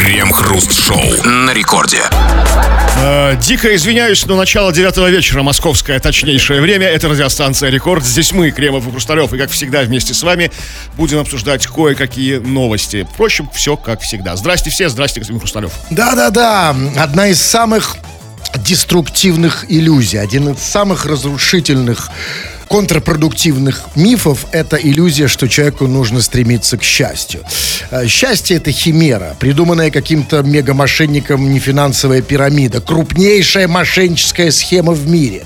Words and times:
Крем-хруст-шоу 0.00 1.28
на 1.28 1.52
рекорде. 1.52 2.00
Э, 2.96 3.36
дико 3.38 3.76
извиняюсь, 3.76 4.24
но 4.24 4.34
начало 4.34 4.72
девятого 4.72 5.10
вечера, 5.10 5.42
московское 5.42 6.00
точнейшее 6.00 6.62
время. 6.62 6.86
Это 6.86 7.06
радиостанция 7.06 7.68
«Рекорд». 7.68 8.02
Здесь 8.02 8.32
мы, 8.32 8.50
Кремов 8.50 8.88
и 8.88 8.90
Хрусталев, 8.90 9.30
и, 9.34 9.36
как 9.36 9.50
всегда, 9.50 9.82
вместе 9.82 10.14
с 10.14 10.22
вами 10.22 10.50
будем 10.96 11.18
обсуждать 11.18 11.66
кое-какие 11.66 12.38
новости. 12.38 13.06
Впрочем, 13.12 13.50
все 13.54 13.76
как 13.76 14.00
всегда. 14.00 14.36
Здрасте 14.36 14.70
все, 14.70 14.88
здрасте, 14.88 15.20
господин 15.20 15.38
Хрусталев. 15.38 15.72
Да-да-да, 15.90 16.74
одна 16.96 17.28
из 17.28 17.42
самых 17.42 17.98
деструктивных 18.56 19.66
иллюзий, 19.68 20.16
один 20.16 20.48
из 20.48 20.60
самых 20.60 21.04
разрушительных 21.04 22.08
контрпродуктивных 22.70 23.82
мифов– 23.96 24.46
это 24.52 24.76
иллюзия, 24.76 25.26
что 25.26 25.48
человеку 25.48 25.88
нужно 25.88 26.22
стремиться 26.22 26.78
к 26.78 26.84
счастью. 26.84 27.40
Э, 27.90 28.06
счастье– 28.06 28.56
это 28.58 28.70
химера, 28.70 29.36
придуманная 29.40 29.90
каким-то 29.90 30.42
мегамошенником 30.42 31.52
нефинансовая 31.52 32.22
пирамида, 32.22 32.80
крупнейшая 32.80 33.66
мошенническая 33.66 34.52
схема 34.52 34.92
в 34.92 35.08
мире. 35.08 35.42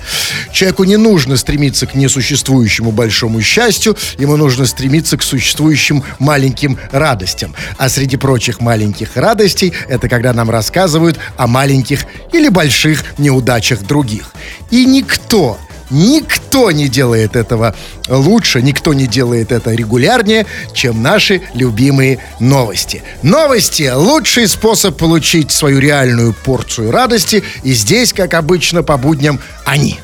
Человеку 0.53 0.85
не 0.85 0.99
нужно 0.99 1.39
стремиться 1.39 1.87
к 1.87 1.95
несуществующему 1.95 2.93
большому 2.93 3.41
счастью, 3.41 3.97
ему 4.19 4.37
нужно 4.37 4.67
стремиться 4.67 5.17
к 5.17 5.23
существующим 5.23 6.05
маленьким 6.19 6.79
радостям. 6.93 7.55
А 7.79 7.89
среди 7.89 8.19
прочих 8.19 8.61
маленьких 8.61 9.17
радостей– 9.17 9.73
это 9.89 10.11
когда 10.11 10.35
нам 10.35 10.51
рассказывают 10.51 11.19
о 11.39 11.47
маленьких 11.47 12.05
или 12.35 12.51
больших 12.51 13.03
неудачах 13.17 13.81
других. 13.81 14.35
И 14.71 14.85
никто 14.85 15.59
Никто 15.91 16.71
не 16.71 16.89
делает 16.89 17.37
этого 17.37 17.75
лучше, 18.09 18.63
никто 18.63 18.95
не 18.95 19.07
делает 19.07 19.53
это 19.53 19.73
регулярнее, 19.73 20.47
чем 20.73 21.03
наши 21.03 21.43
любимые 21.55 22.19
новости. 22.41 23.03
Новости– 23.23 23.91
лучший 23.95 24.49
способ 24.49 24.97
получить 24.97 25.53
свою 25.53 25.79
реальную 25.79 26.33
порцию 26.33 26.91
радости, 26.91 27.43
и 27.63 27.73
здесь, 27.73 28.13
как 28.13 28.35
обычно, 28.35 28.83
по 28.83 28.97
будням 28.97 29.41
они 29.65 30.01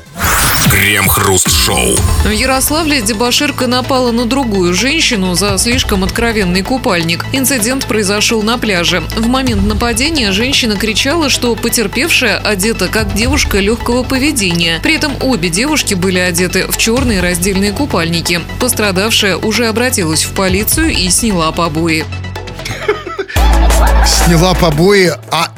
Крем-хруст-шоу. 0.69 1.95
В 2.23 2.29
Ярославле 2.29 3.01
дебаширка 3.01 3.67
напала 3.67 4.11
на 4.11 4.25
другую 4.25 4.73
женщину 4.73 5.35
за 5.35 5.57
слишком 5.57 6.03
откровенный 6.03 6.61
купальник. 6.61 7.25
Инцидент 7.33 7.85
произошел 7.85 8.41
на 8.41 8.57
пляже. 8.57 9.01
В 9.17 9.27
момент 9.27 9.63
нападения 9.63 10.31
женщина 10.31 10.75
кричала, 10.75 11.29
что 11.29 11.55
потерпевшая 11.55 12.37
одета 12.37 12.87
как 12.87 13.13
девушка 13.13 13.59
легкого 13.59 14.03
поведения. 14.03 14.79
При 14.81 14.95
этом 14.95 15.13
обе 15.21 15.49
девушки 15.49 15.93
были 15.93 16.19
одеты 16.19 16.67
в 16.67 16.77
черные 16.77 17.21
раздельные 17.21 17.71
купальники. 17.71 18.41
Пострадавшая 18.59 19.37
уже 19.37 19.67
обратилась 19.67 20.23
в 20.23 20.31
полицию 20.33 20.91
и 20.91 21.09
сняла 21.09 21.51
побои. 21.51 22.05
Сняла 24.05 24.53
побои, 24.53 25.11
а 25.31 25.51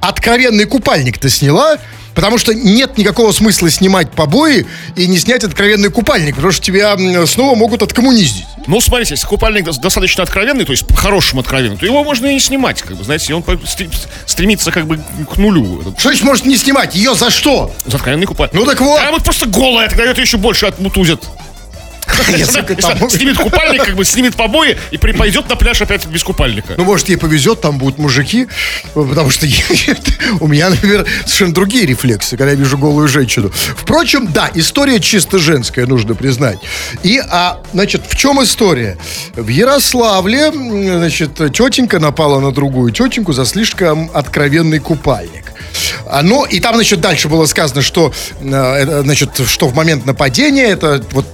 откровенный 0.00 0.64
купальник-то 0.64 1.28
сняла? 1.28 1.76
Потому 2.14 2.38
что 2.38 2.54
нет 2.54 2.98
никакого 2.98 3.32
смысла 3.32 3.70
снимать 3.70 4.10
побои 4.10 4.66
и 4.96 5.06
не 5.06 5.18
снять 5.18 5.44
откровенный 5.44 5.90
купальник, 5.90 6.34
потому 6.34 6.52
что 6.52 6.64
тебя 6.64 6.96
снова 7.26 7.54
могут 7.54 7.82
откоммуниздить. 7.82 8.46
Ну, 8.66 8.80
смотрите, 8.80 9.14
если 9.14 9.26
купальник 9.26 9.64
достаточно 9.64 10.22
откровенный, 10.22 10.64
то 10.64 10.72
есть 10.72 10.86
по-хорошему 10.86 11.40
откровенный, 11.40 11.76
то 11.76 11.86
его 11.86 12.04
можно 12.04 12.26
и 12.26 12.34
не 12.34 12.40
снимать, 12.40 12.82
как 12.82 12.96
бы, 12.96 13.04
знаете, 13.04 13.34
он 13.34 13.44
стремится 14.26 14.70
как 14.70 14.86
бы 14.86 15.00
к 15.30 15.36
нулю. 15.38 15.82
Что 15.98 16.08
значит 16.08 16.24
может 16.24 16.44
не 16.46 16.56
снимать? 16.56 16.94
Ее 16.94 17.14
за 17.14 17.30
что? 17.30 17.74
За 17.86 17.96
откровенный 17.96 18.26
купальник. 18.26 18.54
Ну 18.54 18.64
так 18.66 18.80
вот. 18.80 19.00
А 19.00 19.10
вот 19.12 19.22
просто 19.22 19.46
голая, 19.46 19.88
тогда 19.88 20.04
это 20.04 20.20
еще 20.20 20.36
больше 20.36 20.66
отмутузят. 20.66 21.24
Снимет 23.10 23.36
купальник, 23.36 23.84
как 23.84 23.96
бы 23.96 24.04
снимет 24.04 24.36
побои 24.36 24.76
и 24.90 24.98
пойдет 24.98 25.48
на 25.48 25.56
пляж 25.56 25.80
опять 25.82 26.06
без 26.06 26.22
купальника. 26.22 26.74
Ну, 26.76 26.84
может, 26.84 27.08
ей 27.08 27.16
повезет, 27.16 27.60
там 27.60 27.78
будут 27.78 27.98
мужики, 27.98 28.48
потому 28.94 29.30
что 29.30 29.46
у 30.40 30.46
меня, 30.46 30.70
например, 30.70 31.06
совершенно 31.24 31.54
другие 31.54 31.86
рефлексы, 31.86 32.36
когда 32.36 32.50
я 32.52 32.56
вижу 32.56 32.78
голую 32.78 33.08
женщину. 33.08 33.50
Впрочем, 33.50 34.32
да, 34.32 34.50
история 34.54 35.00
чисто 35.00 35.38
женская, 35.38 35.86
нужно 35.86 36.14
признать. 36.14 36.58
И, 37.02 37.20
а, 37.30 37.60
значит, 37.72 38.02
в 38.08 38.16
чем 38.16 38.42
история? 38.42 38.96
В 39.34 39.48
Ярославле, 39.48 40.50
значит, 40.52 41.34
тетенька 41.34 41.98
напала 41.98 42.40
на 42.40 42.52
другую 42.52 42.92
тетеньку 42.92 43.32
за 43.32 43.44
слишком 43.44 44.10
откровенный 44.14 44.78
купальник. 44.78 45.52
А, 46.06 46.22
ну, 46.22 46.44
и 46.44 46.60
там, 46.60 46.74
значит, 46.74 47.00
дальше 47.00 47.28
было 47.28 47.46
сказано, 47.46 47.82
что, 47.82 48.12
э, 48.40 49.02
значит, 49.02 49.40
что 49.46 49.68
в 49.68 49.74
момент 49.74 50.06
нападения 50.06 50.64
это 50.64 51.02
вот 51.12 51.26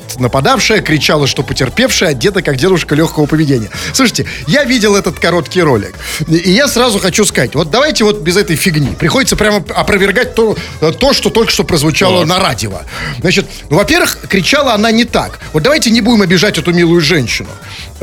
нападавшая 0.66 0.80
кричала, 0.80 1.26
что 1.26 1.42
потерпевшая 1.42 2.10
одета 2.10 2.42
как 2.42 2.56
дедушка 2.56 2.94
легкого 2.94 3.26
поведения. 3.26 3.70
Слушайте, 3.92 4.26
я 4.46 4.64
видел 4.64 4.96
этот 4.96 5.18
короткий 5.18 5.62
ролик, 5.62 5.94
и 6.28 6.50
я 6.50 6.68
сразу 6.68 6.98
хочу 6.98 7.24
сказать, 7.24 7.54
вот 7.54 7.70
давайте 7.70 8.04
вот 8.04 8.20
без 8.20 8.36
этой 8.36 8.56
фигни. 8.56 8.94
Приходится 8.98 9.36
прямо 9.36 9.64
опровергать 9.74 10.34
то, 10.34 10.56
то 10.80 11.12
что 11.12 11.30
только 11.30 11.52
что 11.52 11.64
прозвучало 11.64 12.18
вот. 12.18 12.26
на 12.26 12.38
радио. 12.38 12.72
Значит, 13.20 13.46
ну, 13.70 13.76
во-первых, 13.76 14.18
кричала 14.28 14.74
она 14.74 14.90
не 14.90 15.04
так. 15.04 15.38
Вот 15.52 15.62
давайте 15.62 15.90
не 15.90 16.00
будем 16.00 16.22
обижать 16.22 16.58
эту 16.58 16.72
милую 16.72 17.00
женщину. 17.00 17.48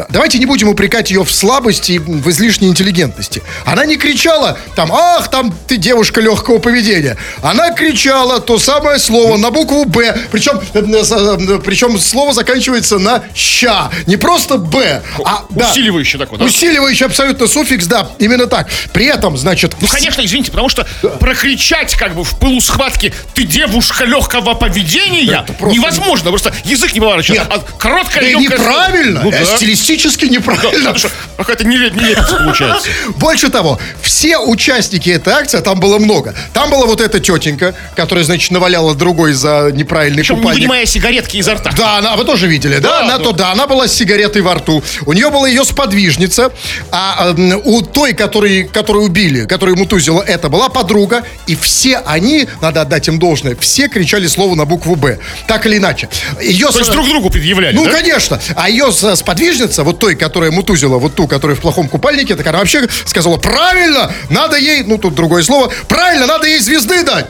Давайте 0.10 0.40
не 0.40 0.46
будем 0.46 0.70
упрекать 0.70 1.12
ее 1.12 1.24
в 1.24 1.32
слабости 1.32 1.94
и 1.94 2.00
в 2.00 2.30
излишней 2.30 2.70
интеллигентности. 2.70 3.44
Она 3.66 3.86
не 3.86 3.98
кричала 3.98 4.58
там, 4.76 4.92
ах, 4.92 5.30
там 5.30 5.54
ты 5.68 5.78
девушка 5.78 6.22
легкого 6.22 6.60
поведения. 6.60 7.18
Она 7.42 7.72
кричала 7.72 8.40
то 8.40 8.58
самое 8.58 9.00
слово 9.00 9.38
на 9.38 9.52
букву 9.52 9.86
«Б», 9.86 10.18
причем, 10.32 10.60
э, 10.74 10.80
э, 10.80 11.60
причем 11.64 12.00
слово 12.00 12.34
заканчивается 12.34 12.53
на 13.00 13.24
«ща». 13.36 13.90
Не 14.06 14.18
просто 14.18 14.58
«Б», 14.58 15.02
а... 15.26 15.46
Усиливающий 15.50 16.20
да, 16.20 16.26
такой, 16.26 16.40
да? 16.40 16.46
Усиливающий 16.46 17.06
абсолютно 17.06 17.48
суффикс, 17.48 17.86
да, 17.86 18.10
именно 18.20 18.48
так. 18.48 18.68
При 18.92 19.06
этом, 19.06 19.38
значит... 19.38 19.76
Ну, 19.80 19.88
конечно, 19.88 20.24
извините, 20.24 20.52
потому 20.52 20.70
что 20.70 20.88
да. 21.02 21.10
прокричать 21.10 21.96
как 21.96 22.16
бы 22.16 22.24
в 22.24 22.38
пылу 22.40 22.62
схватки 22.62 23.14
«ты 23.34 23.44
девушка 23.44 24.06
легкого 24.06 24.54
поведения» 24.54 25.46
просто... 25.60 25.78
невозможно, 25.78 26.30
просто 26.30 26.54
язык 26.64 26.94
не 26.94 27.00
поворачивается. 27.00 27.48
А 27.52 27.60
короткая, 27.78 28.34
да 28.34 28.40
неправильно, 28.40 29.22
ну, 29.24 29.32
да. 29.32 29.46
стилистически 29.46 30.26
неправильно. 30.26 30.94
Да, 30.94 31.10
какая-то 31.38 31.66
нелепость 31.66 32.38
получается. 32.38 32.90
Больше 33.16 33.50
того, 33.50 33.80
все 34.02 34.38
участники 34.38 35.10
этой 35.10 35.34
акции, 35.34 35.60
там 35.60 35.80
было 35.80 36.00
много. 36.00 36.36
Там 36.54 36.70
была 36.70 36.86
вот 36.86 37.02
эта 37.02 37.20
тетенька, 37.20 37.76
которая, 37.96 38.24
значит, 38.24 38.52
наваляла 38.52 38.96
другой 38.96 39.34
за 39.34 39.72
неправильный 39.74 40.20
Причем 40.20 40.38
купальник. 40.38 40.62
не 40.62 40.68
вынимая 40.68 40.86
сигаретки 40.86 41.38
изо 41.38 41.56
рта. 41.56 41.72
Да, 41.78 41.98
она, 41.98 42.16
вы 42.16 42.26
тоже 42.26 42.43
видели, 42.48 42.80
да? 42.80 42.90
да 42.90 43.00
она, 43.02 43.18
да. 43.18 43.24
То, 43.24 43.32
да, 43.32 43.52
она 43.52 43.68
была 43.68 43.88
с 43.88 43.94
сигаретой 43.94 44.42
во 44.42 44.56
рту. 44.56 44.84
У 45.06 45.14
нее 45.14 45.30
была 45.30 45.48
ее 45.48 45.64
сподвижница, 45.64 46.52
а 46.92 47.34
э, 47.38 47.56
у 47.64 47.82
той, 47.82 48.14
который, 48.14 48.64
которую 48.64 49.06
убили, 49.06 49.46
которую 49.46 49.78
мутузила, 49.78 50.22
это 50.22 50.50
была 50.50 50.70
подруга, 50.70 51.24
и 51.48 51.56
все 51.56 51.98
они, 52.06 52.48
надо 52.62 52.82
отдать 52.82 53.08
им 53.08 53.20
должное, 53.20 53.56
все 53.56 53.88
кричали 53.88 54.28
слово 54.28 54.56
на 54.56 54.66
букву 54.66 54.96
«Б». 54.96 55.20
Так 55.48 55.66
или 55.66 55.78
иначе. 55.78 56.10
Ее 56.42 56.68
То 56.68 56.74
с... 56.74 56.78
есть 56.80 56.92
друг 56.92 57.08
другу 57.08 57.30
предъявляли, 57.30 57.76
Ну, 57.76 57.86
да? 57.86 57.92
конечно. 57.92 58.40
А 58.56 58.70
ее 58.70 58.92
сподвижница, 58.92 59.84
вот 59.84 60.00
той, 60.00 60.16
которая 60.16 60.52
мутузила, 60.52 60.98
вот 60.98 61.16
ту, 61.16 61.28
которая 61.28 61.56
в 61.56 61.62
плохом 61.62 61.88
купальнике, 61.88 62.36
так 62.36 62.48
она 62.48 62.60
вообще 62.60 62.88
сказала, 63.06 63.38
правильно, 63.38 64.12
надо 64.30 64.58
ей, 64.58 64.84
ну, 64.84 64.98
тут 64.98 65.16
другое 65.16 65.44
слово, 65.44 65.72
правильно, 65.88 66.28
надо 66.28 66.48
ей 66.48 66.60
звезды 66.60 67.04
дать. 67.04 67.26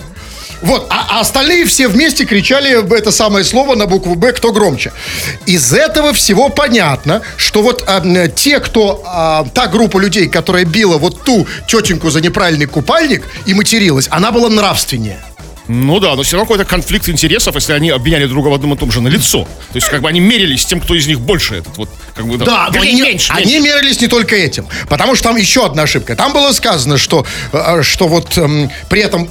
Вот, 0.63 0.87
а, 0.89 1.07
а 1.09 1.19
остальные 1.19 1.65
все 1.65 1.89
вместе 1.89 2.25
кричали 2.25 2.71
это 2.97 3.11
самое 3.11 3.43
слово 3.43 3.75
на 3.75 3.85
букву 3.85 4.15
«Б», 4.15 4.31
кто 4.31 4.53
громче. 4.53 4.93
Из 5.45 5.73
этого 5.73 6.13
всего 6.13 6.47
понятно, 6.47 7.21
что 7.35 7.61
вот 7.61 7.83
а, 7.85 8.27
те, 8.29 8.59
кто, 8.59 9.03
а, 9.05 9.45
та 9.53 9.67
группа 9.67 9.99
людей, 9.99 10.29
которая 10.29 10.63
била 10.63 10.97
вот 10.97 11.23
ту 11.23 11.45
тетеньку 11.67 12.09
за 12.09 12.21
неправильный 12.21 12.65
купальник 12.65 13.27
и 13.45 13.53
материлась, 13.53 14.07
она 14.09 14.31
была 14.31 14.49
нравственнее. 14.49 15.19
Ну 15.67 15.99
да, 15.99 16.15
но 16.15 16.23
все 16.23 16.37
равно 16.37 16.45
какой-то 16.45 16.69
конфликт 16.69 17.09
интересов, 17.09 17.55
если 17.55 17.73
они 17.73 17.89
обменяли 17.89 18.25
друга 18.25 18.47
в 18.47 18.53
одном 18.53 18.73
и 18.73 18.77
том 18.77 18.91
же 18.91 19.01
на 19.01 19.07
лицо. 19.07 19.43
То 19.43 19.75
есть, 19.75 19.87
как 19.87 20.01
бы 20.01 20.09
они 20.09 20.19
мерились 20.19 20.65
тем, 20.65 20.79
кто 20.79 20.93
из 20.93 21.07
них 21.07 21.19
больше 21.19 21.55
этот 21.55 21.77
вот, 21.77 21.89
как 22.15 22.25
бы, 22.25 22.37
да, 22.37 22.69
да 22.69 22.81
они, 22.81 23.01
меньше, 23.01 23.31
они 23.33 23.59
меньше. 23.59 23.69
мерились 23.69 24.01
не 24.01 24.07
только 24.07 24.35
этим, 24.35 24.65
потому 24.89 25.15
что 25.15 25.29
там 25.29 25.37
еще 25.37 25.65
одна 25.65 25.83
ошибка. 25.83 26.15
Там 26.15 26.33
было 26.33 26.51
сказано, 26.51 26.97
что, 26.97 27.25
э, 27.53 27.81
что 27.81 28.07
вот 28.09 28.37
эм, 28.37 28.69
при 28.89 29.01
этом 29.01 29.29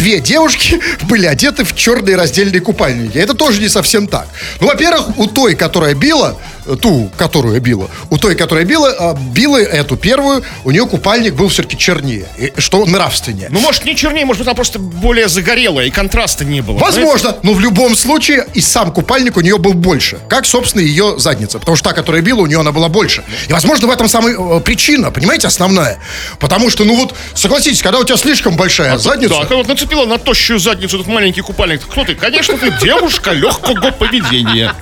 две 0.00 0.18
девушки 0.18 0.80
были 1.02 1.26
одеты 1.26 1.64
в 1.64 1.76
черные 1.76 2.16
раздельные 2.16 2.60
купальники. 2.60 3.18
Это 3.18 3.34
тоже 3.34 3.60
не 3.60 3.68
совсем 3.68 4.06
так. 4.08 4.26
Ну, 4.60 4.66
во-первых, 4.66 5.18
у 5.18 5.26
той, 5.26 5.54
которая 5.54 5.94
била, 5.94 6.38
ту, 6.80 7.10
которую 7.18 7.60
била, 7.60 7.90
у 8.08 8.16
той, 8.16 8.34
которая 8.34 8.64
била, 8.64 8.90
а, 8.98 9.14
била 9.14 9.58
эту 9.58 9.96
первую, 9.96 10.42
у 10.64 10.70
нее 10.70 10.86
купальник 10.86 11.34
был 11.34 11.48
все-таки 11.48 11.76
чернее, 11.76 12.26
что 12.56 12.86
нравственнее. 12.86 13.48
Ну, 13.50 13.60
может, 13.60 13.84
не 13.84 13.94
чернее, 13.94 14.24
может 14.24 14.40
быть, 14.40 14.48
она 14.48 14.54
просто 14.54 14.78
более 14.78 15.28
загорелая, 15.28 15.86
и 15.86 15.90
контраста 15.90 16.44
не 16.44 16.62
было. 16.62 16.78
Возможно, 16.78 17.30
знаете? 17.30 17.40
но 17.42 17.52
в 17.52 17.60
любом 17.60 17.94
случае 17.94 18.46
и 18.54 18.60
сам 18.60 18.92
купальник 18.92 19.36
у 19.36 19.40
нее 19.40 19.58
был 19.58 19.74
больше, 19.74 20.18
как, 20.28 20.46
собственно, 20.46 20.82
ее 20.82 21.18
задница, 21.18 21.58
потому 21.58 21.76
что 21.76 21.90
та, 21.90 21.94
которая 21.94 22.22
била, 22.22 22.40
у 22.40 22.46
нее 22.46 22.60
она 22.60 22.72
была 22.72 22.88
больше. 22.88 23.22
И, 23.48 23.52
возможно, 23.52 23.86
в 23.86 23.90
этом 23.90 24.08
самая 24.08 24.34
э, 24.34 24.60
причина, 24.60 25.10
понимаете, 25.10 25.46
основная. 25.46 25.98
Потому 26.38 26.70
что, 26.70 26.84
ну 26.84 26.96
вот, 26.96 27.14
согласитесь, 27.34 27.82
когда 27.82 27.98
у 27.98 28.04
тебя 28.04 28.16
слишком 28.16 28.56
большая 28.56 28.94
а 28.94 28.98
задница... 28.98 29.46
Да, 29.48 29.56
вот 29.56 29.68
нацепила 29.90 30.06
на 30.06 30.18
тощую 30.18 30.58
задницу 30.58 30.96
этот 30.96 31.08
маленький 31.08 31.40
купальник. 31.40 31.82
Кто 31.82 32.04
ты? 32.04 32.14
Конечно, 32.14 32.56
ты 32.56 32.72
девушка 32.82 33.32
легкого 33.32 33.90
поведения. 33.90 34.74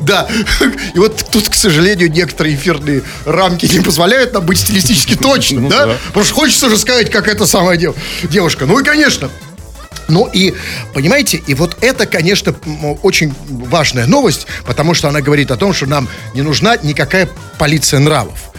Да. 0.00 0.28
И 0.94 0.98
вот 0.98 1.24
тут, 1.30 1.48
к 1.48 1.54
сожалению, 1.54 2.10
некоторые 2.10 2.54
эфирные 2.54 3.02
рамки 3.26 3.66
не 3.66 3.80
позволяют 3.80 4.32
нам 4.32 4.44
быть 4.46 4.58
стилистически 4.58 5.14
точным, 5.16 5.64
Ну 5.64 5.68
да? 5.70 5.96
Потому 6.08 6.24
что 6.24 6.34
хочется 6.34 6.68
же 6.70 6.76
сказать, 6.78 7.10
как 7.10 7.28
эта 7.28 7.46
самая 7.46 7.76
дев- 7.76 7.96
девушка. 8.24 8.66
Ну 8.66 8.78
и, 8.78 8.84
конечно, 8.84 9.28
ну 10.08 10.28
и, 10.32 10.54
понимаете, 10.94 11.42
и 11.46 11.54
вот 11.54 11.76
это, 11.80 12.06
конечно, 12.06 12.54
очень 13.02 13.34
важная 13.48 14.06
новость, 14.06 14.46
потому 14.66 14.94
что 14.94 15.08
она 15.08 15.20
говорит 15.20 15.50
о 15.50 15.56
том, 15.56 15.72
что 15.74 15.86
нам 15.86 16.08
не 16.34 16.42
нужна 16.42 16.76
никакая 16.82 17.28
полиция 17.58 18.00
нравов. 18.00 18.51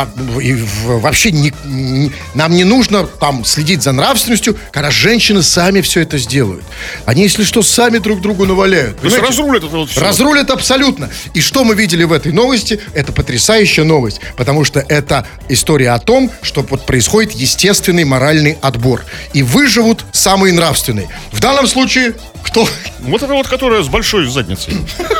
А, 0.00 0.08
и 0.40 0.54
вообще 0.84 1.30
не- 1.30 1.52
не- 1.64 2.12
нам 2.34 2.52
не 2.54 2.64
нужно 2.64 3.06
там 3.06 3.44
следить 3.44 3.82
за 3.82 3.92
нравственностью, 3.92 4.56
когда 4.72 4.90
женщины 4.90 5.42
сами 5.42 5.80
все 5.82 6.00
это 6.00 6.16
сделают. 6.16 6.64
Они, 7.04 7.22
если 7.22 7.44
что, 7.44 7.62
сами 7.62 7.98
друг 7.98 8.20
другу 8.22 8.46
наваляют. 8.46 8.98
То 9.00 9.06
есть 9.06 9.18
разрулят 9.18 9.64
это 9.64 9.76
вот 9.76 9.90
всё. 9.90 10.00
Разрулят 10.00 10.50
абсолютно. 10.50 11.10
И 11.34 11.40
что 11.40 11.64
мы 11.64 11.74
видели 11.74 12.04
в 12.04 12.12
этой 12.12 12.32
новости? 12.32 12.80
Это 12.94 13.12
потрясающая 13.12 13.84
новость, 13.84 14.20
потому 14.36 14.64
что 14.64 14.80
это 14.80 15.26
история 15.48 15.90
о 15.90 15.98
том, 15.98 16.30
что 16.42 16.62
вот 16.62 16.86
происходит 16.86 17.32
естественный 17.32 18.04
моральный 18.04 18.56
отбор. 18.62 19.04
И 19.34 19.42
выживут 19.42 20.04
самые 20.12 20.54
нравственные. 20.54 21.08
В 21.32 21.40
данном 21.40 21.66
случае 21.66 22.14
кто? 22.42 22.66
Вот 23.00 23.22
это 23.22 23.32
вот, 23.34 23.48
которая 23.48 23.82
с 23.82 23.88
большой 23.88 24.26
задницей. 24.30 24.78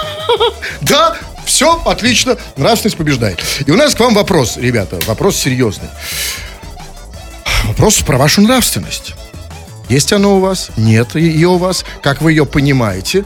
Да, 0.80 1.16
все, 1.50 1.82
отлично, 1.84 2.36
нравственность 2.56 2.96
побеждает. 2.96 3.40
И 3.66 3.72
у 3.72 3.76
нас 3.76 3.96
к 3.96 4.00
вам 4.00 4.14
вопрос, 4.14 4.56
ребята, 4.56 5.00
вопрос 5.06 5.36
серьезный. 5.36 5.88
Вопрос 7.64 7.96
про 7.96 8.18
вашу 8.18 8.40
нравственность. 8.40 9.14
Есть 9.88 10.12
оно 10.12 10.36
у 10.36 10.40
вас? 10.40 10.70
Нет 10.76 11.16
ее 11.16 11.48
у 11.48 11.58
вас? 11.58 11.84
Как 12.02 12.22
вы 12.22 12.30
ее 12.30 12.46
понимаете? 12.46 13.24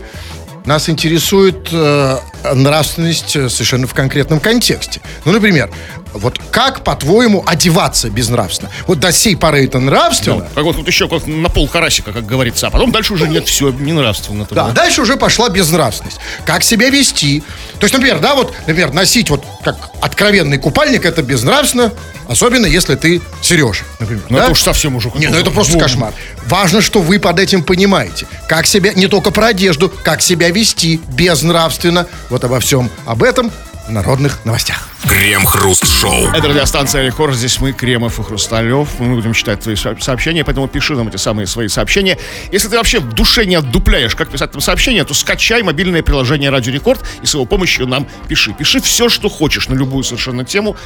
Нас 0.65 0.89
интересует 0.89 1.69
э, 1.71 2.19
нравственность 2.55 3.37
э, 3.37 3.51
совершенно 3.51 3.87
в 3.87 3.93
конкретном 3.93 4.41
контексте. 4.41 5.03
Ну, 5.27 5.33
например, 5.33 5.71
вот 6.15 6.39
как, 6.51 6.85
по-твоему, 6.85 7.43
одеваться 7.47 8.09
безнравственно? 8.09 8.71
Вот 8.87 9.01
до 9.01 9.13
сей 9.13 9.37
поры 9.37 9.65
это 9.65 9.81
нравственно, 9.81 10.47
Как 10.55 10.65
вот 10.65 10.77
тут 10.77 10.87
еще 10.87 11.09
как 11.09 11.27
на 11.27 11.49
пол 11.49 11.69
карасика, 11.69 12.13
как 12.13 12.25
говорится. 12.25 12.69
А 12.69 12.71
потом 12.71 12.93
дальше 12.93 13.15
уже 13.15 13.29
нет, 13.29 13.47
все, 13.47 13.71
не 13.71 13.93
нравственно. 13.93 14.47
Да, 14.51 14.67
а 14.67 14.71
дальше 14.73 15.03
уже 15.03 15.17
пошла 15.17 15.49
безнравственность. 15.49 16.19
Как 16.45 16.63
себя 16.63 16.89
вести. 16.89 17.43
То 17.81 17.85
есть, 17.85 17.95
например, 17.95 18.21
да, 18.21 18.35
вот, 18.35 18.55
например, 18.67 18.93
носить 18.93 19.29
вот 19.31 19.45
как 19.65 19.77
откровенный 20.01 20.59
купальник, 20.59 21.05
это 21.05 21.23
безнравственно, 21.23 21.93
особенно 22.29 22.67
если 22.67 22.95
ты 22.95 23.21
Сережа, 23.43 23.85
например. 23.99 24.25
Ну, 24.29 24.37
да? 24.37 24.45
это 24.45 24.53
уж 24.53 24.63
совсем 24.63 24.95
уже... 24.97 25.11
Не, 25.15 25.29
ну 25.29 25.37
это 25.37 25.51
просто 25.51 25.75
Бум. 25.75 25.83
кошмар. 25.83 26.13
Важно, 26.47 26.81
что 26.81 27.01
вы 27.01 27.19
под 27.19 27.39
этим 27.41 27.63
понимаете. 27.63 28.27
Как 28.49 28.67
себя, 28.67 28.93
не 28.93 29.09
только 29.09 29.31
про 29.31 29.49
одежду, 29.49 29.93
как 30.03 30.23
себя 30.23 30.51
вести 30.51 31.01
безнравственно. 31.09 32.07
Вот 32.31 32.45
обо 32.45 32.61
всем 32.61 32.91
об 33.07 33.23
этом 33.23 33.51
народных 33.89 34.45
новостях. 34.45 34.89
Крем-хруст-шоу. 35.07 36.29
Это 36.35 36.49
радиостанция 36.49 37.05
Рекорд. 37.05 37.35
Здесь 37.35 37.61
мы, 37.61 37.73
Кремов 37.73 38.19
и 38.19 38.23
Хрусталев. 38.23 38.89
Мы 38.99 39.15
будем 39.15 39.33
читать 39.35 39.61
твои 39.61 39.77
со- 39.77 39.97
сообщения, 40.01 40.45
поэтому 40.45 40.67
пиши 40.69 40.95
нам 40.95 41.09
эти 41.09 41.17
самые 41.17 41.47
свои 41.47 41.69
сообщения. 41.69 42.19
Если 42.51 42.69
ты 42.69 42.77
вообще 42.77 43.01
в 43.01 43.13
душе 43.13 43.45
не 43.45 43.55
отдупляешь, 43.57 44.15
как 44.15 44.31
писать 44.31 44.53
там 44.53 44.61
сообщения, 44.61 45.05
то 45.05 45.13
скачай 45.15 45.63
мобильное 45.63 46.03
приложение 46.03 46.51
Радио 46.51 46.73
Рекорд 46.73 47.05
и 47.23 47.27
с 47.27 47.35
его 47.35 47.45
помощью 47.45 47.87
нам 47.87 48.07
пиши. 48.29 48.53
Пиши 48.55 48.81
все, 48.81 49.09
что 49.09 49.29
хочешь 49.29 49.69
на 49.69 49.75
любую 49.75 50.05
совершенно 50.05 50.45
тему. 50.45 50.77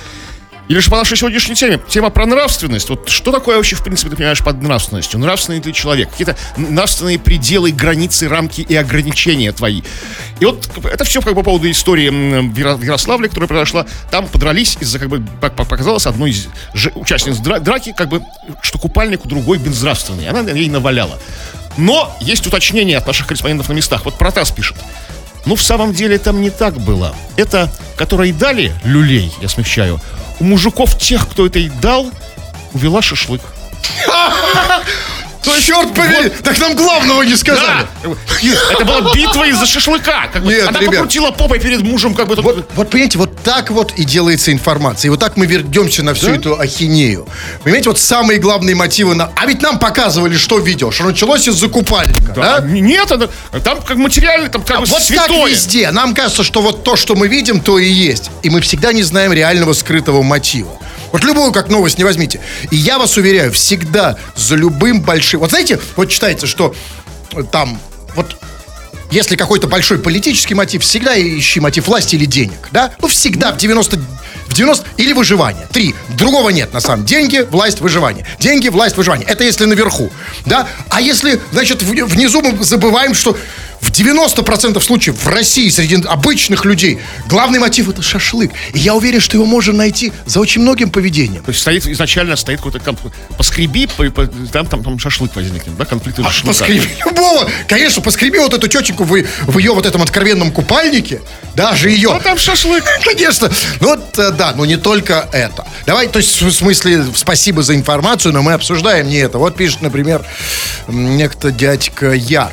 Или 0.68 0.80
же 0.80 0.90
по 0.90 0.96
нашей 0.96 1.16
сегодняшней 1.16 1.54
теме. 1.54 1.80
Тема 1.88 2.10
про 2.10 2.26
нравственность. 2.26 2.90
Вот 2.90 3.08
что 3.08 3.32
такое 3.32 3.56
вообще, 3.56 3.74
в 3.74 3.82
принципе, 3.82 4.10
ты 4.10 4.16
понимаешь 4.16 4.42
под 4.42 4.62
нравственностью? 4.62 5.18
Нравственный 5.18 5.60
ты 5.60 5.72
человек. 5.72 6.10
Какие-то 6.10 6.36
нравственные 6.58 7.18
пределы, 7.18 7.72
границы, 7.72 8.28
рамки 8.28 8.60
и 8.60 8.74
ограничения 8.76 9.50
твои. 9.52 9.80
И 10.40 10.44
вот 10.44 10.68
это 10.84 11.04
все 11.04 11.22
как 11.22 11.34
бы 11.34 11.40
по 11.40 11.44
поводу 11.44 11.70
истории 11.70 12.10
в 12.10 12.58
Яро- 12.58 12.76
в 12.76 12.82
Ярославле, 12.82 13.28
которая 13.28 13.48
произошла. 13.48 13.86
Там 14.10 14.26
подрались 14.26 14.76
из-за, 14.78 14.98
как 14.98 15.08
бы, 15.08 15.24
как 15.40 15.54
показалось, 15.56 16.06
одной 16.06 16.30
из 16.32 16.48
участниц 16.94 17.36
дра- 17.38 17.60
драки, 17.60 17.94
как 17.96 18.10
бы, 18.10 18.22
что 18.60 18.78
купальник 18.78 19.24
у 19.24 19.28
другой 19.28 19.56
безнравственный. 19.56 20.28
Она 20.28 20.40
ей 20.50 20.68
наваляла. 20.68 21.18
Но 21.78 22.14
есть 22.20 22.46
уточнение 22.46 22.98
от 22.98 23.06
наших 23.06 23.26
корреспондентов 23.26 23.70
на 23.70 23.72
местах. 23.72 24.04
Вот 24.04 24.18
Протас 24.18 24.50
пишет. 24.50 24.76
Ну, 25.46 25.56
в 25.56 25.62
самом 25.62 25.94
деле, 25.94 26.18
там 26.18 26.42
не 26.42 26.50
так 26.50 26.74
было. 26.78 27.14
Это, 27.36 27.72
которые 27.96 28.34
дали 28.34 28.74
люлей, 28.84 29.32
я 29.40 29.48
смягчаю, 29.48 29.98
у 30.40 30.44
мужиков 30.44 30.98
тех, 30.98 31.28
кто 31.28 31.46
это 31.46 31.58
и 31.58 31.68
дал, 31.68 32.10
увела 32.72 33.02
шашлык. 33.02 33.42
Черт 35.42 35.94
побери! 35.94 36.28
Так 36.42 36.58
нам 36.58 36.74
главного 36.76 37.22
не 37.22 37.34
сказали. 37.36 37.86
Да! 38.02 38.10
Это 38.72 38.84
была 38.84 39.12
битва 39.14 39.44
из-за 39.48 39.66
шашлыка. 39.66 40.28
Как 40.32 40.42
бы. 40.44 40.52
Нет, 40.52 40.68
Она 40.68 40.80
ребят. 40.80 40.94
покрутила 40.94 41.30
попой 41.30 41.58
перед 41.58 41.82
мужем, 41.82 42.14
как 42.14 42.26
бы... 42.28 42.36
тут- 42.36 42.44
Вот, 42.44 42.70
вот 42.74 42.90
понимаете, 42.90 43.18
вот 43.18 43.36
так 43.42 43.70
вот 43.70 43.92
и 43.96 44.04
делается 44.04 44.52
информация. 44.52 45.08
И 45.08 45.10
вот 45.10 45.20
так 45.20 45.36
мы 45.36 45.46
вернемся 45.46 46.02
на 46.02 46.14
всю 46.14 46.30
эту 46.34 46.58
ахинею. 46.58 47.26
Понимаете, 47.64 47.88
вот 47.90 47.98
самые 47.98 48.38
главные 48.38 48.74
мотивы. 48.74 49.14
На... 49.14 49.30
А 49.34 49.46
ведь 49.46 49.62
нам 49.62 49.78
показывали, 49.78 50.36
что 50.36 50.58
видео, 50.58 50.90
что 50.90 51.04
началось 51.04 51.48
из-за 51.48 51.68
купальника. 51.68 52.32
Да, 52.34 52.60
Да? 52.60 52.66
Нет, 52.68 53.10
это, 53.10 53.28
там 53.60 53.80
как 53.82 53.96
материально, 53.96 54.48
там 54.48 54.62
как 54.62 54.80
бы 54.80 54.86
Вот 54.86 54.98
так 54.98 55.02
святое. 55.06 55.50
везде. 55.50 55.90
Нам 55.90 56.14
кажется, 56.14 56.44
что 56.44 56.60
вот 56.62 56.84
то, 56.84 56.96
что 56.96 57.14
мы 57.14 57.28
видим, 57.28 57.60
то 57.60 57.78
и 57.78 57.86
есть. 57.88 58.30
И 58.42 58.50
мы 58.50 58.60
всегда 58.60 58.92
не 58.92 59.02
знаем 59.02 59.32
реального 59.32 59.72
скрытого 59.72 60.22
мотива. 60.22 60.70
Вот 61.12 61.24
любую 61.24 61.52
как 61.52 61.68
новость 61.68 61.98
не 61.98 62.04
возьмите. 62.04 62.40
И 62.70 62.76
я 62.76 62.98
вас 62.98 63.16
уверяю, 63.16 63.52
всегда 63.52 64.16
за 64.36 64.56
любым 64.56 65.00
большим... 65.00 65.40
Вот 65.40 65.50
знаете, 65.50 65.80
вот 65.96 66.08
читается, 66.08 66.46
что 66.46 66.74
э, 67.32 67.42
там 67.42 67.80
вот 68.14 68.36
если 69.10 69.36
какой-то 69.36 69.68
большой 69.68 69.98
политический 69.98 70.54
мотив, 70.54 70.82
всегда 70.82 71.18
ищи 71.18 71.60
мотив 71.60 71.86
власти 71.86 72.14
или 72.14 72.26
денег, 72.26 72.68
да? 72.72 72.92
Ну, 73.00 73.08
всегда 73.08 73.52
в 73.52 73.56
90... 73.56 73.98
В 74.48 74.54
90 74.54 74.86
или 74.96 75.12
выживание. 75.12 75.66
Три. 75.72 75.94
Другого 76.08 76.48
нет, 76.50 76.72
на 76.72 76.80
самом 76.80 77.04
деле. 77.04 77.22
Деньги, 77.22 77.46
власть, 77.50 77.80
выживание. 77.80 78.26
Деньги, 78.38 78.68
власть, 78.68 78.96
выживание. 78.96 79.26
Это 79.28 79.44
если 79.44 79.66
наверху, 79.66 80.10
да? 80.46 80.66
А 80.88 81.00
если, 81.00 81.38
значит, 81.52 81.82
внизу 81.82 82.40
мы 82.40 82.64
забываем, 82.64 83.14
что 83.14 83.36
в 83.80 83.90
90% 83.92 84.80
случаев 84.80 85.22
в 85.22 85.28
России 85.28 85.68
среди 85.68 85.96
обычных 86.06 86.64
людей 86.64 86.98
главный 87.28 87.58
мотив 87.58 87.88
это 87.88 88.02
шашлык. 88.02 88.50
И 88.72 88.78
я 88.78 88.94
уверен, 88.94 89.20
что 89.20 89.36
его 89.36 89.46
можно 89.46 89.72
найти 89.72 90.12
за 90.26 90.40
очень 90.40 90.62
многим 90.62 90.90
поведением. 90.90 91.42
То 91.42 91.50
есть 91.50 91.60
стоит, 91.60 91.86
изначально 91.86 92.36
стоит 92.36 92.58
какой-то 92.58 92.80
комп... 92.80 93.00
поскреби, 93.36 93.86
по- 93.86 94.10
по- 94.10 94.26
там, 94.26 94.66
там, 94.66 94.82
там 94.82 94.98
шашлык 94.98 95.34
возникнет, 95.36 95.76
да, 95.76 95.84
конфликт 95.84 96.18
из-за 96.18 96.30
шашлыка. 96.30 96.58
Поскреби 96.58 96.88
любого. 97.06 97.48
Конечно, 97.68 98.02
поскреби 98.02 98.38
вот 98.38 98.52
эту 98.54 98.66
тетеньку 98.68 99.04
в, 99.04 99.10
в 99.46 99.58
ее 99.58 99.72
вот 99.72 99.86
этом 99.86 100.02
откровенном 100.02 100.50
купальнике. 100.50 101.20
Даже 101.54 101.90
ее. 101.90 102.12
А 102.12 102.20
там 102.20 102.38
шашлык. 102.38 102.84
Конечно. 103.04 103.50
Ну, 103.80 103.88
вот, 103.88 104.18
э, 104.18 104.32
да, 104.32 104.52
но 104.54 104.64
не 104.64 104.76
только 104.76 105.28
это. 105.32 105.66
Давай, 105.86 106.08
то 106.08 106.18
есть, 106.18 106.40
в 106.42 106.50
смысле, 106.50 107.04
спасибо 107.14 107.62
за 107.62 107.74
информацию, 107.74 108.32
но 108.32 108.42
мы 108.42 108.52
обсуждаем 108.52 109.08
не 109.08 109.16
это. 109.16 109.38
Вот 109.38 109.56
пишет, 109.56 109.82
например, 109.82 110.24
некто 110.88 111.50
дядька 111.50 112.12
Яр. 112.12 112.52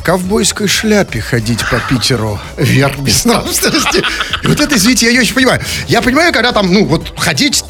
В 0.00 0.02
ковбойской 0.02 0.66
шляпе 0.66 1.20
ходить 1.20 1.60
по 1.70 1.78
Питеру 1.78 2.40
вверх 2.56 2.98
безнравственности. 3.00 4.02
И 4.42 4.46
вот 4.46 4.58
это, 4.58 4.74
извините, 4.74 5.04
я 5.04 5.12
не 5.12 5.20
очень 5.20 5.34
понимаю. 5.34 5.60
Я 5.88 6.00
понимаю, 6.00 6.32
когда 6.32 6.52
там, 6.52 6.72
ну, 6.72 6.86
вот 6.86 7.12
ходить, 7.18 7.62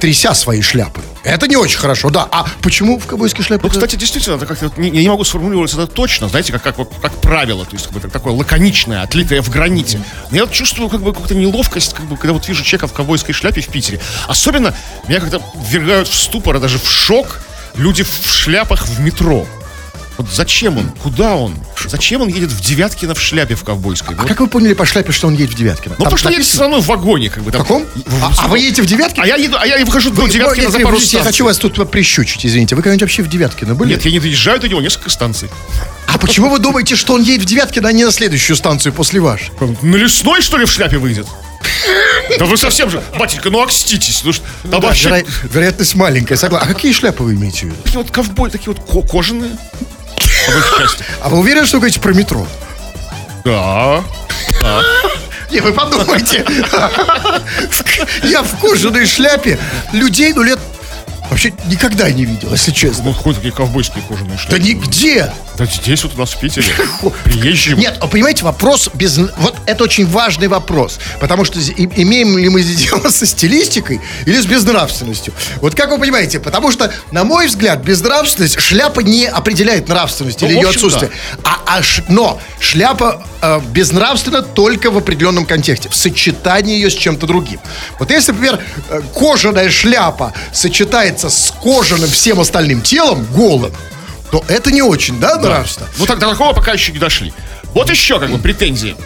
тряся 0.00 0.34
свои 0.34 0.60
шляпы. 0.60 1.00
Это 1.22 1.46
не 1.46 1.54
очень 1.54 1.78
хорошо, 1.78 2.10
да. 2.10 2.26
А 2.32 2.46
почему 2.62 2.98
в 2.98 3.06
ковбойской 3.06 3.44
шляпе? 3.44 3.62
Ну, 3.62 3.70
кстати, 3.70 3.94
действительно, 3.94 4.34
это 4.34 4.46
как-то 4.46 4.64
вот 4.64 4.76
не- 4.76 4.88
я 4.90 5.02
не 5.02 5.08
могу 5.08 5.22
сформулировать 5.22 5.72
это 5.72 5.86
точно, 5.86 6.28
знаете, 6.28 6.52
как, 6.52 6.62
как, 6.64 6.78
вот- 6.78 6.92
как 7.00 7.12
правило, 7.20 7.64
то 7.64 7.74
есть 7.76 7.84
как 7.84 7.94
бы, 7.94 8.00
так- 8.00 8.10
такое 8.10 8.32
лаконичное, 8.32 9.02
отлитое 9.02 9.40
в 9.40 9.48
граните. 9.48 10.00
Но 10.32 10.36
я 10.36 10.46
вот 10.46 10.52
чувствую 10.52 10.88
как 10.90 11.00
бы 11.00 11.12
какую-то 11.12 11.36
неловкость, 11.36 11.94
как 11.94 12.06
бы, 12.06 12.16
когда 12.16 12.32
вот 12.32 12.48
вижу 12.48 12.64
человека 12.64 12.88
в 12.88 12.92
ковбойской 12.92 13.32
шляпе 13.34 13.60
в 13.60 13.68
Питере. 13.68 14.00
Особенно 14.26 14.74
меня 15.06 15.20
как-то 15.20 15.40
ввергают 15.70 16.08
в 16.08 16.14
ступор, 16.14 16.56
а 16.56 16.58
даже 16.60 16.80
в 16.80 16.90
шок 16.90 17.38
люди 17.76 18.02
в 18.02 18.26
шляпах 18.26 18.84
в 18.84 18.98
метро. 19.00 19.46
Вот 20.18 20.26
зачем 20.32 20.76
он? 20.78 20.90
Куда 21.02 21.36
он? 21.36 21.54
Зачем 21.86 22.22
он 22.22 22.28
едет 22.28 22.50
в 22.50 22.60
Девяткино 22.60 23.14
в 23.14 23.20
шляпе 23.20 23.54
в 23.54 23.62
ковбойской? 23.62 24.16
А 24.16 24.18
Вот. 24.20 24.28
как 24.28 24.40
вы 24.40 24.48
поняли 24.48 24.74
по 24.74 24.84
шляпе, 24.84 25.12
что 25.12 25.28
он 25.28 25.34
едет 25.34 25.50
в 25.54 25.56
Девяткино? 25.56 25.94
Ну, 25.96 26.04
потому 26.04 26.18
что 26.18 26.28
едет 26.30 26.44
все 26.44 26.60
равно 26.60 26.80
в 26.80 26.86
вагоне, 26.86 27.30
как 27.30 27.44
бы. 27.44 27.50
В 27.50 27.52
Там, 27.52 27.62
каком? 27.62 27.84
В- 27.84 28.24
А, 28.24 28.32
а 28.36 28.48
вы 28.48 28.58
едете 28.58 28.82
в 28.82 28.86
Девяткино? 28.86 29.22
А 29.24 29.26
я, 29.28 29.36
еду, 29.36 29.56
а 29.58 29.64
я 29.66 29.84
выхожу 29.84 30.10
до 30.10 30.22
Вы- 30.22 30.28
Девяткина 30.30 30.62
Нет, 30.64 30.72
за 30.72 30.78
пару 30.78 30.88
подождите, 30.88 31.16
Я 31.18 31.22
станций. 31.22 31.32
хочу 31.32 31.44
вас 31.44 31.58
тут 31.58 31.90
прищучить, 31.90 32.44
извините. 32.44 32.74
Вы 32.74 32.82
когда-нибудь 32.82 33.02
вообще 33.02 33.22
в 33.22 33.28
Девяткино 33.28 33.74
были? 33.76 33.90
Нет, 33.90 34.04
я 34.04 34.10
не 34.10 34.18
доезжаю 34.18 34.58
до 34.60 34.68
него 34.68 34.80
несколько 34.80 35.08
станций. 35.10 35.48
А 36.08 36.18
почему 36.18 36.50
вы 36.50 36.58
думаете, 36.58 36.96
что 36.96 37.14
он 37.14 37.22
едет 37.22 37.42
в 37.42 37.46
Девяткино, 37.46 37.88
а 37.88 37.92
не 37.92 38.04
на 38.04 38.10
следующую 38.10 38.56
станцию 38.56 38.92
после 38.92 39.20
вашей? 39.20 39.50
На 39.82 39.96
лесной, 39.96 40.42
что 40.42 40.56
ли, 40.58 40.64
в 40.66 40.70
шляпе 40.72 40.98
выйдет? 40.98 41.26
Да 42.38 42.44
вы 42.44 42.56
совсем 42.56 42.90
же, 42.90 43.02
батенька, 43.18 43.50
ну 43.50 43.62
окститесь. 43.62 44.22
Ну, 44.24 44.32
что, 44.32 44.44
там 44.62 44.80
Да, 44.80 44.88
вообще 44.88 45.08
веро- 45.08 45.26
вероятность 45.52 45.94
маленькая, 45.94 46.36
согласен. 46.36 46.66
А 46.68 46.72
какие 46.74 46.92
шляпы 46.92 47.22
вы 47.22 47.34
имеете 47.34 47.60
в 47.60 47.62
виду? 47.64 47.76
такие 47.84 47.98
вот 48.02 48.10
ковбой, 48.10 48.50
такие 48.50 48.74
вот 48.74 48.84
ко- 48.84 49.06
кожаные. 49.06 49.52
По 50.48 50.54
большей 50.54 50.78
части. 50.78 51.04
А 51.22 51.28
вы 51.28 51.38
уверены, 51.38 51.66
что 51.66 51.76
вы 51.76 51.82
говорите 51.82 52.00
про 52.00 52.12
метро? 52.12 52.46
Да. 53.44 54.02
Не, 55.50 55.60
вы 55.60 55.72
подумайте. 55.72 56.44
Я 58.22 58.42
в 58.42 58.58
кожаной 58.60 59.06
шляпе 59.06 59.58
людей, 59.92 60.32
ну, 60.34 60.42
лет 60.42 60.58
вообще 61.30 61.52
никогда 61.66 62.10
не 62.10 62.24
видел, 62.24 62.50
если 62.52 62.70
честно. 62.72 63.04
Ну, 63.04 63.14
какие 63.14 63.32
такие 63.34 63.52
ковбойские 63.52 64.02
кожаные 64.08 64.36
Да 64.36 64.38
шляпы. 64.42 64.60
нигде. 64.62 65.32
Да 65.56 65.66
здесь 65.66 66.02
вот 66.04 66.14
у 66.14 66.18
нас 66.18 66.30
в 66.34 66.40
Питере. 66.40 66.66
Приезжие. 67.24 67.76
Нет, 67.76 67.96
а 68.00 68.06
понимаете, 68.06 68.44
вопрос 68.44 68.88
без... 68.94 69.18
Вот 69.18 69.56
это 69.66 69.84
очень 69.84 70.06
важный 70.06 70.46
вопрос. 70.48 70.98
Потому 71.20 71.44
что 71.44 71.58
имеем 71.60 72.38
ли 72.38 72.48
мы 72.48 72.62
дело 72.62 73.08
со 73.10 73.26
стилистикой 73.26 74.00
или 74.24 74.40
с 74.40 74.46
безнравственностью? 74.46 75.32
Вот 75.60 75.74
как 75.74 75.90
вы 75.90 75.98
понимаете? 75.98 76.38
Потому 76.38 76.70
что, 76.70 76.92
на 77.10 77.24
мой 77.24 77.48
взгляд, 77.48 77.82
безнравственность, 77.82 78.60
шляпа 78.60 79.00
не 79.00 79.26
определяет 79.26 79.88
нравственность 79.88 80.40
Ну, 80.42 80.48
или 80.48 80.54
ее 80.56 80.68
отсутствие. 80.68 81.10
А, 81.42 81.58
а 81.66 81.82
ш- 81.82 82.04
но 82.08 82.40
шляпа 82.60 83.26
э, 83.42 83.60
безнравственна 83.70 84.42
только 84.42 84.90
в 84.92 84.96
определенном 84.96 85.44
контексте, 85.44 85.88
в 85.88 85.96
сочетании 85.96 86.76
ее 86.76 86.90
с 86.90 86.94
чем-то 86.94 87.26
другим. 87.26 87.58
Вот 87.98 88.10
если, 88.12 88.30
например, 88.30 88.60
э, 88.90 89.00
кожаная 89.14 89.70
шляпа 89.70 90.32
сочетается 90.52 91.17
с 91.26 91.52
кожаным 91.62 92.08
всем 92.08 92.40
остальным 92.40 92.82
телом, 92.82 93.26
голым, 93.34 93.72
то 94.30 94.44
это 94.48 94.70
не 94.70 94.82
очень, 94.82 95.18
да, 95.18 95.36
нравственно? 95.36 95.88
Ну 95.98 96.06
так 96.06 96.18
до 96.18 96.30
такого 96.30 96.52
пока 96.52 96.72
еще 96.72 96.92
не 96.92 96.98
дошли. 96.98 97.32
Вот 97.74 97.90
еще 97.90 98.18
как 98.20 98.30
бы 98.30 98.38
претензии 98.38 98.96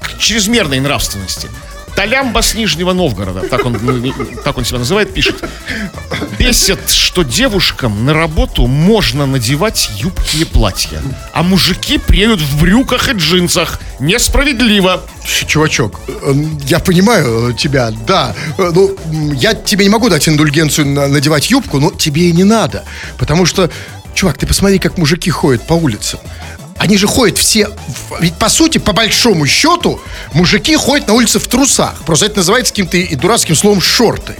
к 0.00 0.18
чрезмерной 0.18 0.80
нравственности. 0.80 1.48
Толямба 1.96 2.42
с 2.42 2.54
Нижнего 2.54 2.92
Новгорода, 2.92 3.40
так 3.48 3.64
он, 3.64 3.78
ну, 3.80 4.12
так 4.44 4.58
он 4.58 4.64
себя 4.66 4.78
называет, 4.78 5.14
пишет. 5.14 5.42
Бесит, 6.38 6.90
что 6.90 7.22
девушкам 7.22 8.04
на 8.04 8.12
работу 8.12 8.66
можно 8.66 9.24
надевать 9.26 9.90
юбки 9.96 10.36
и 10.36 10.44
платья, 10.44 11.00
а 11.32 11.42
мужики 11.42 11.96
приедут 11.98 12.40
в 12.40 12.60
брюках 12.60 13.08
и 13.08 13.12
джинсах. 13.12 13.80
Несправедливо. 13.98 15.02
Чувачок, 15.46 16.00
э, 16.06 16.34
я 16.66 16.80
понимаю 16.80 17.54
тебя, 17.54 17.90
да. 18.06 18.34
Э, 18.58 18.70
Ну, 18.74 18.94
я 19.32 19.54
тебе 19.54 19.84
не 19.86 19.90
могу 19.90 20.10
дать 20.10 20.28
индульгенцию 20.28 20.86
на- 20.88 21.08
надевать 21.08 21.50
юбку, 21.50 21.80
но 21.80 21.90
тебе 21.90 22.28
и 22.28 22.32
не 22.32 22.44
надо. 22.44 22.84
Потому 23.16 23.46
что, 23.46 23.70
чувак, 24.14 24.36
ты 24.36 24.46
посмотри, 24.46 24.78
как 24.78 24.98
мужики 24.98 25.30
ходят 25.30 25.66
по 25.66 25.72
улицам. 25.74 26.20
Они 26.78 26.96
же 26.98 27.06
ходят 27.06 27.38
все... 27.38 27.68
Ведь, 28.20 28.34
по 28.34 28.48
сути, 28.48 28.78
по 28.78 28.92
большому 28.92 29.46
счету, 29.46 30.00
мужики 30.32 30.76
ходят 30.76 31.08
на 31.08 31.14
улице 31.14 31.38
в 31.38 31.46
трусах. 31.48 31.94
Просто 32.04 32.26
это 32.26 32.36
называется 32.38 32.72
каким-то 32.72 32.96
и 32.96 33.14
дурацким 33.16 33.54
словом 33.56 33.80
«шорты». 33.80 34.36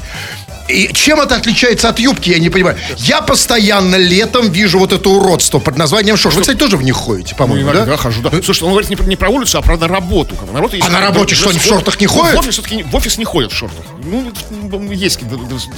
И 0.69 0.91
чем 0.93 1.21
это 1.21 1.37
отличается 1.37 1.89
от 1.89 2.01
юбки, 2.01 2.29
я 2.31 2.41
не 2.41 2.51
понимаю. 2.51 2.77
Я 2.97 3.21
постоянно 3.23 3.95
летом 3.95 4.51
вижу 4.51 4.81
вот 4.81 4.93
это 4.93 5.09
уродство 5.09 5.61
под 5.61 5.79
названием 5.79 6.17
шорт. 6.17 6.35
Вы, 6.35 6.41
кстати, 6.41 6.59
тоже 6.59 6.77
в 6.77 6.83
них 6.83 6.97
ходите, 6.97 7.31
Ну, 7.31 7.37
по-моему, 7.39 7.71
иногда 7.71 7.85
да? 7.85 7.97
хожу, 7.97 8.21
да. 8.21 8.31
Слушай, 8.43 8.65
он 8.65 8.71
говорит 8.71 8.91
не 8.91 8.97
про, 8.97 9.05
не 9.05 9.15
про 9.15 9.29
улицу, 9.29 9.59
а 9.59 9.63
про 9.63 9.77
на 9.77 9.87
работу. 9.87 10.35
Как 10.35 10.47
бы. 10.47 10.53
На 10.53 10.59
работу 10.59 10.75
есть 10.75 10.89
А 10.89 10.91
на 10.91 11.01
работе 11.01 11.37
что, 11.37 11.51
они 11.51 11.61
в 11.61 11.65
шортах 11.65 12.01
не 12.01 12.07
Ну, 12.09 12.13
ходят? 12.15 12.35
В 12.35 12.39
офис, 12.41 12.55
все-таки 12.55 12.83
в 12.83 12.93
офис 12.97 13.17
не 13.17 13.25
ходят 13.25 13.53
в 13.53 13.57
шортах. 13.57 13.87
Ну, 14.03 14.33
есть 14.91 15.21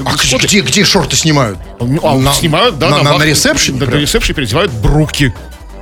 А 0.07 0.39
где, 0.39 0.61
где 0.63 0.85
шорты 0.85 1.17
снимают? 1.17 1.59
Ну, 1.81 2.01
а 2.03 2.15
На- 2.17 2.33
снимают, 2.33 2.79
да, 2.79 2.89
на, 2.89 3.03
на, 3.03 3.19
на 3.19 3.25
ресепшене? 3.25 3.79
Да, 3.79 3.85
на 3.85 3.91
прям? 3.91 4.01
ресепшене 4.03 4.37
переодевают 4.37 4.73
бруки. 4.73 5.35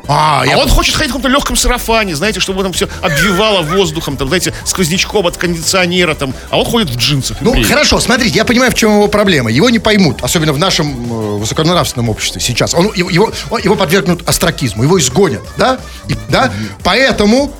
А, 0.09 0.43
А 0.43 0.47
я 0.47 0.59
он 0.59 0.69
хочет 0.69 0.95
ходить 0.95 1.11
в 1.11 1.15
каком-то 1.15 1.29
легком 1.29 1.57
сарафане, 1.57 2.15
знаете, 2.15 2.41
чтобы 2.41 2.63
там 2.63 2.73
все 2.73 2.89
обвивало 3.03 3.63
воздухом, 3.63 4.17
там, 4.17 4.29
знаете, 4.29 4.53
сквознячком 4.65 5.27
от 5.27 5.37
кондиционера, 5.37 6.15
там. 6.15 6.35
А 6.51 6.59
он 6.59 6.65
ходит 6.65 6.91
в 6.91 6.97
джинсах. 6.97 7.39
Ну, 7.41 7.53
бреет. 7.53 7.67
хорошо, 7.69 7.99
смотрите, 8.01 8.37
я 8.37 8.45
понимаю, 8.45 8.71
в 8.71 8.75
чем 8.75 8.93
его 8.93 9.09
проблема. 9.09 9.51
Его 9.51 9.69
не 9.71 9.79
поймут, 9.79 10.23
особенно 10.23 10.53
в 10.53 10.59
нашем 10.59 10.89
э, 10.89 11.39
высоконравственном 11.39 12.09
обществе 12.09 12.41
сейчас. 12.41 12.75
Он, 12.75 12.93
его, 12.95 13.11
его, 13.11 13.33
он- 13.51 13.61
его 13.61 13.75
подвергнут 13.77 14.29
остракизму, 14.29 14.83
его 14.85 14.99
изгонят, 15.01 15.43
да? 15.57 15.79
И- 16.09 16.17
да? 16.29 16.53
Поэтому, 16.85 17.53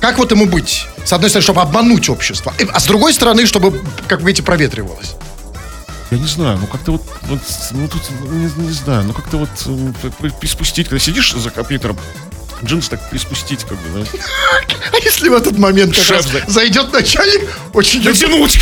как 0.00 0.18
вот 0.18 0.30
ему 0.30 0.46
быть? 0.46 0.86
С 1.04 1.12
одной 1.12 1.30
стороны, 1.30 1.42
чтобы 1.44 1.60
обмануть 1.62 2.08
общество, 2.08 2.52
а 2.72 2.80
с 2.80 2.84
другой 2.84 3.12
стороны, 3.14 3.46
чтобы, 3.46 3.82
как 4.08 4.20
видите, 4.22 4.42
проветривалось. 4.42 5.14
Я 6.14 6.20
не 6.20 6.28
знаю, 6.28 6.58
ну 6.60 6.68
как-то 6.68 6.92
вот, 6.92 7.02
вот, 7.22 7.40
ну 7.72 7.88
тут, 7.88 8.02
ну, 8.20 8.32
не, 8.34 8.66
не 8.66 8.72
знаю, 8.72 9.02
ну 9.02 9.12
как-то 9.12 9.36
вот 9.38 9.50
приспустить, 10.38 10.88
когда 10.88 11.00
сидишь 11.04 11.32
за 11.32 11.50
компьютером, 11.50 11.98
джинсы 12.62 12.90
так 12.90 13.10
приспустить, 13.10 13.64
как 13.64 13.76
бы, 13.78 13.90
знаешь. 13.90 14.06
А 14.92 14.96
если 14.98 15.28
в 15.28 15.34
этот 15.34 15.58
момент 15.58 15.92
как 15.92 16.04
Шеф, 16.04 16.16
раз 16.18 16.26
да. 16.26 16.38
зайдет 16.46 16.92
начальник, 16.92 17.50
очень 17.72 18.04
Натянуть. 18.04 18.60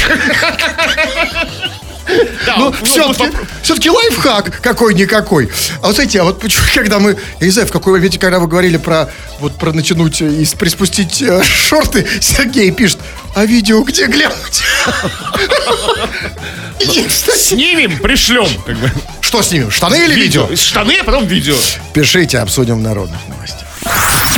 Да, 2.46 2.56
Ну, 2.56 2.74
ну, 2.80 2.86
все-таки, 2.86 3.26
вот 3.26 3.46
все-таки 3.62 3.90
лайфхак 3.90 4.60
какой-никакой. 4.62 5.50
А 5.82 5.88
вот 5.88 5.94
знаете, 5.94 6.22
а 6.22 6.24
вот 6.24 6.40
почему, 6.40 6.64
когда 6.74 7.00
мы, 7.00 7.18
я 7.38 7.46
не 7.46 7.52
знаю, 7.52 7.68
в 7.68 7.72
какой 7.72 7.92
моменте, 7.92 8.18
когда 8.18 8.38
вы 8.38 8.48
говорили 8.48 8.78
про, 8.78 9.10
вот, 9.40 9.56
про 9.58 9.72
натянуть 9.72 10.22
и 10.22 10.46
приспустить 10.58 11.20
э, 11.20 11.42
шорты, 11.44 12.06
Сергей 12.20 12.70
пишет, 12.70 12.98
а 13.34 13.44
видео 13.44 13.82
где 13.82 14.06
глянуть? 14.06 14.62
Снимем, 16.86 17.98
пришлем, 17.98 18.48
как 18.64 18.76
бы. 18.78 18.90
Что 19.20 19.42
снимем, 19.42 19.70
штаны 19.70 20.04
или 20.04 20.14
видео? 20.14 20.48
Штаны, 20.54 20.98
а 21.00 21.04
потом 21.04 21.26
видео. 21.26 21.56
Пишите, 21.92 22.38
обсудим 22.38 22.78
в 22.78 22.82
народных 22.82 23.20
новостях. 23.28 23.68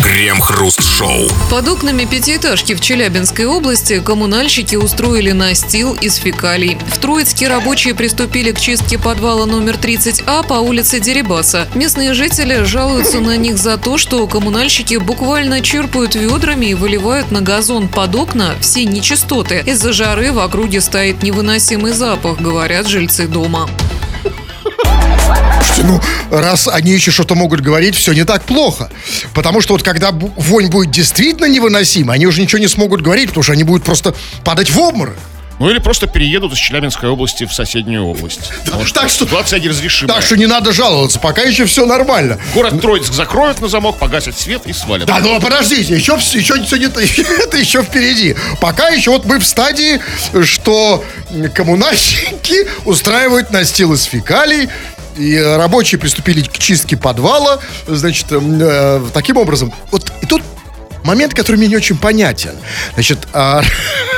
Крем-хруст-шоу. 0.02 1.28
Под 1.50 1.68
окнами 1.68 2.04
пятиэтажки 2.04 2.74
в 2.74 2.80
Челябинской 2.80 3.46
области 3.46 4.00
коммунальщики 4.00 4.76
устроили 4.76 5.32
настил 5.32 5.94
из 5.94 6.16
фекалий. 6.16 6.78
В 6.88 6.98
Троицке 6.98 7.48
рабочие 7.48 7.94
приступили 7.94 8.52
к 8.52 8.60
чистке 8.60 8.98
подвала 8.98 9.46
номер 9.46 9.74
30А 9.74 10.46
по 10.46 10.54
улице 10.54 11.00
Дерибаса. 11.00 11.68
Местные 11.74 12.14
жители 12.14 12.64
жалуются 12.64 13.20
на 13.20 13.36
них 13.36 13.58
за 13.58 13.76
то, 13.76 13.98
что 13.98 14.26
коммунальщики 14.26 14.96
буквально 14.96 15.60
черпают 15.60 16.14
ведрами 16.14 16.66
и 16.66 16.74
выливают 16.74 17.30
на 17.30 17.40
газон 17.40 17.88
под 17.88 18.14
окна 18.14 18.54
все 18.60 18.84
нечистоты. 18.84 19.62
Из-за 19.66 19.92
жары 19.92 20.32
в 20.32 20.38
округе 20.38 20.80
стоит 20.80 21.22
невыносимый 21.22 21.92
запах, 21.92 22.40
говорят 22.40 22.86
жильцы 22.86 23.26
дома. 23.26 23.68
Ну, 25.82 26.00
раз 26.30 26.68
они 26.68 26.92
еще 26.92 27.10
что-то 27.10 27.34
могут 27.34 27.60
говорить, 27.60 27.94
все 27.96 28.12
не 28.12 28.24
так 28.24 28.42
плохо. 28.44 28.90
Потому 29.34 29.60
что 29.60 29.74
вот 29.74 29.82
когда 29.82 30.10
вонь 30.12 30.68
будет 30.68 30.90
действительно 30.90 31.46
невыносима, 31.46 32.14
они 32.14 32.26
уже 32.26 32.40
ничего 32.40 32.58
не 32.60 32.68
смогут 32.68 33.02
говорить, 33.02 33.28
потому 33.28 33.42
что 33.42 33.52
они 33.52 33.64
будут 33.64 33.82
просто 33.84 34.14
падать 34.44 34.70
в 34.70 34.78
обморок. 34.78 35.16
Ну 35.60 35.70
или 35.70 35.78
просто 35.78 36.08
переедут 36.08 36.52
из 36.52 36.58
Челябинской 36.58 37.08
области 37.08 37.44
в 37.46 37.52
соседнюю 37.54 38.04
область. 38.06 38.40
Потому 38.64 38.84
что 38.84 39.00
Так 39.02 39.08
что- 39.08 39.24
ситуация 39.24 39.60
неразрешимая. 39.60 40.16
Так 40.16 40.24
что 40.24 40.36
не 40.36 40.46
надо 40.46 40.72
жаловаться, 40.72 41.20
пока 41.20 41.42
еще 41.42 41.64
все 41.66 41.86
нормально. 41.86 42.38
Город 42.54 42.80
Троицк 42.80 43.12
закроют 43.12 43.60
на 43.60 43.68
замок, 43.68 43.98
погасят 43.98 44.36
свет 44.38 44.62
и 44.66 44.72
свалят. 44.72 45.06
Да, 45.06 45.20
ну 45.20 45.36
а 45.36 45.40
подождите, 45.40 45.94
еще, 45.94 46.14
еще, 46.14 46.60
всё 46.60 46.76
не- 46.76 46.86
это 47.42 47.56
еще 47.56 47.82
впереди. 47.84 48.34
Пока 48.60 48.88
еще 48.88 49.10
вот 49.12 49.26
мы 49.26 49.38
в 49.38 49.46
стадии, 49.46 50.00
что 50.44 51.04
коммунальщики 51.54 52.66
устраивают 52.84 53.52
настил 53.52 53.92
из 53.92 54.02
фекалий, 54.04 54.68
и 55.16 55.38
рабочие 55.38 55.99
приступили 55.99 56.42
к 56.42 56.59
чистке 56.59 56.97
подвала, 56.97 57.61
значит, 57.87 58.26
э, 58.30 59.06
таким 59.12 59.37
образом. 59.37 59.73
Вот 59.90 60.12
и 60.23 60.26
тут 60.26 60.42
момент, 61.04 61.35
который 61.35 61.56
мне 61.56 61.68
не 61.68 61.76
очень 61.76 61.97
понятен. 61.97 62.52
Значит, 62.94 63.28
а, 63.33 63.62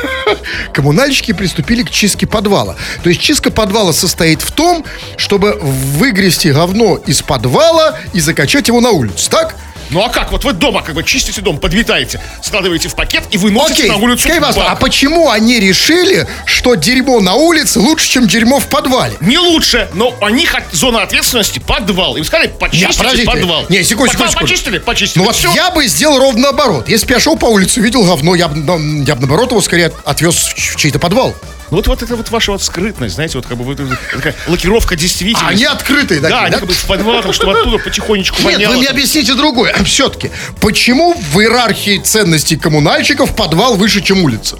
коммунальщики 0.72 1.32
приступили 1.32 1.82
к 1.82 1.90
чистке 1.90 2.26
подвала. 2.26 2.76
То 3.02 3.10
есть 3.10 3.20
чистка 3.20 3.50
подвала 3.50 3.92
состоит 3.92 4.40
в 4.40 4.52
том, 4.52 4.84
чтобы 5.16 5.58
выгрести 5.60 6.48
говно 6.48 6.96
из 7.06 7.22
подвала 7.22 7.98
и 8.12 8.20
закачать 8.20 8.68
его 8.68 8.80
на 8.80 8.90
улицу, 8.90 9.30
так? 9.30 9.56
Ну 9.90 10.02
а 10.02 10.08
как? 10.08 10.32
Вот 10.32 10.44
вы 10.44 10.52
дома 10.52 10.82
как 10.82 10.94
бы 10.94 11.02
чистите 11.02 11.40
дом, 11.40 11.58
подметаете, 11.58 12.20
складываете 12.42 12.88
в 12.88 12.94
пакет 12.94 13.24
и 13.30 13.38
выносите 13.38 13.84
Окей, 13.84 13.90
на 13.90 13.96
улицу. 13.96 14.28
Бак. 14.40 14.56
а 14.58 14.74
почему 14.76 15.30
они 15.30 15.60
решили, 15.60 16.26
что 16.44 16.74
дерьмо 16.74 17.20
на 17.20 17.34
улице 17.34 17.78
лучше, 17.78 18.08
чем 18.08 18.26
дерьмо 18.26 18.58
в 18.58 18.66
подвале? 18.66 19.14
Не 19.20 19.38
лучше, 19.38 19.88
но 19.94 20.14
у 20.20 20.28
них 20.28 20.54
зона 20.72 21.02
ответственности 21.02 21.58
подвал. 21.58 22.16
Им 22.16 22.24
сказали, 22.24 22.52
почистите 22.58 22.98
подождите. 22.98 23.26
подвал. 23.30 23.66
Не, 23.68 23.82
секунду, 23.82 24.12
Подвал 24.12 24.30
секунду, 24.30 24.48
почистили, 24.48 24.78
почистили. 24.78 25.18
Ну 25.20 25.26
вот 25.26 25.36
Всё. 25.36 25.52
я 25.54 25.70
бы 25.70 25.86
сделал 25.86 26.18
ровно 26.18 26.42
наоборот. 26.42 26.88
Если 26.88 27.06
бы 27.06 27.14
я 27.14 27.20
шел 27.20 27.36
по 27.36 27.46
улице, 27.46 27.80
видел 27.80 28.04
говно, 28.04 28.34
я 28.34 28.48
бы, 28.48 28.56
ну, 28.56 29.02
я 29.04 29.14
бы 29.14 29.22
наоборот 29.22 29.50
его 29.50 29.60
скорее 29.60 29.92
отвез 30.04 30.34
в 30.34 30.76
чей-то 30.76 30.98
подвал. 30.98 31.34
Ну 31.70 31.78
вот, 31.78 31.86
вот 31.88 32.02
это 32.02 32.14
вот 32.16 32.30
ваша 32.30 32.52
вот 32.52 32.62
скрытность, 32.62 33.16
знаете, 33.16 33.38
вот 33.38 33.46
как 33.46 33.56
бы 33.56 33.64
вот 33.64 33.80
такая 34.12 34.34
лакировка 34.46 34.94
действительности. 34.96 35.44
А 35.44 35.48
они 35.50 35.64
открытые 35.64 36.20
Да, 36.20 36.28
такие, 36.28 36.42
они 36.44 36.52
да? 36.52 36.58
как 36.60 36.68
бы 36.68 36.74
в 36.74 36.84
подвал, 36.84 37.22
там, 37.22 37.32
чтобы 37.32 37.58
оттуда 37.58 37.78
потихонечку 37.78 38.36
Нет, 38.42 38.54
воняло. 38.54 38.72
вы 38.72 38.78
мне 38.78 38.88
объясните 38.88 39.34
другое. 39.34 39.74
Все-таки, 39.84 40.30
почему 40.60 41.14
в 41.14 41.40
иерархии 41.40 41.98
ценностей 41.98 42.56
коммунальщиков 42.56 43.34
подвал 43.34 43.74
выше, 43.76 44.00
чем 44.00 44.22
улица? 44.22 44.58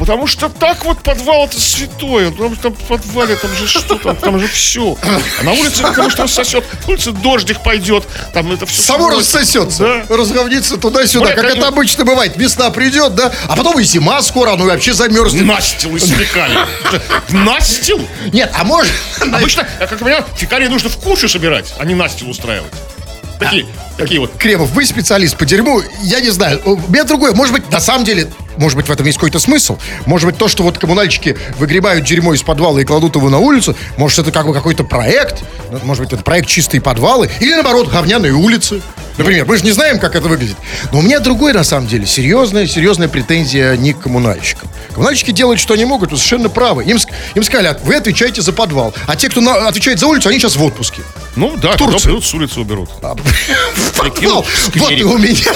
Потому 0.00 0.26
что 0.26 0.48
так 0.48 0.86
вот 0.86 1.02
подвал 1.02 1.44
это 1.44 1.60
святое. 1.60 2.30
Потому 2.30 2.54
что 2.54 2.62
там 2.70 2.74
в 2.74 2.84
подвале 2.84 3.36
там 3.36 3.54
же 3.54 3.68
что 3.68 3.96
там, 3.96 4.16
там 4.16 4.40
же 4.40 4.48
все. 4.48 4.96
А 5.02 5.42
на 5.44 5.52
улице 5.52 5.82
потому 5.82 6.08
что 6.08 6.26
сосет. 6.26 6.64
На 6.86 6.94
улице 6.94 7.12
дождик 7.12 7.62
пойдет. 7.62 8.08
Там 8.32 8.50
это 8.50 8.64
все. 8.64 8.80
Само 8.80 9.10
рассосется, 9.10 10.04
Да. 10.08 10.16
разговнится 10.16 10.78
туда-сюда, 10.78 11.34
как 11.34 11.44
это 11.44 11.68
обычно 11.68 12.06
бывает. 12.06 12.34
Весна 12.38 12.70
придет, 12.70 13.14
да, 13.14 13.30
а 13.46 13.54
потом 13.56 13.78
и 13.78 13.84
зима 13.84 14.22
скоро, 14.22 14.52
оно 14.54 14.64
вообще 14.64 14.94
замерзнет. 14.94 15.44
Настил 15.44 15.94
из 15.94 16.08
фекалий. 16.08 16.56
Настил? 17.28 18.00
Нет, 18.32 18.50
а 18.56 18.64
может... 18.64 18.90
Обычно, 19.20 19.68
как 19.78 19.98
понимаю, 19.98 20.24
фекалии 20.34 20.68
нужно 20.68 20.88
в 20.88 20.96
кучу 20.96 21.28
собирать, 21.28 21.74
а 21.78 21.84
не 21.84 21.94
настил 21.94 22.30
устраивать. 22.30 22.72
Такие, 23.40 23.66
такие 23.96 24.20
вот. 24.20 24.32
Кремов, 24.36 24.70
вы 24.70 24.84
специалист 24.84 25.36
по 25.36 25.44
дерьму, 25.46 25.80
я 26.02 26.20
не 26.20 26.30
знаю. 26.30 26.60
У 26.64 26.76
меня 26.90 27.04
другое. 27.04 27.32
Может 27.32 27.54
быть, 27.54 27.70
на 27.70 27.80
самом 27.80 28.04
деле, 28.04 28.28
может 28.56 28.76
быть, 28.76 28.86
в 28.86 28.90
этом 28.92 29.06
есть 29.06 29.16
какой-то 29.18 29.38
смысл. 29.38 29.78
Может 30.06 30.26
быть, 30.28 30.36
то, 30.38 30.46
что 30.48 30.62
вот 30.62 30.78
коммунальщики 30.78 31.36
выгребают 31.58 32.04
дерьмо 32.04 32.34
из 32.34 32.42
подвала 32.42 32.80
и 32.80 32.84
кладут 32.84 33.16
его 33.16 33.28
на 33.30 33.38
улицу, 33.38 33.74
может, 33.96 34.18
это 34.18 34.30
как 34.30 34.46
бы 34.46 34.52
какой-то 34.52 34.84
проект. 34.84 35.42
Может 35.84 36.04
быть, 36.04 36.12
это 36.12 36.22
проект 36.22 36.48
«Чистые 36.48 36.80
подвалы». 36.80 37.30
Или, 37.40 37.54
наоборот, 37.54 37.90
говняные 37.90 38.32
улицы. 38.32 38.82
Например, 39.16 39.44
мы 39.44 39.56
же 39.58 39.64
не 39.64 39.72
знаем, 39.72 39.98
как 39.98 40.14
это 40.16 40.28
выглядит. 40.28 40.56
Но 40.92 40.98
у 41.00 41.02
меня 41.02 41.20
другой, 41.20 41.52
на 41.52 41.64
самом 41.64 41.86
деле, 41.86 42.06
серьезная, 42.06 42.66
серьезная 42.66 43.08
претензия 43.08 43.76
не 43.76 43.92
к 43.92 44.00
коммунальщикам. 44.00 44.68
Коммунальщики 44.94 45.30
делают, 45.30 45.60
что 45.60 45.74
они 45.74 45.84
могут, 45.84 46.10
вы 46.10 46.16
совершенно 46.16 46.48
правы. 46.48 46.84
Им, 46.84 46.98
им 47.34 47.42
сказали, 47.42 47.66
«А 47.68 47.78
вы 47.84 47.96
отвечаете 47.96 48.40
за 48.42 48.52
подвал. 48.52 48.94
А 49.06 49.16
те, 49.16 49.28
кто 49.28 49.40
на- 49.40 49.68
отвечает 49.68 49.98
за 49.98 50.06
улицу, 50.06 50.28
они 50.28 50.38
сейчас 50.38 50.56
в 50.56 50.62
отпуске. 50.64 51.02
Ну 51.40 51.56
да, 51.56 51.74
Турцию. 51.76 52.00
придут, 52.02 52.24
с 52.24 52.34
улицы 52.34 52.60
уберут. 52.60 52.90
В 53.00 54.00
Прикинул, 54.00 54.42
подвал. 54.42 54.46
Вот 54.76 54.92
и 54.92 55.02
у 55.02 55.18
меня. 55.18 55.34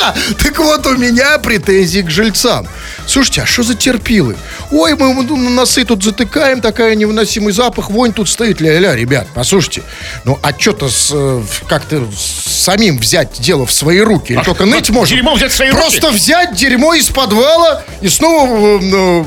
Да, 0.00 0.14
так 0.42 0.58
вот 0.58 0.86
у 0.86 0.96
меня 0.96 1.36
претензии 1.38 2.00
к 2.00 2.08
жильцам. 2.08 2.66
Слушайте, 3.06 3.42
а 3.42 3.46
что 3.46 3.62
за 3.62 3.74
терпилы? 3.74 4.34
Ой, 4.70 4.94
мы 4.94 5.12
носы 5.50 5.84
тут 5.84 6.02
затыкаем, 6.02 6.62
такая 6.62 6.94
невыносимый 6.94 7.52
запах, 7.52 7.90
вонь 7.90 8.12
тут 8.14 8.28
стоит. 8.28 8.60
Ля-ля, 8.62 8.96
ребят, 8.96 9.26
послушайте. 9.34 9.82
Ну, 10.24 10.38
а 10.42 10.58
что-то 10.58 10.88
э, 11.12 11.42
как-то 11.68 12.06
самим 12.16 12.98
взять 12.98 13.40
дело 13.40 13.66
в 13.66 13.72
свои 13.72 14.00
руки? 14.00 14.32
Или 14.32 14.40
А 14.40 14.44
только 14.44 14.64
ныть 14.64 14.88
можно? 14.90 15.14
дерьмо 15.14 15.34
взять 15.34 15.52
в 15.52 15.56
свои 15.56 15.70
Просто 15.70 16.06
руки? 16.06 16.16
взять 16.16 16.54
дерьмо 16.54 16.94
из 16.94 17.08
подвала 17.08 17.82
и 18.00 18.08
снова, 18.08 18.80
э, 18.80 19.24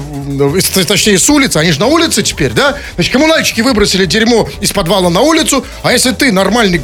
э, 0.56 0.60
э, 0.76 0.84
точнее, 0.86 1.20
с 1.20 1.30
улицы. 1.30 1.58
Они 1.58 1.72
же 1.72 1.80
на 1.80 1.88
улице 1.88 2.24
теперь, 2.24 2.52
да? 2.52 2.78
Значит, 2.96 3.14
коммунальщики 3.14 3.62
выбросили 3.62 4.06
дерьмо 4.06 4.50
из 4.60 4.72
подвала 4.72 5.10
на 5.10 5.22
улицу, 5.22 5.64
а 5.82 5.92
если 5.92 6.12
ты 6.12 6.32
нормальный 6.32 6.82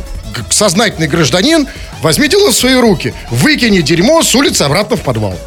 сознательный 0.50 1.08
гражданин, 1.08 1.68
возьми 2.02 2.28
дело 2.28 2.52
в 2.52 2.56
свои 2.56 2.76
руки. 2.76 3.14
Выкини 3.30 3.82
дерьмо 3.82 4.22
с 4.24 4.34
улицы 4.36 4.64
обратно 4.64 4.96
в 4.96 5.02
подвал. 5.02 5.38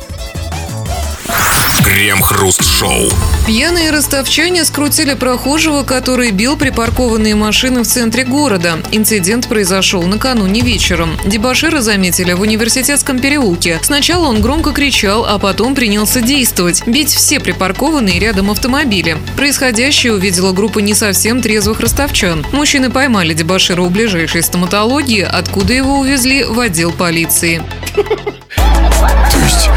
Крем-хруст-шоу. 1.84 3.11
Пьяные 3.46 3.90
ростовчане 3.90 4.64
скрутили 4.64 5.14
прохожего, 5.14 5.82
который 5.82 6.30
бил 6.30 6.56
припаркованные 6.56 7.34
машины 7.34 7.82
в 7.82 7.87
центре 7.87 8.25
города. 8.25 8.78
Инцидент 8.92 9.49
произошел 9.49 10.04
накануне 10.04 10.61
вечером. 10.61 11.18
Дебашира 11.26 11.80
заметили 11.80 12.34
в 12.34 12.40
университетском 12.40 13.18
переулке. 13.18 13.80
Сначала 13.82 14.28
он 14.28 14.40
громко 14.40 14.70
кричал, 14.70 15.25
а 15.25 15.40
потом 15.40 15.75
принялся 15.75 16.20
действовать. 16.20 16.87
Бить 16.87 17.12
все 17.12 17.40
припаркованные 17.40 18.20
рядом 18.20 18.49
автомобили. 18.49 19.18
Происходящее 19.37 20.14
увидела 20.14 20.52
группа 20.52 20.78
не 20.78 20.94
совсем 20.94 21.42
трезвых 21.42 21.80
ростовчан. 21.80 22.46
Мужчины 22.52 22.90
поймали 22.90 23.34
Дебашира 23.34 23.82
у 23.82 23.90
ближайшей 23.90 24.44
стоматологии, 24.44 25.22
откуда 25.22 25.72
его 25.72 25.99
увезли 25.99 26.44
в 26.44 26.61
отдел 26.61 26.92
полиции. 26.92 27.61
То 27.96 29.38
есть, 29.44 29.68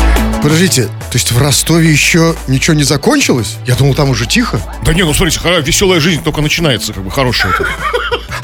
подождите, 0.43 0.83
то 0.83 1.17
есть 1.17 1.31
в 1.31 1.41
Ростове 1.41 1.89
еще 1.89 2.35
ничего 2.47 2.75
не 2.75 2.83
закончилось? 2.83 3.54
Я 3.65 3.75
думал, 3.75 3.95
там 3.95 4.09
уже 4.09 4.25
тихо. 4.25 4.59
Да 4.83 4.93
не, 4.93 5.03
ну 5.03 5.13
смотрите, 5.13 5.39
веселая 5.61 5.99
жизнь 5.99 6.23
только 6.23 6.41
начинается, 6.41 6.93
как 6.93 7.03
бы 7.03 7.11
хорошая. 7.11 7.53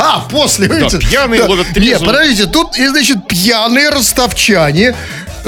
А, 0.04 0.22
после, 0.32 0.68
видите? 0.68 0.98
пьяные 0.98 1.44
ловят 1.44 1.68
Нет, 1.68 1.76
трезвых. 1.76 2.08
подождите, 2.10 2.48
тут, 2.48 2.74
значит, 2.76 3.28
пьяные 3.28 3.90
ростовчане 3.90 4.96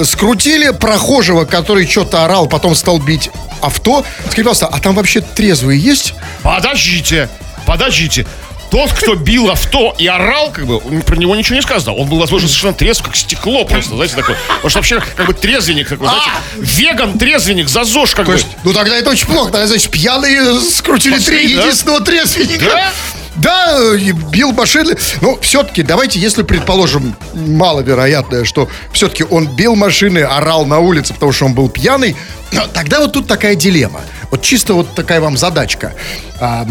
скрутили 0.03 0.69
прохожего, 0.69 1.45
который 1.45 1.87
что-то 1.87 2.23
орал, 2.23 2.45
потом 2.47 2.75
стал 2.75 2.99
бить 2.99 3.31
авто. 3.61 4.05
Скажите, 4.19 4.43
пожалуйста, 4.43 4.67
а 4.67 4.79
там 4.79 4.93
вообще 4.93 5.21
трезвые 5.21 5.79
есть? 5.79 6.13
Подождите, 6.43 7.29
подождите. 7.65 8.27
Тот, 8.73 8.91
кто 8.91 9.13
бил 9.13 9.51
авто 9.51 9.93
и 9.99 10.07
орал, 10.07 10.51
как 10.51 10.65
бы, 10.65 10.79
про 10.79 11.15
него 11.15 11.35
ничего 11.35 11.55
не 11.57 11.61
сказано. 11.61 11.95
Он 11.95 12.09
был, 12.09 12.17
возможно, 12.17 12.47
совершенно 12.47 12.73
трезв, 12.73 13.03
как 13.03 13.15
стекло 13.15 13.65
просто, 13.65 13.93
знаете, 13.93 14.15
такой. 14.15 14.35
Потому 14.47 14.69
что 14.69 14.79
вообще, 14.79 14.99
как 15.15 15.27
бы, 15.27 15.33
трезвенник, 15.35 15.87
такой, 15.87 16.07
знаете, 16.07 16.31
веган, 16.57 17.19
трезвенник, 17.19 17.69
за 17.69 17.83
ЗОЖ, 17.83 18.15
как 18.15 18.25
бы. 18.25 18.39
ну 18.63 18.73
тогда 18.73 18.97
это 18.97 19.11
очень 19.11 19.27
плохо. 19.27 19.51
Тогда, 19.51 19.67
значит, 19.67 19.91
пьяные 19.91 20.59
скрутили 20.59 21.19
три 21.19 21.51
единственного 21.51 22.01
трезвенника. 22.01 22.91
Да? 23.35 23.63
Да, 23.63 23.95
и 23.95 24.11
бил 24.11 24.51
машины. 24.51 24.95
Но 25.21 25.37
все-таки, 25.41 25.83
давайте, 25.83 26.19
если 26.19 26.43
предположим, 26.43 27.15
маловероятное, 27.33 28.43
что 28.43 28.69
все-таки 28.91 29.23
он 29.23 29.47
бил 29.47 29.75
машины, 29.75 30.19
орал 30.19 30.65
на 30.65 30.79
улице, 30.79 31.13
потому 31.13 31.31
что 31.31 31.45
он 31.45 31.53
был 31.53 31.69
пьяный, 31.69 32.15
тогда 32.73 32.99
вот 32.99 33.13
тут 33.13 33.27
такая 33.27 33.55
дилемма. 33.55 34.01
Вот 34.31 34.41
чисто 34.41 34.73
вот 34.73 34.93
такая 34.95 35.21
вам 35.21 35.37
задачка. 35.37 35.93
А, 36.39 36.65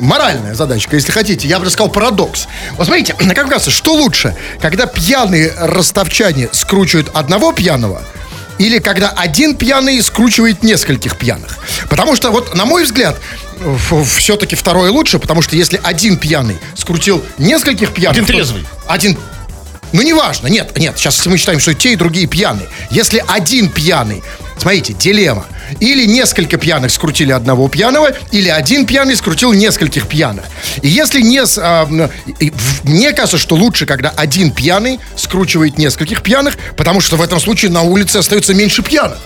моральная 0.00 0.54
задачка, 0.54 0.96
если 0.96 1.12
хотите. 1.12 1.48
Я 1.48 1.58
бы 1.58 1.68
сказал 1.70 1.90
парадокс. 1.90 2.46
Вот 2.76 2.86
смотрите, 2.86 3.14
как 3.34 3.48
кажется, 3.48 3.70
что 3.70 3.94
лучше? 3.94 4.34
Когда 4.60 4.86
пьяные 4.86 5.52
ростовчане 5.58 6.48
скручивают 6.52 7.10
одного 7.14 7.52
пьяного, 7.52 8.02
или 8.58 8.78
когда 8.78 9.10
один 9.10 9.54
пьяный 9.54 10.02
скручивает 10.02 10.62
нескольких 10.62 11.16
пьяных. 11.16 11.58
Потому 11.88 12.16
что, 12.16 12.30
вот, 12.30 12.54
на 12.54 12.64
мой 12.64 12.84
взгляд, 12.84 13.18
все-таки 14.18 14.56
второе 14.56 14.90
лучше, 14.90 15.18
потому 15.18 15.42
что 15.42 15.56
если 15.56 15.80
один 15.82 16.16
пьяный 16.16 16.58
скрутил 16.74 17.24
нескольких 17.38 17.92
пьяных... 17.92 18.16
Один 18.16 18.26
то- 18.26 18.32
трезвый. 18.32 18.66
Один... 18.86 19.18
Ну, 19.92 20.02
неважно, 20.02 20.48
нет, 20.48 20.76
нет, 20.76 20.98
сейчас 20.98 21.24
мы 21.26 21.38
считаем, 21.38 21.60
что 21.60 21.72
те 21.72 21.92
и 21.92 21.96
другие 21.96 22.26
пьяные. 22.26 22.68
Если 22.90 23.24
один 23.26 23.68
пьяный, 23.70 24.22
смотрите, 24.58 24.92
дилемма. 24.92 25.46
Или 25.80 26.06
несколько 26.06 26.56
пьяных 26.56 26.90
скрутили 26.90 27.32
одного 27.32 27.68
пьяного, 27.68 28.12
или 28.32 28.48
один 28.48 28.86
пьяный 28.86 29.16
скрутил 29.16 29.52
нескольких 29.52 30.06
пьяных. 30.08 30.44
И 30.82 30.88
если 30.88 31.20
не... 31.20 31.42
а, 31.58 31.86
мне 32.84 33.12
кажется, 33.12 33.38
что 33.38 33.56
лучше, 33.56 33.86
когда 33.86 34.10
один 34.10 34.50
пьяный 34.52 35.00
скручивает 35.16 35.78
нескольких 35.78 36.22
пьяных, 36.22 36.56
потому 36.76 37.00
что 37.00 37.16
в 37.16 37.22
этом 37.22 37.40
случае 37.40 37.70
на 37.70 37.82
улице 37.82 38.18
остается 38.18 38.54
меньше 38.54 38.82
пьяных. 38.82 39.18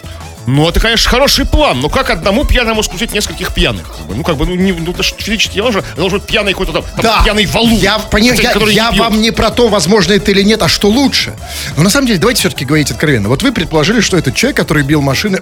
Ну, 0.47 0.69
это, 0.69 0.81
конечно, 0.81 1.09
хороший 1.11 1.45
план. 1.45 1.81
Но 1.81 1.89
как 1.89 2.11
одному 2.11 2.45
пьяному 2.45 2.83
скрутить 2.83 3.13
нескольких 3.13 3.53
пьяных? 3.53 3.95
Ну, 4.09 4.25
как 4.25 4.37
бы, 4.37 4.47
ну, 4.47 4.55
не, 4.55 4.73
ну, 4.73 4.93
это 4.93 5.03
ж 5.03 5.13
физически 5.17 5.59
невозможно. 5.59 5.89
Должен 5.97 6.19
быть 6.19 6.27
пьяный 6.27 6.53
какой-то 6.53 6.73
там, 6.73 6.85
там 7.01 7.25
пьяный 7.25 7.47
валу. 7.47 7.69
Я, 7.77 7.99
который- 7.99 8.25
я, 8.43 8.53
который 8.53 8.75
я 8.75 8.91
не 8.91 8.99
вам 8.99 9.21
не 9.21 9.31
про 9.33 9.51
то, 9.51 9.69
возможно 9.69 10.15
это 10.15 10.31
или 10.31 10.43
нет, 10.43 10.63
а 10.63 10.69
что 10.69 10.89
лучше. 10.89 11.35
Но 11.77 11.83
на 11.83 11.91
самом 11.91 12.07
деле, 12.07 12.19
давайте 12.19 12.41
все-таки 12.41 12.65
говорить 12.65 12.91
откровенно. 12.91 13.29
Вот 13.29 13.43
вы 13.43 13.53
предположили, 13.53 14.01
что 14.01 14.17
этот 14.17 14.35
человек, 14.35 14.57
который 14.57 14.83
бил 14.83 15.03
машины 15.03 15.41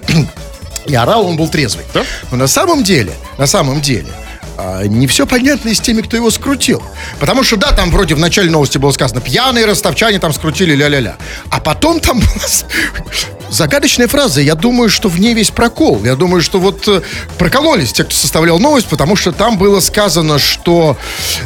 и 0.85 0.95
орал, 0.95 1.25
он 1.27 1.37
был 1.37 1.49
трезвый. 1.49 1.85
Да. 1.93 2.03
Но 2.31 2.37
на 2.37 2.47
самом 2.47 2.83
деле, 2.83 3.13
на 3.37 3.47
самом 3.47 3.81
деле, 3.81 4.09
а, 4.61 4.83
не 4.83 5.07
все 5.07 5.25
понятно 5.25 5.69
и 5.69 5.73
с 5.73 5.79
теми, 5.79 6.01
кто 6.01 6.17
его 6.17 6.29
скрутил. 6.31 6.83
Потому 7.19 7.43
что, 7.43 7.55
да, 7.55 7.71
там 7.71 7.91
вроде 7.91 8.15
в 8.15 8.19
начале 8.19 8.51
новости 8.51 8.77
было 8.77 8.91
сказано, 8.91 9.21
пьяные 9.21 9.65
ростовчане 9.65 10.19
там 10.19 10.33
скрутили 10.33 10.75
ля-ля-ля. 10.75 11.15
А 11.49 11.61
потом 11.61 12.01
там 12.01 12.19
была 12.19 12.45
загадочная 13.49 14.07
фраза. 14.07 14.41
Я 14.41 14.55
думаю, 14.55 14.89
что 14.89 15.07
в 15.07 15.17
ней 15.17 15.33
весь 15.33 15.49
прокол. 15.49 16.03
Я 16.03 16.15
думаю, 16.15 16.41
что 16.41 16.59
вот 16.59 16.85
э, 16.89 17.01
прокололись 17.37 17.93
те, 17.93 18.03
кто 18.03 18.13
составлял 18.13 18.59
новость, 18.59 18.87
потому 18.87 19.15
что 19.15 19.31
там 19.31 19.57
было 19.57 19.79
сказано, 19.79 20.39
что 20.39 20.97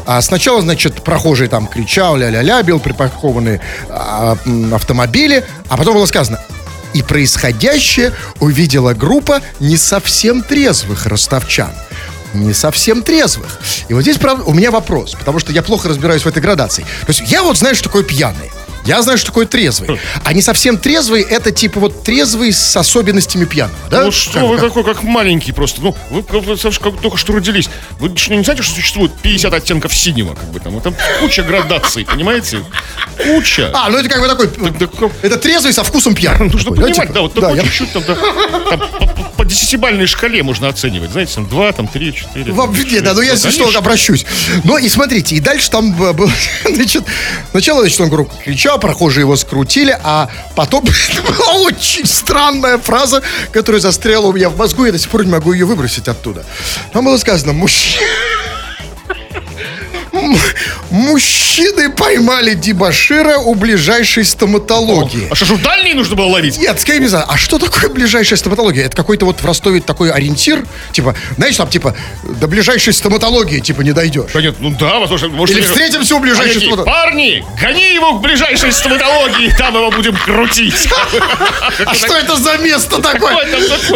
а, 0.07 0.21
сначала, 0.23 0.61
значит, 0.61 1.03
прохожий 1.03 1.47
там 1.47 1.67
кричал 1.67 2.17
ля-ля-ля, 2.17 2.63
бил 2.63 2.79
припаркованные 2.79 3.61
а, 3.89 4.37
автомобили, 4.73 5.45
а 5.69 5.77
потом 5.77 5.95
было 5.95 6.07
сказано, 6.07 6.39
и 6.93 7.01
происходящее 7.01 8.13
увидела 8.39 8.93
группа 8.93 9.41
не 9.59 9.77
совсем 9.77 10.41
трезвых 10.41 11.05
ростовчан. 11.05 11.71
Не 12.33 12.53
совсем 12.53 13.03
трезвых. 13.03 13.59
И 13.89 13.93
вот 13.93 14.01
здесь, 14.01 14.17
правда, 14.17 14.43
у 14.43 14.53
меня 14.53 14.71
вопрос, 14.71 15.13
потому 15.13 15.39
что 15.39 15.51
я 15.51 15.61
плохо 15.61 15.89
разбираюсь 15.89 16.23
в 16.23 16.27
этой 16.27 16.41
градации. 16.41 16.83
То 17.01 17.09
есть 17.09 17.21
я 17.27 17.43
вот 17.43 17.57
знаю, 17.57 17.75
что 17.75 17.85
такое 17.85 18.03
пьяный. 18.03 18.51
Я 18.85 19.01
знаю, 19.01 19.17
что 19.17 19.27
такое 19.27 19.45
трезвый. 19.45 19.99
А 20.23 20.33
не 20.33 20.41
совсем 20.41 20.77
трезвый, 20.77 21.21
это 21.21 21.51
типа 21.51 21.79
вот 21.79 22.03
трезвый 22.03 22.51
с 22.51 22.75
особенностями 22.75 23.45
пьяного, 23.45 23.77
да? 23.89 24.03
Ну 24.03 24.11
что 24.11 24.33
Как- 24.39 24.43
вы 24.49 24.55
как- 24.57 24.65
такой, 24.67 24.83
как 24.83 25.03
маленький 25.03 25.51
просто. 25.53 25.81
Ну, 25.81 25.95
вы, 26.09 26.23
как, 26.23 26.43
как 26.81 27.01
только 27.01 27.17
что 27.17 27.33
родились. 27.33 27.69
Вы 27.99 28.15
что, 28.17 28.33
не 28.35 28.43
знаете, 28.43 28.63
что 28.63 28.75
существует 28.75 29.11
50 29.21 29.53
оттенков 29.53 29.95
синего, 29.95 30.33
как 30.33 30.49
бы 30.51 30.59
там? 30.59 30.79
Там 30.81 30.95
куча 31.21 31.43
градаций, 31.43 32.05
понимаете? 32.05 32.59
Куча. 33.23 33.71
А, 33.73 33.89
ну 33.89 33.97
это 33.97 34.09
как 34.09 34.21
бы 34.21 34.27
такой... 34.27 35.11
Это 35.21 35.37
трезвый 35.37 35.71
со 35.73 35.83
вкусом 35.83 36.13
пьяного. 36.15 36.43
Нужно 36.51 36.71
такой, 36.71 36.89
понимать, 36.89 37.07
типа? 37.07 37.13
да, 37.13 37.21
вот 37.21 37.33
Да, 37.35 37.41
такой 37.41 37.57
я- 37.57 37.63
чуть-чуть 37.63 37.93
там, 37.93 38.03
да, 38.07 38.15
там 38.15 38.81
десятибальной 39.53 40.07
шкале 40.07 40.43
можно 40.43 40.67
оценивать. 40.67 41.11
Знаете, 41.11 41.35
там 41.35 41.47
2, 41.47 41.71
там 41.71 41.87
3, 41.87 42.13
4. 42.13 42.53
Вам 42.53 42.67
там, 42.67 42.75
виднее, 42.75 43.01
да, 43.01 43.13
ну 43.13 43.21
я 43.21 43.31
если 43.31 43.49
что, 43.49 43.69
обращусь. 43.77 44.25
Ну 44.63 44.77
и 44.77 44.89
смотрите, 44.89 45.35
и 45.35 45.39
дальше 45.39 45.69
там 45.69 45.93
было, 45.93 46.31
значит, 46.69 47.03
сначала, 47.51 47.81
значит, 47.81 48.01
он 48.01 48.09
громко 48.09 48.35
кричал, 48.43 48.79
прохожие 48.79 49.21
его 49.21 49.35
скрутили, 49.35 49.97
а 50.03 50.29
потом 50.55 50.83
была 51.27 51.53
очень 51.61 52.05
странная 52.05 52.77
фраза, 52.77 53.21
которая 53.51 53.81
застряла 53.81 54.27
у 54.27 54.33
меня 54.33 54.49
в 54.49 54.57
мозгу, 54.57 54.85
я 54.85 54.91
до 54.91 54.99
сих 54.99 55.09
пор 55.09 55.25
не 55.25 55.31
могу 55.31 55.53
ее 55.53 55.65
выбросить 55.65 56.07
оттуда. 56.07 56.45
Там 56.91 57.05
было 57.05 57.17
сказано, 57.17 57.53
мужчина... 57.53 58.05
Мужчины 60.91 61.89
поймали 61.89 62.53
дебашира 62.53 63.37
у 63.39 63.55
ближайшей 63.55 64.23
стоматологии. 64.25 65.27
А 65.29 65.35
что 65.35 65.45
ж, 65.45 65.49
в 65.51 65.61
дальней 65.61 65.93
нужно 65.93 66.15
было 66.15 66.27
ловить? 66.27 66.57
Нет, 66.59 66.79
скажи 66.79 66.99
мне, 66.99 67.09
а 67.15 67.37
что 67.37 67.57
такое 67.57 67.89
ближайшая 67.89 68.37
стоматология? 68.37 68.85
Это 68.85 68.95
какой-то 68.95 69.25
вот 69.25 69.41
в 69.41 69.45
Ростове 69.45 69.81
такой 69.81 70.11
ориентир? 70.11 70.65
Типа, 70.91 71.15
знаешь, 71.37 71.57
там, 71.57 71.67
типа, 71.69 71.95
до 72.23 72.47
ближайшей 72.47 72.93
стоматологии, 72.93 73.59
типа, 73.59 73.81
не 73.81 73.91
дойдешь. 73.91 74.31
Да 74.33 74.41
нет, 74.41 74.55
ну 74.59 74.69
да, 74.79 74.99
возможно. 74.99 75.29
может, 75.29 75.55
Или 75.55 75.63
они- 75.63 75.71
встретимся 75.71 76.13
у 76.15 76.17
Они 76.17 76.25
ближайшей 76.27 76.53
такие, 76.53 76.71
стоматологии. 76.71 76.93
Парни, 77.03 77.45
гони 77.59 77.93
его 77.93 78.19
к 78.19 78.21
ближайшей 78.21 78.71
стоматологии, 78.71 79.53
там 79.57 79.75
его 79.75 79.91
будем 79.91 80.15
крутить. 80.17 80.87
А 81.85 81.93
что 81.95 82.15
это 82.15 82.35
за 82.37 82.57
место 82.57 83.01
такое? 83.01 83.45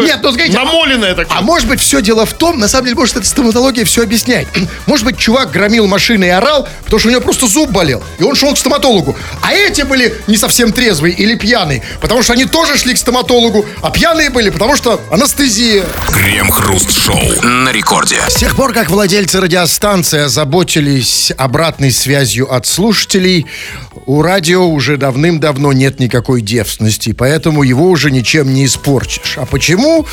Нет, 0.04 0.20
ну 0.24 0.32
скажите, 0.32 0.58
Намоленное 0.58 1.14
такое. 1.14 1.38
А 1.38 1.42
может 1.42 1.68
быть, 1.68 1.80
все 1.80 2.02
дело 2.02 2.26
в 2.26 2.34
том, 2.34 2.60
на 2.60 2.68
самом 2.68 2.86
деле, 2.86 2.96
может, 2.98 3.18
эта 3.18 3.26
стоматология 3.26 3.86
все 3.86 4.04
объясняет. 4.04 4.48
Может 4.88 5.06
быть, 5.06 5.18
чувак 5.18 5.52
громил 5.52 5.86
машины 6.08 6.26
и 6.26 6.30
орал, 6.30 6.68
потому 6.86 7.00
что 7.00 7.10
у 7.10 7.12
него 7.12 7.22
просто 7.22 7.48
зуб 7.48 7.70
болел, 7.70 8.02
и 8.18 8.24
он 8.24 8.36
шел 8.36 8.54
к 8.54 8.58
стоматологу. 8.58 9.16
А 9.42 9.54
эти 9.54 9.82
были 9.82 10.16
не 10.28 10.38
совсем 10.38 10.72
трезвые 10.72 11.14
или 11.14 11.36
пьяные, 11.36 11.84
потому 12.00 12.24
что 12.24 12.34
они 12.34 12.46
тоже 12.46 12.78
шли 12.78 12.94
к 12.94 12.98
стоматологу, 12.98 13.66
а 13.82 13.92
пьяные 13.92 14.30
были, 14.30 14.50
потому 14.50 14.78
что 14.78 15.02
анестезия. 15.12 15.84
Крем-хруст-шоу 16.14 17.42
на 17.44 17.72
рекорде. 17.72 18.22
С 18.30 18.36
тех 18.36 18.56
пор, 18.56 18.74
как 18.74 18.90
владельцы 18.90 19.42
радиостанции 19.42 20.22
озаботились 20.22 21.34
обратной 21.38 21.92
связью 21.92 22.54
от 22.54 22.66
слушателей, 22.66 23.46
у 24.08 24.22
радио 24.22 24.66
уже 24.66 24.96
давным-давно 24.96 25.74
нет 25.74 26.00
никакой 26.00 26.42
девственности, 26.42 27.12
поэтому 27.12 27.62
его 27.64 27.90
уже 27.90 28.10
ничем 28.10 28.54
не 28.54 28.66
испорчишь. 28.66 29.38
А 29.38 29.46
почему? 29.46 30.06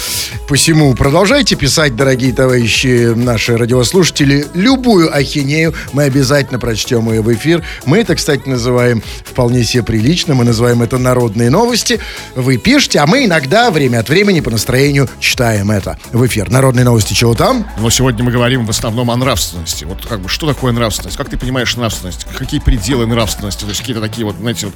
Посему 0.49 0.93
продолжайте 0.95 1.55
писать, 1.55 1.95
дорогие 1.95 2.33
товарищи, 2.33 3.15
наши 3.15 3.57
радиослушатели, 3.57 4.47
любую 4.53 5.15
ахинею. 5.17 5.75
Мы 5.93 6.03
обязательно 6.03 6.59
прочтем 6.59 7.09
ее 7.13 7.23
в 7.23 7.33
эфир. 7.33 7.65
Мы 7.87 7.99
это, 7.99 8.17
кстати, 8.17 8.49
называем 8.49 9.01
вполне 9.25 9.63
себе 9.63 9.85
прилично. 9.85 10.35
Мы 10.35 10.45
называем 10.45 10.83
это 10.83 10.99
народные 10.99 11.49
новости. 11.49 12.01
Вы 12.35 12.57
пишете, 12.57 12.99
а 12.99 13.07
мы 13.07 13.27
иногда, 13.27 13.71
время 13.71 14.01
от 14.01 14.09
времени, 14.09 14.41
по 14.41 14.51
настроению 14.51 15.09
читаем 15.21 15.71
это 15.71 15.99
в 16.13 16.27
эфир. 16.27 16.51
Народные 16.51 16.85
новости 16.85 17.15
чего 17.15 17.35
там? 17.35 17.65
Но 17.79 17.91
сегодня 17.91 18.25
мы 18.25 18.33
говорим 18.33 18.67
в 18.67 18.71
основном 18.71 19.13
о 19.13 19.17
нравственности. 19.17 19.85
Вот 19.85 20.05
как 20.05 20.19
бы, 20.19 20.29
что 20.29 20.49
такое 20.49 20.73
нравственность? 20.73 21.17
Как 21.17 21.29
ты 21.29 21.37
понимаешь 21.37 21.77
нравственность? 21.77 22.27
Какие 22.37 22.59
пределы 22.59 23.07
нравственности? 23.07 23.61
То 23.61 23.69
есть 23.69 23.84
какие-то 23.85 24.01
такие 24.01 24.25
вот, 24.25 24.37
знаете, 24.37 24.67
вот 24.67 24.75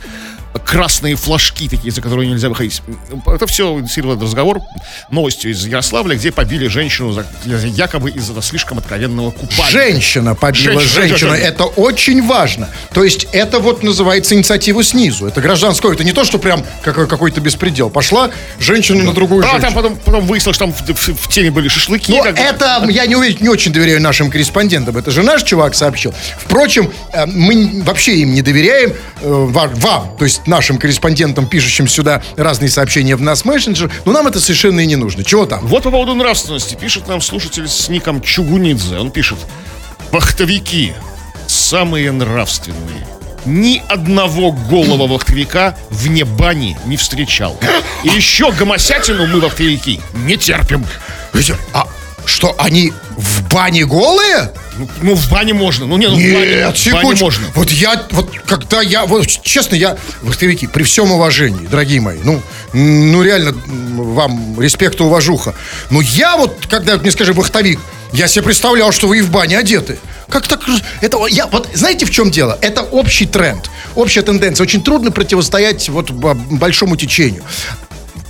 красные 0.64 1.14
флажки 1.16 1.68
такие, 1.68 1.92
за 1.92 2.00
которые 2.02 2.28
нельзя 2.28 2.48
выходить. 2.48 2.82
Это 3.26 3.46
все 3.46 3.78
инициировал 3.78 4.20
разговор 4.20 4.60
новостью 5.10 5.50
из 5.52 5.64
Ярославля, 5.66 6.16
где 6.16 6.32
побили 6.32 6.66
женщину 6.68 7.12
за, 7.12 7.24
якобы 7.46 8.10
из-за 8.10 8.40
слишком 8.42 8.78
откровенного 8.78 9.30
купания. 9.30 9.70
Женщина 9.70 10.34
побила 10.34 10.80
Женщина, 10.80 11.08
женщину. 11.08 11.32
Это 11.32 11.64
очень 11.64 12.26
важно. 12.26 12.68
То 12.92 13.04
есть 13.04 13.26
это 13.32 13.60
вот 13.60 13.82
называется 13.82 14.34
инициатива 14.34 14.82
снизу. 14.82 15.26
Это 15.26 15.40
гражданское. 15.40 15.92
Это 15.92 16.04
не 16.04 16.12
то, 16.12 16.24
что 16.24 16.38
прям 16.38 16.64
какой- 16.82 17.06
какой-то 17.06 17.40
беспредел. 17.40 17.90
Пошла 17.90 18.30
женщина 18.58 19.04
на 19.04 19.12
другую 19.12 19.44
А, 19.44 19.50
женщину. 19.50 19.62
там 19.62 19.74
потом, 19.74 19.96
потом 19.96 20.26
выяснилось, 20.26 20.56
что 20.56 20.64
там 20.66 20.72
в, 20.74 20.80
в- 20.80 21.14
в 21.22 21.28
теме 21.28 21.50
были 21.50 21.68
шашлыки. 21.68 22.12
Бы. 22.12 22.28
это 22.28 22.84
я 22.88 23.06
не, 23.06 23.16
уверен- 23.16 23.38
не 23.40 23.48
очень 23.48 23.72
доверяю 23.72 24.00
нашим 24.02 24.30
корреспондентам. 24.30 24.96
Это 24.96 25.10
же 25.10 25.22
наш 25.22 25.42
чувак 25.44 25.74
сообщил. 25.74 26.12
Впрочем, 26.38 26.90
э, 27.12 27.26
мы 27.26 27.82
вообще 27.84 28.16
им 28.16 28.34
не 28.34 28.42
доверяем, 28.42 28.90
э, 28.90 28.94
ва- 29.22 29.70
вам, 29.74 30.16
то 30.18 30.24
есть 30.24 30.37
нашим 30.46 30.78
корреспондентам, 30.78 31.46
пишущим 31.46 31.88
сюда 31.88 32.22
разные 32.36 32.70
сообщения 32.70 33.16
в 33.16 33.20
нас 33.22 33.44
мессенджер. 33.44 33.90
Но 34.04 34.12
нам 34.12 34.26
это 34.26 34.40
совершенно 34.40 34.80
и 34.80 34.86
не 34.86 34.96
нужно. 34.96 35.24
Чего 35.24 35.46
там? 35.46 35.66
Вот 35.66 35.82
по 35.82 35.90
поводу 35.90 36.14
нравственности. 36.14 36.74
Пишет 36.74 37.08
нам 37.08 37.20
слушатель 37.20 37.68
с 37.68 37.88
ником 37.88 38.20
Чугунидзе. 38.20 38.98
Он 38.98 39.10
пишет. 39.10 39.38
Вахтовики 40.10 40.94
самые 41.46 42.12
нравственные. 42.12 43.06
Ни 43.44 43.82
одного 43.88 44.52
голого 44.52 45.06
вахтовика 45.06 45.76
вне 45.90 46.24
бани 46.24 46.76
не 46.86 46.96
встречал. 46.96 47.58
И 48.04 48.08
еще 48.08 48.52
гомосятину 48.52 49.26
мы, 49.26 49.40
вахтовики, 49.40 50.00
не 50.12 50.36
терпим. 50.36 50.84
А 51.72 51.86
что, 52.28 52.54
они 52.58 52.92
в 53.16 53.48
бане 53.48 53.84
голые? 53.84 54.52
Ну, 54.76 54.88
ну, 55.02 55.14
в 55.14 55.30
бане 55.30 55.54
можно. 55.54 55.86
Ну, 55.86 55.96
не, 55.96 56.06
ну, 56.06 56.14
в 56.14 56.18
бане, 56.18 56.56
Нет, 56.56 56.76
в 56.76 56.92
бане 56.92 57.14
можно. 57.16 57.46
Вот 57.54 57.70
я, 57.70 58.06
вот 58.10 58.32
когда 58.46 58.80
я, 58.80 59.06
вот 59.06 59.26
честно, 59.26 59.74
я, 59.74 59.96
вахтовики, 60.22 60.66
при 60.66 60.84
всем 60.84 61.10
уважении, 61.10 61.66
дорогие 61.66 62.00
мои, 62.00 62.18
ну, 62.22 62.40
ну 62.72 63.22
реально, 63.22 63.54
вам 63.66 64.60
респект 64.60 65.00
и 65.00 65.02
уважуха. 65.02 65.54
Но 65.90 66.00
я 66.00 66.36
вот, 66.36 66.66
когда 66.68 66.96
мне 66.96 67.10
скажи 67.10 67.32
вахтовик, 67.32 67.80
я 68.12 68.28
себе 68.28 68.44
представлял, 68.44 68.92
что 68.92 69.08
вы 69.08 69.18
и 69.18 69.20
в 69.20 69.30
бане 69.30 69.58
одеты. 69.58 69.98
Как 70.28 70.46
так? 70.46 70.60
Это, 71.00 71.18
я, 71.26 71.46
вот, 71.46 71.68
знаете, 71.74 72.04
в 72.06 72.10
чем 72.10 72.30
дело? 72.30 72.58
Это 72.60 72.82
общий 72.82 73.26
тренд, 73.26 73.70
общая 73.94 74.22
тенденция. 74.22 74.64
Очень 74.64 74.82
трудно 74.82 75.10
противостоять 75.10 75.88
вот 75.88 76.10
большому 76.10 76.96
течению. 76.96 77.42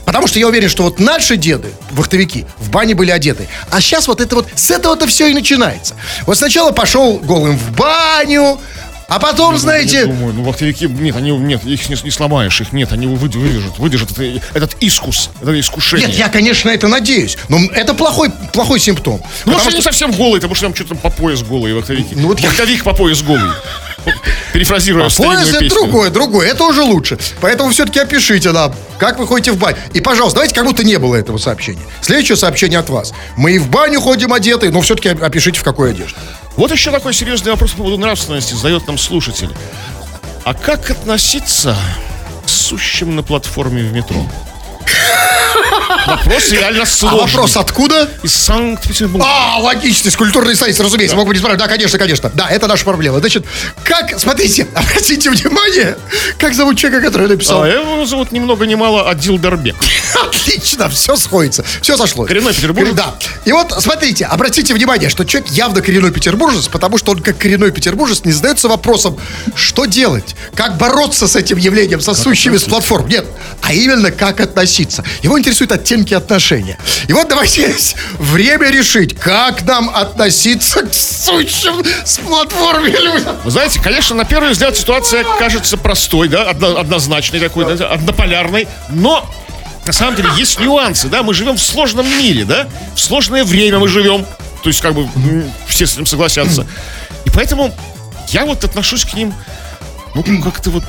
Потому 0.08 0.26
что 0.26 0.38
я 0.38 0.48
уверен, 0.48 0.70
что 0.70 0.84
вот 0.84 0.98
наши 0.98 1.36
деды, 1.36 1.68
вахтовики, 1.90 2.46
в 2.56 2.70
бане 2.70 2.94
были 2.94 3.10
одеты. 3.10 3.46
А 3.70 3.78
сейчас 3.82 4.08
вот 4.08 4.22
это 4.22 4.36
вот, 4.36 4.48
с 4.54 4.70
этого-то 4.70 5.06
все 5.06 5.26
и 5.28 5.34
начинается. 5.34 5.96
Вот 6.24 6.38
сначала 6.38 6.72
пошел 6.72 7.18
голым 7.18 7.58
в 7.58 7.72
баню, 7.72 8.58
а 9.06 9.18
потом, 9.18 9.52
Я 9.52 9.58
знаете... 9.58 10.06
думаю, 10.06 10.32
ну, 10.32 10.44
вахтовики, 10.44 10.86
нет, 10.86 11.14
они, 11.14 11.30
нет, 11.32 11.62
их 11.66 11.86
не, 11.90 11.96
не 12.04 12.10
сломаешь, 12.10 12.58
их 12.62 12.72
нет, 12.72 12.90
они 12.90 13.06
вы- 13.06 13.16
выдержат, 13.16 13.78
выдержат 13.78 14.12
это- 14.12 14.40
этот 14.54 14.76
искус, 14.80 15.28
это 15.42 15.60
искушение. 15.60 16.06
Нет, 16.08 16.16
я, 16.16 16.30
конечно, 16.30 16.70
это 16.70 16.88
надеюсь. 16.88 17.36
Но 17.50 17.58
это 17.74 17.92
плохой, 17.92 18.30
плохой 18.54 18.80
симптом. 18.80 19.20
Ну, 19.44 19.52
Потому 19.52 19.68
они 19.68 19.72
что- 19.72 19.82
совсем 19.82 20.12
голые, 20.12 20.36
потому 20.36 20.54
что 20.54 20.64
там 20.68 20.74
что-то 20.74 20.94
по 20.94 21.10
пояс 21.10 21.42
голые 21.42 21.74
вахтовики. 21.74 22.14
Ну, 22.14 22.28
вот 22.28 22.40
я- 22.40 22.48
Вахтовик 22.48 22.82
по 22.82 22.94
пояс 22.94 23.20
голый. 23.22 23.50
Перефразируя 24.52 25.06
А 25.06 25.10
старинную 25.10 25.46
песню. 25.46 25.68
другое, 25.68 26.10
другое. 26.10 26.48
Это 26.48 26.64
уже 26.64 26.82
лучше. 26.82 27.18
Поэтому 27.40 27.70
все-таки 27.70 27.98
опишите 27.98 28.52
нам, 28.52 28.74
как 28.98 29.18
вы 29.18 29.26
ходите 29.26 29.52
в 29.52 29.58
баню. 29.58 29.76
И, 29.92 30.00
пожалуйста, 30.00 30.36
давайте 30.36 30.54
как 30.54 30.64
будто 30.64 30.84
не 30.84 30.98
было 30.98 31.14
этого 31.16 31.38
сообщения. 31.38 31.82
Следующее 32.00 32.36
сообщение 32.36 32.78
от 32.78 32.88
вас. 32.88 33.12
Мы 33.36 33.52
и 33.52 33.58
в 33.58 33.68
баню 33.68 34.00
ходим 34.00 34.32
одеты, 34.32 34.70
но 34.70 34.80
все-таки 34.80 35.10
опишите, 35.10 35.60
в 35.60 35.62
какой 35.64 35.90
одежде. 35.90 36.16
Вот 36.56 36.72
еще 36.72 36.90
такой 36.90 37.14
серьезный 37.14 37.52
вопрос 37.52 37.72
по 37.72 37.78
поводу 37.78 37.98
нравственности 37.98 38.54
задает 38.54 38.86
нам 38.86 38.98
слушатель. 38.98 39.50
А 40.44 40.54
как 40.54 40.90
относиться 40.90 41.76
к 42.44 42.48
сущим 42.48 43.14
на 43.14 43.22
платформе 43.22 43.82
в 43.82 43.92
метро? 43.92 44.26
Вопрос 46.06 46.50
реально 46.50 46.82
А 46.82 46.86
сложный. 46.86 47.20
вопрос 47.20 47.56
откуда? 47.56 48.08
Из 48.22 48.32
Санкт-Петербурга. 48.34 49.26
А, 49.28 49.58
логичность, 49.58 50.16
культурной 50.16 50.54
столицы, 50.56 50.82
разумеется, 50.82 51.16
могу 51.16 51.28
быть 51.28 51.40
правильно. 51.40 51.62
Да, 51.62 51.68
конечно, 51.68 51.98
конечно. 51.98 52.30
Да, 52.34 52.48
это 52.48 52.66
наша 52.66 52.84
проблема. 52.84 53.18
Значит, 53.20 53.44
как, 53.84 54.18
смотрите, 54.18 54.66
обратите 54.74 55.30
внимание, 55.30 55.96
как 56.38 56.54
зовут 56.54 56.78
человека, 56.78 57.06
который 57.06 57.28
написал. 57.28 57.62
А 57.62 57.68
его 57.68 58.04
зовут 58.06 58.32
ни 58.32 58.38
много 58.38 58.66
ни 58.66 58.74
мало 58.74 59.08
Адил 59.10 59.38
Дарбек. 59.38 59.76
Отлично, 60.22 60.88
все 60.88 61.16
сходится, 61.16 61.64
все 61.82 61.96
сошло. 61.96 62.24
Коренной 62.24 62.54
петербуржец? 62.54 62.94
Да. 62.94 63.14
И 63.44 63.52
вот, 63.52 63.74
смотрите, 63.78 64.24
обратите 64.24 64.74
внимание, 64.74 65.08
что 65.10 65.24
человек 65.24 65.50
явно 65.50 65.82
коренной 65.82 66.10
петербуржец, 66.10 66.68
потому 66.68 66.98
что 66.98 67.12
он, 67.12 67.20
как 67.20 67.38
коренной 67.38 67.70
петербуржец, 67.70 68.24
не 68.24 68.32
задается 68.32 68.68
вопросом, 68.68 69.18
что 69.54 69.84
делать, 69.84 70.34
как 70.54 70.76
бороться 70.76 71.28
с 71.28 71.36
этим 71.36 71.58
явлением, 71.58 72.00
со 72.00 72.14
сущими 72.14 72.56
с 72.56 72.64
платформ. 72.64 73.08
Нет, 73.08 73.26
а 73.62 73.72
именно, 73.72 74.10
как 74.10 74.40
относиться. 74.40 75.04
Его 75.22 75.38
интересуют 75.38 75.72
оттенки 75.72 76.14
отношения. 76.14 76.78
И 77.06 77.12
вот 77.12 77.28
давайте 77.28 77.74
время 78.18 78.70
решить, 78.70 79.18
как 79.18 79.62
нам 79.62 79.90
относиться 79.90 80.82
к 80.82 80.94
сущим 80.94 81.84
с 82.04 82.18
платформе 82.18 82.90
людям. 82.90 83.36
Вы 83.44 83.50
знаете, 83.50 83.80
конечно, 83.80 84.14
на 84.14 84.24
первый 84.24 84.52
взгляд 84.52 84.76
ситуация 84.76 85.24
кажется 85.38 85.76
простой, 85.76 86.28
да, 86.28 86.48
одно- 86.48 86.78
однозначной 86.78 87.40
такой, 87.40 87.64
да, 87.76 87.88
однополярной, 87.88 88.68
но 88.90 89.28
на 89.84 89.92
самом 89.92 90.16
деле 90.16 90.30
есть 90.36 90.60
нюансы, 90.60 91.08
да, 91.08 91.22
мы 91.22 91.34
живем 91.34 91.56
в 91.56 91.62
сложном 91.62 92.06
мире, 92.06 92.44
да, 92.44 92.68
в 92.94 93.00
сложное 93.00 93.44
время 93.44 93.78
мы 93.78 93.88
живем, 93.88 94.24
то 94.62 94.68
есть 94.68 94.80
как 94.80 94.94
бы 94.94 95.08
все 95.66 95.86
с 95.86 95.94
этим 95.94 96.06
согласятся. 96.06 96.66
И 97.24 97.30
поэтому 97.30 97.74
я 98.28 98.44
вот 98.44 98.64
отношусь 98.64 99.04
к 99.04 99.14
ним, 99.14 99.34
ну, 100.26 100.42
как-то 100.42 100.70
вот 100.70 100.84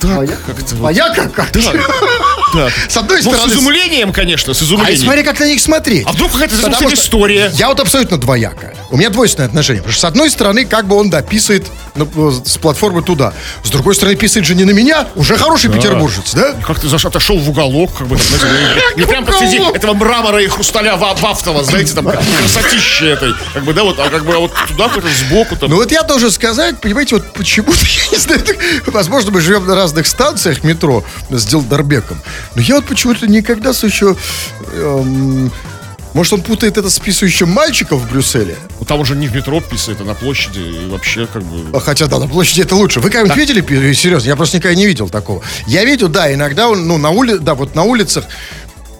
так, 0.00 0.28
как-то 0.46 0.74
вот. 0.76 0.88
А 0.88 0.92
я 0.92 1.08
как? 1.10 1.32
как? 1.32 1.52
Да, 1.52 1.72
да. 2.54 2.68
С 2.88 2.96
одной 2.96 3.22
Ну, 3.22 3.30
с 3.30 3.34
стороны... 3.34 3.52
изумлением, 3.52 4.12
конечно, 4.12 4.54
с 4.54 4.62
А 4.62 4.64
изумлением. 4.64 5.02
смотри, 5.04 5.22
как 5.22 5.40
на 5.40 5.44
них 5.46 5.60
смотреть. 5.60 6.06
А 6.06 6.12
вдруг 6.12 6.32
какая-то 6.32 6.56
Потому 6.56 6.92
история? 6.92 7.50
Я 7.54 7.68
вот 7.68 7.80
абсолютно 7.80 8.18
двояко. 8.18 8.74
У 8.90 8.96
меня 8.96 9.10
двойственное 9.10 9.48
отношение. 9.48 9.82
Потому 9.82 9.92
что 9.92 10.00
с 10.00 10.04
одной 10.04 10.30
стороны, 10.30 10.64
как 10.64 10.86
бы 10.86 10.96
он 10.96 11.10
дописывает 11.10 11.66
ну, 11.94 12.30
с 12.30 12.56
платформы 12.58 13.02
туда. 13.02 13.32
С 13.64 13.70
другой 13.70 13.94
стороны, 13.94 14.16
писает 14.16 14.46
же 14.46 14.54
не 14.54 14.64
на 14.64 14.70
меня. 14.70 15.08
Уже 15.14 15.36
хороший 15.36 15.70
петербуржец, 15.70 16.32
да? 16.34 16.54
Как 16.66 16.78
ты 16.80 16.86
заш- 16.86 17.06
отошел 17.06 17.38
в 17.38 17.48
уголок, 17.50 17.90
как 17.98 18.06
бы, 18.06 18.16
не 18.96 19.04
прям 19.04 19.24
посреди 19.24 19.58
этого 19.58 19.94
мрамора 19.94 20.42
и 20.42 20.46
хрусталя 20.46 20.96
ва- 20.96 21.14
вафтова, 21.14 21.64
знаете, 21.64 21.94
там 21.94 22.06
красотища 22.06 23.04
этой, 23.06 23.34
как 23.52 23.64
бы, 23.64 23.72
да, 23.74 23.82
вот, 23.82 23.98
а 23.98 24.08
как 24.08 24.24
бы 24.24 24.34
а 24.34 24.38
вот 24.38 24.52
туда 24.68 24.88
какой-то 24.88 25.08
сбоку 25.08 25.56
там. 25.56 25.70
Ну 25.70 25.76
вот 25.76 25.90
я 25.92 26.02
должен 26.02 26.30
сказать, 26.30 26.80
понимаете, 26.80 27.16
вот 27.16 27.32
почему-то, 27.32 27.72
я 27.84 28.10
не 28.12 28.18
знаю, 28.18 28.40
возможно, 28.86 29.30
мы 29.30 29.40
живем 29.40 29.66
на 29.66 29.74
разных 29.74 30.06
станциях 30.06 30.64
метро 30.64 31.04
с 31.30 31.44
Дилдарбеком, 31.46 32.18
но 32.54 32.62
я 32.62 32.76
вот 32.76 32.86
почему-то 32.86 33.26
никогда 33.26 33.72
с 33.72 33.82
еще 33.84 34.16
эм, 34.72 35.50
Может, 36.14 36.32
он 36.32 36.42
путает 36.42 36.78
это 36.78 36.90
с 36.90 36.98
писающим 36.98 37.48
мальчиком 37.48 37.98
в 37.98 38.10
Брюсселе? 38.10 38.56
Ну, 38.80 38.86
там 38.86 39.00
уже 39.00 39.14
не 39.14 39.28
в 39.28 39.34
метро 39.34 39.60
писает, 39.60 40.00
а 40.00 40.04
на 40.04 40.14
площади. 40.14 40.58
И 40.58 40.88
вообще, 40.88 41.26
как 41.26 41.42
бы... 41.42 41.76
А 41.76 41.80
Хотя, 41.80 42.06
да, 42.06 42.18
на 42.18 42.26
площади 42.26 42.62
это 42.62 42.74
лучше. 42.76 43.00
Вы 43.00 43.10
когда-нибудь 43.10 43.36
видели, 43.36 43.92
серьезно, 43.92 44.28
я 44.28 44.36
просто 44.36 44.56
никогда 44.56 44.74
не 44.74 44.86
видел 44.86 45.08
такого. 45.08 45.42
Я 45.66 45.84
видел, 45.84 46.08
да, 46.08 46.32
иногда 46.32 46.68
он, 46.68 46.88
ну, 46.88 46.98
на 46.98 47.10
улице, 47.10 47.38
да, 47.40 47.54
вот 47.54 47.74
на 47.74 47.82
улицах 47.82 48.24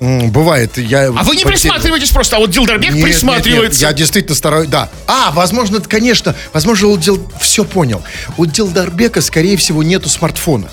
бывает. 0.01 0.77
Я 0.79 1.09
А 1.09 1.23
вы 1.23 1.37
не 1.37 1.45
присматриваетесь 1.45 2.11
просто, 2.11 2.37
а 2.37 2.39
вот 2.39 2.51
Дилдербек 2.51 2.93
Нет, 2.93 3.05
присматривается. 3.05 3.63
нет, 3.63 3.73
нет, 3.73 3.81
я 3.81 3.93
действительно 3.93 4.35
стараюсь, 4.37 4.69
да. 4.69 4.89
А, 5.07 5.31
возможно, 5.33 5.81
конечно, 5.81 6.35
возможно, 6.53 6.89
у 6.89 6.97
Дил... 6.97 7.31
все 7.41 7.65
понял. 7.65 8.03
У 8.37 8.47
Дилдарбека, 8.47 9.21
скорее 9.21 9.57
всего, 9.57 9.83
нету 9.83 10.09
смартфона. 10.09 10.69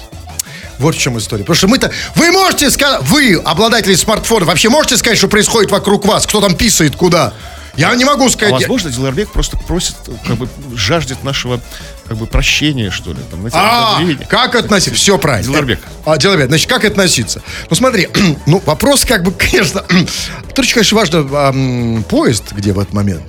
Вот 0.77 0.95
в 0.95 0.99
чем 0.99 1.17
история. 1.17 1.43
Потому 1.43 1.55
что 1.55 1.67
мы-то... 1.67 1.91
Вы 2.15 2.31
можете 2.31 2.69
сказать... 2.69 3.01
Вы, 3.03 3.41
обладатели 3.43 3.95
смартфона, 3.95 4.45
вообще 4.45 4.69
можете 4.69 4.97
сказать, 4.97 5.17
что 5.17 5.27
происходит 5.27 5.71
вокруг 5.71 6.05
вас? 6.05 6.27
Кто 6.27 6.41
там 6.41 6.55
писает 6.55 6.95
куда? 6.95 7.33
Я 7.77 7.93
не 7.95 8.05
могу 8.05 8.25
А 8.25 8.29
сказать. 8.29 8.53
возможно, 8.53 8.89
Дилдербек 8.89 9.31
просто 9.31 9.57
просит, 9.57 9.95
как 10.25 10.37
бы, 10.37 10.47
жаждет 10.75 11.23
нашего, 11.23 11.59
как 12.07 12.17
бы, 12.17 12.25
прощения, 12.25 12.91
что 12.91 13.11
ли. 13.11 13.19
Там, 13.31 13.41
знаете, 13.49 13.57
А, 13.57 14.25
как 14.27 14.55
относиться? 14.55 14.93
Все 14.99 15.17
правильно. 15.17 15.51
Диларбек. 15.51 15.79
А, 16.05 16.17
Диларбек, 16.17 16.47
значит, 16.47 16.69
как 16.69 16.85
относиться? 16.85 17.41
Ну, 17.69 17.75
смотри, 17.75 18.07
ну, 18.45 18.61
вопрос 18.65 19.05
как 19.05 19.23
бы, 19.23 19.31
конечно, 19.37 19.81
тут, 20.53 20.71
конечно, 20.73 20.97
важно, 20.97 21.27
а, 21.31 22.01
поезд 22.09 22.51
где 22.51 22.73
в 22.73 22.79
этот 22.79 22.93
момент? 22.93 23.23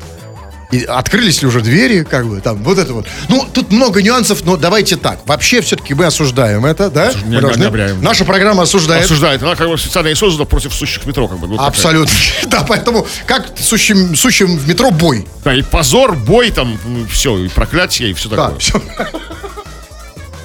И 0.72 0.82
открылись 0.82 1.42
ли 1.42 1.46
уже 1.48 1.60
двери, 1.60 2.02
как 2.02 2.26
бы, 2.26 2.40
там, 2.40 2.62
вот 2.64 2.76
это 2.78 2.92
вот. 2.92 3.06
Ну, 3.28 3.46
тут 3.52 3.70
много 3.70 4.02
нюансов, 4.02 4.44
но 4.44 4.56
давайте 4.56 4.96
так. 4.96 5.20
Вообще, 5.24 5.60
все-таки 5.60 5.94
мы 5.94 6.06
осуждаем 6.06 6.66
это, 6.66 6.90
да? 6.90 7.10
Осуж- 7.10 7.24
Мы 7.24 7.36
не 7.36 7.40
должны- 7.40 7.62
одобряем. 7.62 8.02
Наша 8.02 8.24
программа 8.24 8.64
осуждает. 8.64 9.04
Осуждает. 9.04 9.40
Она 9.44 9.54
как 9.54 9.68
бы 9.68 9.78
специально 9.78 10.08
и 10.08 10.14
создана 10.16 10.44
против 10.44 10.74
сущих 10.74 11.06
метро, 11.06 11.28
как 11.28 11.38
бы. 11.38 11.46
ну, 11.46 11.54
такая. 11.54 11.68
Абсолютно. 11.68 12.12
Да, 12.48 12.64
поэтому, 12.68 13.06
как 13.26 13.46
сущим, 13.60 14.16
сущим 14.16 14.58
в 14.58 14.66
метро 14.68 14.90
бой. 14.90 15.26
Да, 15.44 15.54
и 15.54 15.62
позор, 15.62 16.16
бой 16.16 16.50
там, 16.50 16.76
все, 17.10 17.38
и 17.38 17.48
проклятие, 17.48 18.10
и 18.10 18.14
все 18.14 18.28
Да, 18.28 18.36
такое. 18.36 18.58
все. 18.58 18.82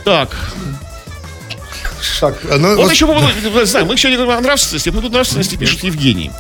Так. 0.06 0.30
Так, 2.20 2.36
ну, 2.44 2.70
Вот 2.76 2.78
вот- 2.86 2.92
еще 2.92 3.06
вы 3.06 3.66
знаете, 3.66 3.88
мы 3.90 3.98
сегодня 3.98 4.18
говорим 4.20 4.38
о 4.40 4.42
нравственности, 4.42 4.90
по 4.90 4.96
поводу 4.98 5.14
нравственности 5.14 5.56
пишет 5.56 5.84
Евгений. 5.84 6.32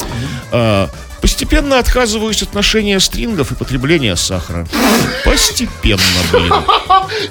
А, 0.51 0.89
Постепенно 1.21 1.77
отказываюсь 1.77 2.41
от 2.41 2.53
ношения 2.55 2.99
стрингов 2.99 3.51
и 3.51 3.55
потребления 3.55 4.15
сахара. 4.15 4.67
Постепенно, 5.23 6.01
блин. 6.31 6.51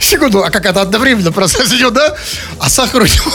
Секунду, 0.00 0.44
а 0.44 0.50
как 0.50 0.66
это 0.66 0.80
одновременно 0.80 1.32
процесс 1.32 1.72
идет, 1.72 1.92
да? 1.94 2.14
А 2.58 2.68
сахар 2.68 3.02
у 3.02 3.04
него... 3.04 3.32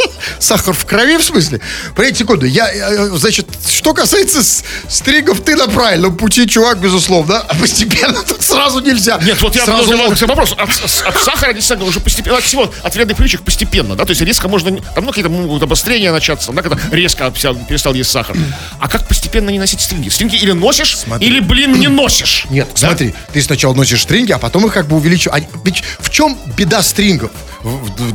Сахар 0.38 0.74
в 0.74 0.84
крови, 0.84 1.16
в 1.16 1.22
смысле? 1.24 1.60
Подождите 1.94 2.20
секунду, 2.24 2.46
я, 2.46 3.08
значит, 3.16 3.46
что 3.68 3.94
касается 3.94 4.42
стригов, 4.88 5.40
ты 5.40 5.56
на 5.56 5.68
правильном 5.68 6.16
пути, 6.16 6.46
чувак, 6.48 6.78
безусловно, 6.78 7.38
а 7.40 7.54
постепенно 7.54 8.22
тут 8.22 8.42
сразу 8.42 8.80
нельзя. 8.80 9.18
Нет, 9.22 9.40
вот 9.42 9.54
я 9.56 9.64
сразу 9.64 9.84
задал 9.86 10.12
вопрос. 10.28 10.52
От, 10.58 10.70
от 11.06 11.22
сахара 11.22 11.52
действительно 11.52 11.88
уже 11.88 12.00
постепенно, 12.00 12.38
от 12.38 12.44
всего, 12.44 12.72
от 12.82 12.94
вредных 12.94 13.16
привычек 13.16 13.42
постепенно, 13.42 13.94
да, 13.96 14.04
то 14.04 14.10
есть 14.10 14.22
резко 14.22 14.48
можно, 14.48 14.76
там, 14.94 15.04
ну, 15.04 15.10
какие-то 15.10 15.30
могут 15.30 15.62
обострения 15.62 16.12
начаться, 16.12 16.52
да, 16.52 16.62
когда 16.62 16.78
резко 16.90 17.30
перестал 17.30 17.94
есть 17.94 18.10
сахар. 18.10 18.36
А 18.80 18.88
как 18.88 19.06
постепенно 19.08 19.50
не 19.50 19.58
носить 19.58 19.80
стринги? 19.80 20.08
Стринги 20.08 20.36
или 20.36 20.52
носишь, 20.52 20.96
или, 21.20 21.40
блин, 21.40 21.78
не 21.78 21.88
носишь. 21.88 22.46
Нет, 22.50 22.68
Да? 22.74 22.88
смотри, 22.88 23.14
ты 23.32 23.42
сначала 23.42 23.74
носишь 23.74 24.02
стринги, 24.02 24.32
а 24.32 24.38
потом 24.38 24.66
их 24.66 24.72
как 24.72 24.86
бы 24.86 24.96
увеличиваешь. 24.96 25.44
А 25.44 26.02
в 26.02 26.10
чем 26.10 26.38
беда 26.56 26.82
стрингов 26.82 27.30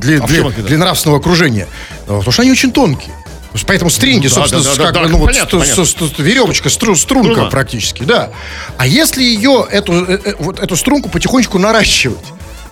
для, 0.01 0.23
А 0.23 0.27
для- 0.27 0.43
для 0.49 0.77
нравственного 0.77 1.19
окружения? 1.19 1.67
Ну, 2.07 2.17
Потому 2.17 2.31
что 2.31 2.41
они 2.41 2.51
очень 2.51 2.71
тонкие. 2.71 3.13
Поэтому 3.67 3.91
стринги, 3.91 4.27
Ну 4.27 4.29
да, 4.29 4.35
собственно, 4.35 4.63
да, 4.63 4.69
да, 4.69 4.75
с- 4.75 4.77
как 4.77 4.93
да, 4.93 4.99
бы, 5.01 5.05
да, 5.07 5.11
ну, 5.11 5.17
вот 5.19 5.25
понятно, 5.27 5.57
стру- 5.57 5.59
понятно. 5.59 5.81
стру- 5.83 6.09
стру- 6.09 6.23
веревочка, 6.23 6.69
стру- 6.69 6.95
струнка 6.95 7.31
Струна. 7.33 7.49
практически, 7.49 8.03
да. 8.03 8.29
А 8.77 8.87
если 8.87 9.21
ее, 9.23 9.67
эту, 9.69 10.05
э, 10.05 10.19
э, 10.23 10.33
вот 10.39 10.59
эту 10.59 10.75
струнку 10.77 11.09
потихонечку 11.09 11.59
наращивать? 11.59 12.23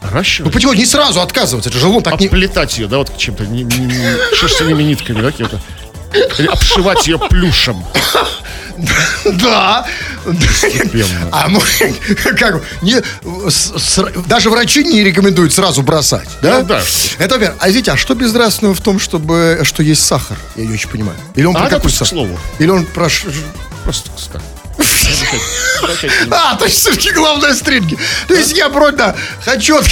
Ну, 0.02 0.08
Наращивать? 0.08 0.54
потихоньку, 0.54 0.80
не 0.80 0.86
сразу 0.86 1.20
отказываться, 1.20 1.70
это 1.70 1.78
же 1.80 2.02
так 2.02 2.18
не... 2.22 2.28
Оплетать 2.28 2.78
ее, 2.78 2.88
да, 2.88 3.00
вот 3.00 3.18
чем-то, 3.18 3.46
не, 3.46 3.64
не- 3.64 3.76
не- 3.88 4.36
шерстяными 4.36 4.82
нитками, 4.84 5.22
да, 5.22 5.32
каким-то. 5.32 5.60
Обшивать 6.50 7.08
ее 7.08 7.20
плюшем. 7.20 7.84
Да. 9.26 9.86
А 11.32 11.48
мы, 11.50 11.62
как 12.38 12.62
не, 12.82 13.02
с- 13.50 13.74
с- 13.78 14.06
даже 14.26 14.50
врачи 14.50 14.84
не 14.84 15.04
рекомендуют 15.04 15.54
сразу 15.54 15.82
бросать, 15.82 16.28
да? 16.42 16.60
Ну 16.60 16.66
да. 16.66 16.82
Это 17.18 17.36
верно. 17.38 17.56
А 17.60 17.68
извините, 17.70 17.92
а 17.92 17.98
что 17.98 18.16
безнравственного 18.16 18.74
в 18.76 18.82
том, 18.82 19.00
чтобы, 19.00 19.60
что 19.64 19.84
есть 19.84 20.06
сахар? 20.06 20.38
Я 20.56 20.66
не 20.66 20.74
очень 20.74 20.90
понимаю. 20.90 21.18
Или 21.36 21.46
он 21.46 21.56
А 21.58 21.62
про 21.62 21.70
какой 21.70 21.92
к 21.92 21.94
сахар? 21.94 22.08
слову. 22.08 22.40
Или 22.60 22.70
он 22.70 22.86
про... 22.86 23.08
Просто 23.84 24.10
так. 24.32 24.42
А, 26.32 26.56
то 26.56 26.66
есть 26.66 26.78
все-таки 26.80 27.12
главное 27.12 27.54
стринги. 27.54 27.98
То 28.28 28.34
есть 28.36 28.56
я 28.56 28.70
просто 28.70 29.16
хочу... 29.44 29.80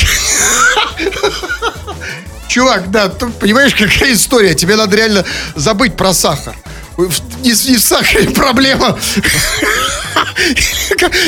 Чувак, 2.48 2.90
да, 2.92 3.10
ты 3.10 3.28
понимаешь, 3.28 3.74
какая 3.76 4.14
история? 4.14 4.54
Тебе 4.56 4.76
надо 4.76 4.96
реально 4.96 5.26
забыть 5.56 5.96
про 5.96 6.14
сахар. 6.14 6.56
Не, 6.98 7.50
не 7.70 7.78
в 7.78 7.82
сахаре 7.82 8.30
проблема. 8.32 8.98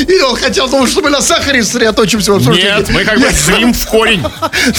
И 0.08 0.20
он 0.20 0.36
хотел, 0.36 0.68
думал, 0.68 0.88
что 0.88 1.00
мы 1.00 1.10
на 1.10 1.22
сахаре 1.22 1.62
сосредоточимся. 1.62 2.32
Нет, 2.32 2.88
мы 2.90 3.04
как 3.04 3.20
бы 3.20 3.30
зрим 3.30 3.72
в 3.72 3.86
корень. 3.86 4.24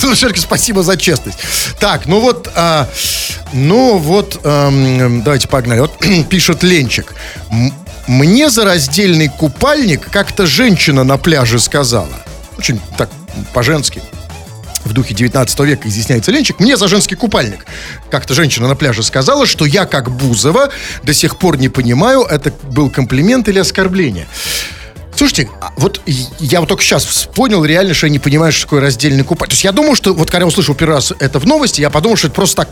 Ну, 0.01 0.13
все-таки 0.15 0.39
спасибо 0.41 0.83
за 0.83 0.97
честность. 0.97 1.39
Так, 1.79 2.07
ну 2.07 2.19
вот, 2.19 2.49
а, 2.55 2.89
ну 3.53 3.97
вот, 3.97 4.39
ам, 4.43 5.21
давайте 5.23 5.47
погнали. 5.47 5.79
Вот 5.79 5.97
пишет 6.29 6.63
Ленчик. 6.63 7.13
Мне 8.07 8.49
за 8.49 8.65
раздельный 8.65 9.29
купальник 9.29 10.09
как-то 10.11 10.45
женщина 10.45 11.03
на 11.03 11.17
пляже 11.17 11.59
сказала. 11.59 12.25
Очень 12.57 12.81
так 12.97 13.09
по-женски. 13.53 14.01
В 14.83 14.93
духе 14.93 15.13
19 15.13 15.59
века 15.61 15.87
изъясняется 15.87 16.31
Ленчик. 16.31 16.59
Мне 16.59 16.77
за 16.77 16.87
женский 16.87 17.15
купальник. 17.15 17.65
Как-то 18.09 18.33
женщина 18.33 18.67
на 18.67 18.75
пляже 18.75 19.03
сказала, 19.03 19.45
что 19.45 19.65
я, 19.65 19.85
как 19.85 20.11
Бузова, 20.11 20.69
до 21.03 21.13
сих 21.13 21.37
пор 21.37 21.57
не 21.57 21.69
понимаю, 21.69 22.21
это 22.23 22.51
был 22.63 22.89
комплимент 22.89 23.47
или 23.47 23.59
оскорбление. 23.59 24.27
Слушайте, 25.21 25.51
а 25.61 25.71
вот 25.77 26.01
я 26.39 26.61
вот 26.61 26.69
только 26.69 26.83
сейчас 26.83 27.29
понял 27.35 27.63
реально, 27.63 27.93
что 27.93 28.07
я 28.07 28.11
не 28.11 28.17
понимаю, 28.17 28.51
что 28.51 28.63
такое 28.63 28.81
раздельный 28.81 29.23
купальник. 29.23 29.51
То 29.51 29.53
есть 29.53 29.63
я 29.63 29.71
думал, 29.71 29.93
что 29.95 30.15
вот 30.15 30.31
когда 30.31 30.47
услышал 30.47 30.73
первый 30.73 30.93
раз 30.95 31.13
это 31.19 31.37
в 31.37 31.45
новости, 31.45 31.79
я 31.79 31.91
подумал, 31.91 32.17
что 32.17 32.25
это 32.25 32.35
просто 32.35 32.55
так 32.65 32.69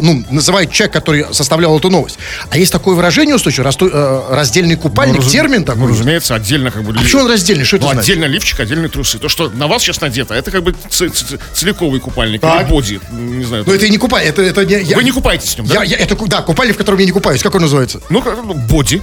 ну, 0.00 0.24
называет 0.28 0.72
человек, 0.72 0.92
который 0.92 1.26
составлял 1.32 1.78
эту 1.78 1.88
новость. 1.88 2.18
А 2.50 2.58
есть 2.58 2.72
такое 2.72 2.96
выражение 2.96 3.36
устойчивое, 3.36 3.66
расто- 3.70 3.88
э, 3.88 4.34
раздельный 4.34 4.74
купальник, 4.74 5.14
Ну, 5.18 5.22
разу- 5.22 5.30
термин 5.30 5.62
такой. 5.64 5.82
Ну, 5.82 5.88
разумеется, 5.90 6.34
отдельно 6.34 6.72
как 6.72 6.82
бы... 6.82 6.90
а 6.92 7.00
почему 7.00 7.22
он 7.22 7.30
раздельный? 7.30 7.64
Что 7.64 7.76
это 7.76 7.86
Ну, 7.86 7.92
значит? 7.92 8.10
отдельно 8.10 8.24
лифчик, 8.24 8.58
отдельные 8.58 8.88
трусы. 8.88 9.20
То, 9.20 9.28
что 9.28 9.48
на 9.50 9.68
вас 9.68 9.80
сейчас 9.82 10.00
надето, 10.00 10.34
это 10.34 10.50
как 10.50 10.64
бы 10.64 10.74
ц- 10.90 11.08
ц- 11.08 11.38
целиковый 11.54 12.00
купальник 12.00 12.40
Так. 12.40 12.62
или 12.62 12.68
боди. 12.68 13.00
Не 13.12 13.44
знаю. 13.44 13.62
Ну 13.64 13.72
это 13.72 13.86
и 13.86 13.90
не 13.90 13.98
купальник, 13.98 14.30
это, 14.30 14.42
это 14.42 14.64
не... 14.66 14.82
я- 14.82 14.96
Вы 14.96 15.04
не 15.04 15.12
купаетесь 15.12 15.54
в 15.54 15.58
нем, 15.58 15.66
Я, 15.66 15.74
да? 15.76 15.84
я- 15.84 15.98
это, 15.98 16.16
ку- 16.16 16.26
да, 16.26 16.42
купальник, 16.42 16.74
в 16.74 16.78
котором 16.78 16.98
я 16.98 17.04
не 17.06 17.12
купаюсь. 17.12 17.42
Как 17.44 17.54
он 17.54 17.62
называется? 17.62 18.00
Ну, 18.10 18.20
боди. 18.68 19.00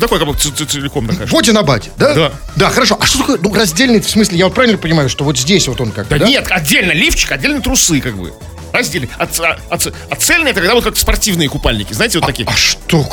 Такой 0.00 0.18
как 0.18 0.26
бы 0.28 0.34
целиком 0.34 1.06
такая. 1.06 1.26
штука. 1.26 1.38
Боди 1.38 1.50
на 1.50 1.62
баде, 1.62 1.90
да? 1.96 2.14
Да. 2.14 2.32
Да, 2.56 2.70
хорошо. 2.70 2.96
А 3.00 3.06
что 3.06 3.18
такое, 3.18 3.38
ну, 3.40 3.54
раздельный, 3.54 4.00
в 4.00 4.08
смысле, 4.08 4.38
я 4.38 4.46
вот 4.46 4.54
правильно 4.54 4.78
понимаю, 4.78 5.08
что 5.08 5.24
вот 5.24 5.38
здесь 5.38 5.68
вот 5.68 5.80
он 5.80 5.92
как 5.92 6.08
Да, 6.08 6.18
да? 6.18 6.26
нет, 6.26 6.46
отдельно 6.50 6.92
лифчик, 6.92 7.32
отдельно 7.32 7.60
трусы 7.62 8.00
как 8.00 8.16
бы. 8.16 8.32
Раздельно. 8.72 9.08
А, 9.18 9.24
а- 9.40 9.56
а 9.70 9.78
а 10.10 10.14
цельные 10.16 10.52
это 10.52 10.60
когда 10.60 10.74
вот 10.74 10.84
как 10.84 10.96
спортивные 10.96 11.48
купальники, 11.48 11.92
знаете, 11.92 12.18
вот 12.18 12.26
такие. 12.26 12.46
А 12.48 12.52
что? 12.56 13.04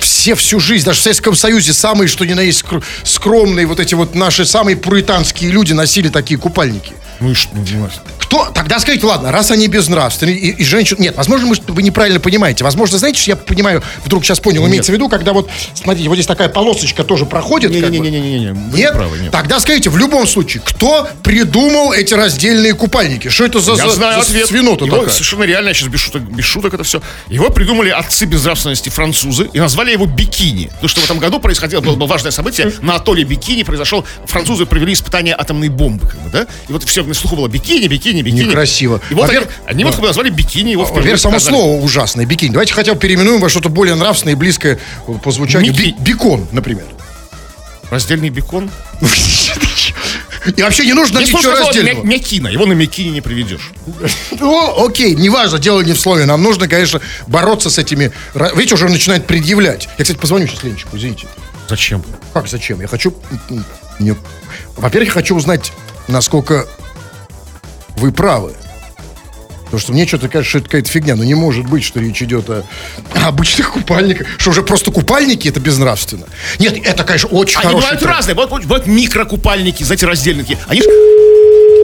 Все 0.00 0.34
всю 0.34 0.60
жизнь, 0.60 0.84
даже 0.84 1.00
в 1.00 1.02
Советском 1.02 1.34
Союзе, 1.36 1.72
самые, 1.72 2.08
что 2.08 2.24
ни 2.24 2.32
на 2.34 2.40
есть, 2.40 2.62
скр- 2.62 2.82
скромные, 3.04 3.66
вот 3.66 3.80
эти 3.80 3.94
вот 3.94 4.14
наши 4.14 4.44
самые 4.44 4.76
пуританские 4.76 5.50
люди 5.50 5.72
носили 5.72 6.08
такие 6.08 6.38
купальники. 6.38 6.92
Ну 7.20 7.30
и 7.30 7.34
что? 7.34 7.50
Кто? 8.18 8.46
Тогда 8.54 8.78
скажите, 8.80 9.06
ладно, 9.06 9.32
раз 9.32 9.50
они 9.50 9.68
безнравственные, 9.68 10.36
и, 10.36 10.50
и 10.50 10.64
женщин... 10.64 10.96
Нет, 10.98 11.16
возможно, 11.16 11.46
может, 11.46 11.68
вы 11.68 11.82
неправильно 11.82 12.20
понимаете. 12.20 12.64
Возможно, 12.64 12.98
знаете, 12.98 13.20
что 13.20 13.30
я 13.30 13.36
понимаю, 13.36 13.82
вдруг 14.04 14.24
сейчас 14.24 14.40
понял, 14.40 14.66
имеется 14.66 14.92
в 14.92 14.94
виду, 14.94 15.08
когда 15.08 15.32
вот, 15.32 15.48
смотрите, 15.74 16.08
вот 16.08 16.16
здесь 16.16 16.26
такая 16.26 16.48
полосочка 16.48 17.04
тоже 17.04 17.24
проходит. 17.24 17.70
Не-не-не-не-не. 17.70 18.52
Вы 18.52 18.78
Нет? 18.78 18.92
не 18.92 18.96
правы, 18.96 19.18
нет. 19.18 19.32
Тогда 19.32 19.60
скажите, 19.60 19.90
в 19.90 19.96
любом 19.96 20.26
случае, 20.26 20.62
кто 20.64 21.08
придумал 21.22 21.92
эти 21.92 22.14
раздельные 22.14 22.74
купальники? 22.74 23.28
Что 23.28 23.44
это 23.44 23.60
за, 23.60 23.72
Я 23.72 23.88
за, 23.88 23.90
знаю 23.90 24.22
за 24.22 24.28
ответ. 24.28 24.46
свинота 24.48 24.84
Его 24.84 24.96
такая? 24.98 25.12
совершенно 25.12 25.44
реально, 25.44 25.68
я 25.68 25.74
сейчас 25.74 25.88
без 25.88 26.00
шуток, 26.00 26.22
без 26.22 26.44
шуток 26.44 26.74
это 26.74 26.84
все. 26.84 27.00
Его 27.28 27.50
придумали 27.50 27.90
отцы 27.90 28.24
безнравственности 28.24 28.88
французы 28.88 29.48
и 29.52 29.60
назвали 29.60 29.92
его 29.92 30.06
бикини. 30.06 30.66
Потому 30.66 30.88
что 30.88 31.00
в 31.00 31.04
этом 31.04 31.18
году 31.18 31.38
происходило, 31.40 31.80
было, 31.80 31.96
было 31.96 32.06
важное 32.06 32.32
событие. 32.32 32.72
На 32.82 32.96
атолле 32.96 33.24
Бикини 33.24 33.62
произошел, 33.62 34.04
французы 34.26 34.66
провели 34.66 34.92
испытание 34.92 35.34
атомной 35.34 35.68
бомбы, 35.68 36.08
как 36.08 36.20
бы, 36.20 36.30
да? 36.30 36.46
И 36.68 36.72
вот 36.72 36.84
все 36.84 37.05
на 37.06 37.14
слуху 37.14 37.36
было 37.36 37.48
бикини, 37.48 37.86
бикини, 37.86 38.22
бикини. 38.22 38.44
Некрасиво. 38.44 39.00
И 39.10 39.14
вот 39.14 39.22
Во-первых, 39.26 39.50
они, 39.66 39.74
они 39.74 39.84
вот 39.84 39.92
как 39.94 40.00
бы 40.02 40.06
назвали 40.08 40.30
бикини, 40.30 40.70
его 40.70 40.84
впервые 40.84 41.14
Во-первых, 41.16 41.20
само 41.20 41.38
слово 41.38 41.80
ужасное, 41.82 42.26
бикини. 42.26 42.52
Давайте 42.52 42.72
хотя 42.74 42.94
бы 42.94 43.00
переименуем 43.00 43.40
во 43.40 43.48
что-то 43.48 43.68
более 43.68 43.94
нравственное 43.94 44.32
и 44.34 44.36
близкое 44.36 44.78
по 45.22 45.30
звучанию. 45.30 45.72
Мики. 45.72 45.94
Бекон, 46.00 46.46
например. 46.52 46.84
Раздельный 47.90 48.30
бекон. 48.30 48.70
И 50.56 50.62
вообще 50.62 50.84
не 50.86 50.92
нужно 50.92 51.18
Есть 51.18 51.32
ничего 51.32 51.42
слово 51.42 51.56
мя- 51.58 51.66
раздельного. 51.66 52.04
мякина, 52.04 52.48
его 52.48 52.66
на 52.66 52.72
мякине 52.74 53.10
не 53.10 53.20
приведешь. 53.20 53.72
Ну, 54.38 54.86
окей, 54.86 55.14
неважно, 55.14 55.58
дело 55.58 55.80
не 55.80 55.92
в 55.92 55.98
слове. 56.00 56.24
Нам 56.24 56.40
нужно, 56.42 56.68
конечно, 56.68 57.00
бороться 57.26 57.68
с 57.68 57.78
этими... 57.78 58.12
Видите, 58.54 58.74
уже 58.74 58.88
начинает 58.88 59.26
предъявлять. 59.26 59.88
Я, 59.98 60.04
кстати, 60.04 60.18
позвоню 60.18 60.46
сейчас 60.46 60.62
Ленчику, 60.62 60.96
извините. 60.96 61.26
Зачем? 61.68 62.04
Как, 62.32 62.46
зачем? 62.48 62.80
Я 62.80 62.86
хочу... 62.86 63.12
м, 63.50 63.64
не- 63.98 64.14
Во-первых, 64.76 65.08
я 65.08 65.12
хочу 65.14 65.34
узнать, 65.34 65.72
насколько 66.06 66.66
вы 67.96 68.12
правы. 68.12 68.54
Потому 69.64 69.80
что 69.80 69.92
мне 69.92 70.06
что-то 70.06 70.28
кажется, 70.28 70.50
что 70.50 70.58
это 70.58 70.66
какая-то 70.68 70.88
фигня. 70.88 71.16
Но 71.16 71.24
не 71.24 71.34
может 71.34 71.66
быть, 71.68 71.82
что 71.82 71.98
речь 71.98 72.22
идет 72.22 72.48
о, 72.48 72.64
о 73.14 73.26
обычных 73.28 73.72
купальниках. 73.72 74.28
Что 74.38 74.50
уже 74.50 74.62
просто 74.62 74.92
купальники 74.92 75.48
это 75.48 75.58
безнравственно. 75.58 76.26
Нет, 76.58 76.78
это, 76.84 77.02
конечно, 77.04 77.28
очень 77.30 77.58
Они 77.58 77.68
хороший 77.68 77.82
бывают 77.82 78.00
тренд. 78.00 78.16
разные. 78.16 78.34
Вот, 78.36 78.50
вот, 78.50 78.64
вот 78.64 78.86
микрокупальники, 78.86 79.82
знаете, 79.82 80.06
раздельники. 80.06 80.56
Они 80.68 80.82
ж 80.82 80.84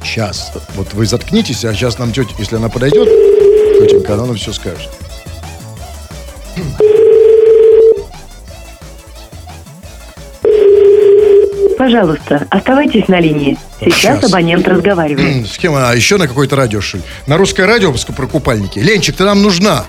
Сейчас. 0.04 0.52
Вот 0.74 0.92
вы 0.94 1.06
заткнитесь, 1.06 1.64
а 1.64 1.72
сейчас 1.74 1.98
нам 1.98 2.12
тетя, 2.12 2.30
если 2.38 2.56
она 2.56 2.68
подойдет, 2.68 3.08
тетенька, 3.08 4.14
она 4.14 4.26
нам 4.26 4.36
все 4.36 4.52
скажет. 4.52 4.90
Пожалуйста, 11.78 12.46
оставайтесь 12.50 13.08
на 13.08 13.20
линии. 13.20 13.58
Сейчас 13.84 14.20
Щас. 14.20 14.24
абонент 14.24 14.66
разговаривает. 14.68 15.46
С 15.48 15.58
кем 15.58 15.74
она? 15.74 15.90
А 15.90 15.94
еще 15.94 16.16
на 16.16 16.28
какое-то 16.28 16.56
радио, 16.56 16.80
что 16.80 16.98
ли? 16.98 17.02
На 17.26 17.36
русское 17.36 17.66
радио 17.66 17.92
про 17.92 18.26
купальники. 18.26 18.78
Ленчик, 18.78 19.16
ты 19.16 19.24
нам 19.24 19.42
нужна. 19.42 19.84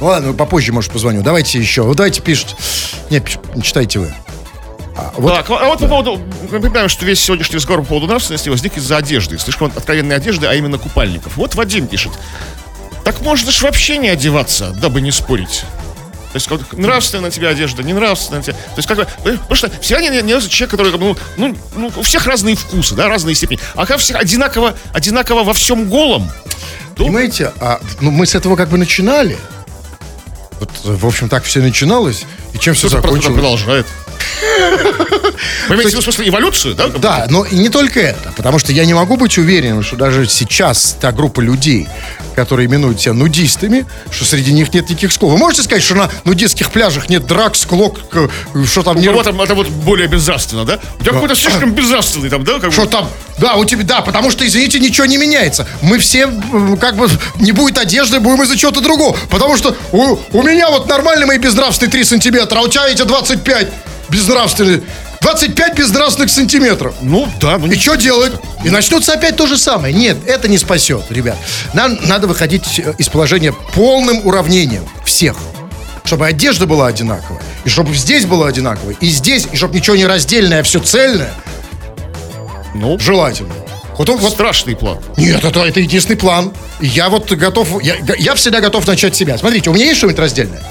Ну 0.00 0.06
Ладно, 0.06 0.32
попозже, 0.32 0.72
может, 0.72 0.92
позвоню. 0.92 1.22
Давайте 1.22 1.58
еще. 1.58 1.82
Вот 1.82 1.96
давайте 1.96 2.20
пишите. 2.20 2.56
Не, 3.10 3.22
читайте 3.62 3.98
вы. 4.00 4.14
А, 4.96 5.12
вот 5.16 5.34
Так, 5.34 5.50
а 5.50 5.66
вот 5.66 5.80
по 5.80 5.88
поводу, 5.88 6.20
мы 6.50 6.60
понимаем, 6.60 6.88
что 6.88 7.04
весь 7.04 7.20
сегодняшний 7.20 7.56
разговор 7.56 7.82
по 7.82 7.88
поводу 7.90 8.06
нравственности 8.06 8.48
возник 8.48 8.76
из-за 8.76 8.96
одежды, 8.96 9.38
слишком 9.38 9.72
откровенной 9.74 10.16
одежды, 10.16 10.46
а 10.46 10.54
именно 10.54 10.78
купальников. 10.78 11.36
Вот 11.36 11.56
Вадим 11.56 11.88
пишет, 11.88 12.12
так 13.04 13.20
можно 13.20 13.50
ж 13.50 13.62
вообще 13.62 13.98
не 13.98 14.08
одеваться, 14.08 14.70
дабы 14.80 15.00
не 15.00 15.10
спорить. 15.10 15.64
То 16.34 16.38
есть, 16.38 16.48
как, 16.48 16.72
нравственная 16.72 17.26
на 17.26 17.30
тебя 17.30 17.50
одежда, 17.50 17.84
не 17.84 17.92
нравственная 17.92 18.40
на 18.40 18.44
тебя. 18.44 18.54
То 18.54 18.78
есть, 18.78 18.88
как 18.88 18.96
бы, 18.96 19.06
потому 19.22 19.54
что 19.54 19.70
всегда 19.80 20.02
не, 20.02 20.08
не, 20.08 20.20
не 20.20 20.40
человек, 20.48 20.70
который, 20.72 20.90
как 20.90 21.00
ну, 21.00 21.16
ну, 21.36 21.56
ну, 21.76 21.92
у 21.94 22.02
всех 22.02 22.26
разные 22.26 22.56
вкусы, 22.56 22.96
да, 22.96 23.06
разные 23.06 23.36
степени. 23.36 23.60
А 23.74 23.86
когда 23.86 23.98
всех 23.98 24.16
одинаково, 24.16 24.74
одинаково 24.92 25.44
во 25.44 25.52
всем 25.52 25.88
голом, 25.88 26.28
то 26.96 27.04
Понимаете, 27.04 27.52
а, 27.60 27.80
ну, 28.00 28.10
мы 28.10 28.26
с 28.26 28.34
этого 28.34 28.56
как 28.56 28.68
бы 28.68 28.78
начинали. 28.78 29.38
Вот, 30.58 30.70
в 30.82 31.06
общем, 31.06 31.28
так 31.28 31.44
все 31.44 31.60
начиналось. 31.60 32.24
И 32.52 32.58
чем 32.58 32.74
все 32.74 32.88
закончилось? 32.88 33.34
продолжает. 33.34 33.86
Понимаете, 35.68 35.94
ну, 35.96 36.00
в 36.00 36.04
смысле, 36.04 36.28
эволюцию, 36.28 36.74
да? 36.74 36.88
Да, 36.88 37.26
но 37.30 37.44
и 37.44 37.56
не 37.56 37.68
только 37.68 38.00
это, 38.00 38.32
потому 38.36 38.58
что 38.58 38.72
я 38.72 38.84
не 38.84 38.94
могу 38.94 39.16
быть 39.16 39.38
уверенным, 39.38 39.82
что 39.82 39.96
даже 39.96 40.26
сейчас 40.28 40.96
та 41.00 41.12
группа 41.12 41.40
людей, 41.40 41.88
которые 42.34 42.66
именуют 42.66 43.00
себя 43.00 43.12
нудистами, 43.14 43.86
что 44.10 44.24
среди 44.24 44.52
них 44.52 44.72
нет 44.74 44.88
никаких 44.88 45.12
склок. 45.12 45.32
Вы 45.32 45.38
можете 45.38 45.62
сказать, 45.62 45.82
что 45.84 45.94
на 45.94 46.10
нудистских 46.24 46.70
пляжах 46.70 47.08
нет 47.08 47.26
драк, 47.26 47.56
склок, 47.56 47.98
к- 48.08 48.28
что 48.66 48.82
там 48.82 48.96
не... 48.98 49.06
Ну, 49.08 49.12
вот, 49.14 49.26
это 49.26 49.54
вот 49.54 49.68
более 49.68 50.08
безнравственно, 50.08 50.64
да? 50.64 50.78
У 50.98 51.02
тебя 51.02 51.12
какой-то 51.12 51.34
слишком 51.36 51.72
безнравственный 51.72 52.28
там, 52.30 52.44
да? 52.44 52.54
Как 52.54 52.64
бы? 52.70 52.72
Что 52.72 52.86
там? 52.86 53.08
Да, 53.38 53.54
у 53.54 53.64
тебя, 53.64 53.82
да, 53.84 54.00
потому 54.00 54.30
что, 54.30 54.46
извините, 54.46 54.78
ничего 54.78 55.06
не 55.06 55.16
меняется. 55.16 55.66
Мы 55.82 55.98
все, 55.98 56.22
м, 56.22 56.76
как 56.76 56.96
бы, 56.96 57.08
не 57.36 57.52
будет 57.52 57.78
одежды, 57.78 58.20
будем 58.20 58.42
из-за 58.42 58.56
чего-то 58.56 58.80
другого. 58.80 59.16
Потому 59.30 59.56
что 59.56 59.76
у, 59.92 60.18
у 60.32 60.42
меня 60.42 60.68
вот 60.70 60.88
нормальные 60.88 61.26
мои 61.26 61.38
безнравственные 61.38 61.90
3 61.90 62.04
сантиметра, 62.04 62.58
а 62.58 62.62
у 62.62 62.68
тебя 62.68 62.88
эти 62.88 63.02
25 63.02 63.68
безнравственные. 64.08 64.82
25 65.20 65.74
безнравственных 65.78 66.30
сантиметров. 66.30 66.94
Ну, 67.00 67.26
да, 67.40 67.56
ну 67.56 67.66
И 67.72 67.76
что 67.78 67.94
делать? 67.94 68.32
И 68.62 68.68
начнется 68.68 69.14
опять 69.14 69.36
то 69.36 69.46
же 69.46 69.56
самое. 69.56 69.94
Нет, 69.94 70.18
это 70.26 70.48
не 70.48 70.58
спасет, 70.58 71.04
ребят. 71.10 71.36
Нам 71.72 71.98
надо 72.06 72.26
выходить 72.26 72.78
э, 72.78 72.92
из 72.98 73.08
положения 73.08 73.52
полным 73.74 74.26
уравнением 74.26 74.86
всех. 75.04 75.36
Чтобы 76.04 76.26
одежда 76.26 76.66
была 76.66 76.88
одинаковая. 76.88 77.40
И 77.64 77.70
чтобы 77.70 77.94
здесь 77.94 78.26
было 78.26 78.46
одинаково. 78.48 78.90
И 78.90 79.06
здесь, 79.08 79.46
и 79.50 79.56
чтобы 79.56 79.74
ничего 79.76 79.96
не 79.96 80.04
раздельное, 80.04 80.60
а 80.60 80.62
все 80.62 80.78
цельное. 80.80 81.32
Ну, 82.74 82.98
Желательно. 82.98 83.54
Вот, 83.96 84.08
он- 84.10 84.18
вот 84.18 84.32
страшный 84.32 84.74
план. 84.76 84.98
нет, 85.16 85.44
это, 85.44 85.60
это 85.60 85.80
единственный 85.80 86.16
план. 86.16 86.52
Я 86.80 87.08
вот 87.08 87.30
готов, 87.32 87.82
я, 87.82 87.94
я 88.18 88.34
всегда 88.34 88.60
готов 88.60 88.86
начать 88.86 89.14
себя. 89.14 89.38
Смотрите, 89.38 89.70
у 89.70 89.72
меня 89.72 89.86
есть 89.86 89.98
что-нибудь 89.98 90.18
раздельное? 90.18 90.62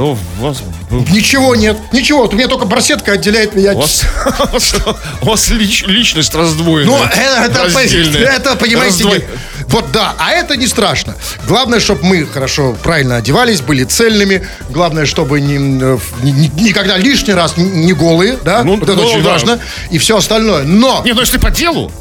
Ну, 0.00 0.16
у 0.38 0.42
вас, 0.42 0.62
у 0.90 0.94
Ничего 1.12 1.54
нет, 1.54 1.76
ничего. 1.92 2.22
Вот 2.22 2.32
у 2.32 2.36
меня 2.38 2.48
только 2.48 2.64
барсетка 2.64 3.12
отделяет 3.12 3.54
меня. 3.54 3.74
вас, 3.74 4.02
у 5.20 5.26
вас 5.26 5.50
лич- 5.50 5.86
личность 5.86 6.34
раздвоенная. 6.34 6.86
Ну, 6.86 7.04
это, 7.04 7.60
это, 7.68 8.18
это, 8.18 8.56
понимаете, 8.56 9.04
Раздвой- 9.04 9.24
вот 9.66 9.92
да, 9.92 10.14
а 10.18 10.30
это 10.30 10.56
не 10.56 10.66
страшно. 10.66 11.16
Главное, 11.46 11.80
чтобы 11.80 12.02
мы 12.06 12.24
хорошо, 12.24 12.74
правильно 12.82 13.16
одевались, 13.16 13.60
были 13.60 13.84
цельными. 13.84 14.48
Главное, 14.70 15.04
чтобы 15.04 15.38
не, 15.42 15.56
э, 15.56 15.98
ни- 16.22 16.50
никогда 16.62 16.96
лишний 16.96 17.34
раз 17.34 17.58
не- 17.58 17.64
не 17.64 17.92
голые, 17.92 18.38
да? 18.42 18.64
Ну, 18.64 18.76
вот 18.76 18.88
это 18.88 18.94
ну, 18.94 19.06
очень 19.06 19.22
да. 19.22 19.32
важно. 19.32 19.60
И 19.90 19.98
все 19.98 20.16
остальное. 20.16 20.62
Но 20.64 21.02
Не, 21.04 21.12
ну 21.12 21.20
если 21.20 21.36
по 21.36 21.50
делу, 21.50 21.92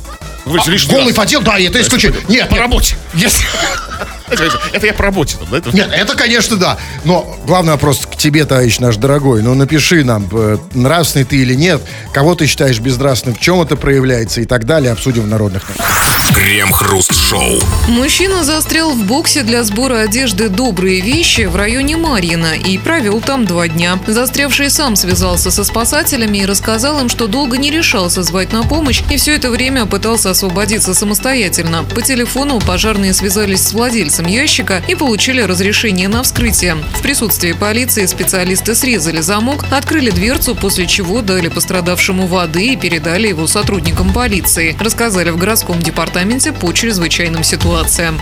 вы 0.46 0.58
лишний 0.68 0.90
голый 0.94 1.08
раз. 1.08 1.16
подел, 1.18 1.42
да, 1.42 1.60
это 1.60 1.82
исключение. 1.82 2.22
Нет, 2.30 2.48
По 2.48 2.54
нет. 2.54 2.62
работе. 2.62 2.96
Если- 3.14 3.46
Это, 4.32 4.86
я 4.88 4.94
по 4.94 5.04
работе. 5.04 5.38
Там, 5.38 5.48
да, 5.52 5.58
это- 5.58 5.72
Нет, 5.76 5.90
это, 5.92 6.16
конечно, 6.16 6.58
да. 6.58 6.78
Но 7.06 7.38
главный 7.46 7.72
вопрос 7.74 8.06
к 8.06 8.16
тебе, 8.16 8.46
товарищ 8.46 8.80
наш 8.80 8.98
дорогой. 8.98 9.42
Ну, 9.42 9.54
напиши 9.54 10.04
нам, 10.04 10.28
э, 10.32 10.58
нравственный 10.74 11.26
ты 11.26 11.38
или 11.38 11.54
нет, 11.56 11.82
кого 12.14 12.36
ты 12.36 12.46
считаешь 12.48 12.80
безнравственным, 12.80 13.36
в 13.36 13.40
чем 13.40 13.62
это 13.62 13.76
проявляется 13.76 14.42
и 14.42 14.46
так 14.46 14.66
далее. 14.66 14.92
Обсудим 14.92 15.24
в 15.24 15.28
народных. 15.28 15.64
Крем-хруст-шоу. 16.34 17.60
Мужчина 17.88 18.44
застрял 18.44 18.92
в 18.92 19.04
боксе 19.06 19.44
для 19.44 19.64
сбора 19.64 20.02
одежды 20.02 20.50
«Добрые 20.50 21.02
вещи» 21.02 21.42
в 21.42 21.56
районе 21.56 21.98
Марьина 21.98 22.54
и 22.54 22.78
провел 22.78 23.20
там 23.22 23.46
два 23.46 23.68
дня. 23.68 24.00
Застрявший 24.08 24.70
сам 24.70 24.96
связался 24.96 25.52
со 25.52 25.64
спасателями 25.64 26.40
и 26.40 26.46
рассказал 26.46 27.00
им, 27.02 27.10
что 27.10 27.28
долго 27.28 27.58
не 27.58 27.72
решался 27.72 28.24
звать 28.24 28.54
на 28.54 28.64
помощь 28.64 29.02
и 29.10 29.18
все 29.18 29.36
это 29.36 29.50
время 29.50 29.86
пытался 29.86 30.30
освободиться 30.30 30.94
самостоятельно. 30.94 31.84
По 31.84 32.02
телефону 32.02 32.60
пожарные 32.60 33.14
связались 33.14 33.62
с 33.68 33.74
владельцем 33.74 34.19
ящика 34.26 34.82
и 34.88 34.96
получили 34.96 35.42
разрешение 35.42 36.08
на 36.08 36.24
вскрытие. 36.24 36.76
В 36.96 37.02
присутствии 37.02 37.54
полиции 37.54 38.06
специалисты 38.06 38.76
срезали 38.76 39.22
замок, 39.22 39.66
открыли 39.72 40.10
дверцу, 40.12 40.56
после 40.56 40.88
чего 40.88 41.22
дали 41.22 41.48
пострадавшему 41.48 42.28
воды 42.28 42.74
и 42.74 42.76
передали 42.76 43.28
его 43.28 43.48
сотрудникам 43.48 44.14
полиции. 44.14 44.76
Рассказали 44.80 45.30
в 45.30 45.38
городском 45.38 45.80
департаменте 45.80 46.52
по 46.54 46.72
чрезвычайным 46.72 47.44
ситуациям. 47.44 48.20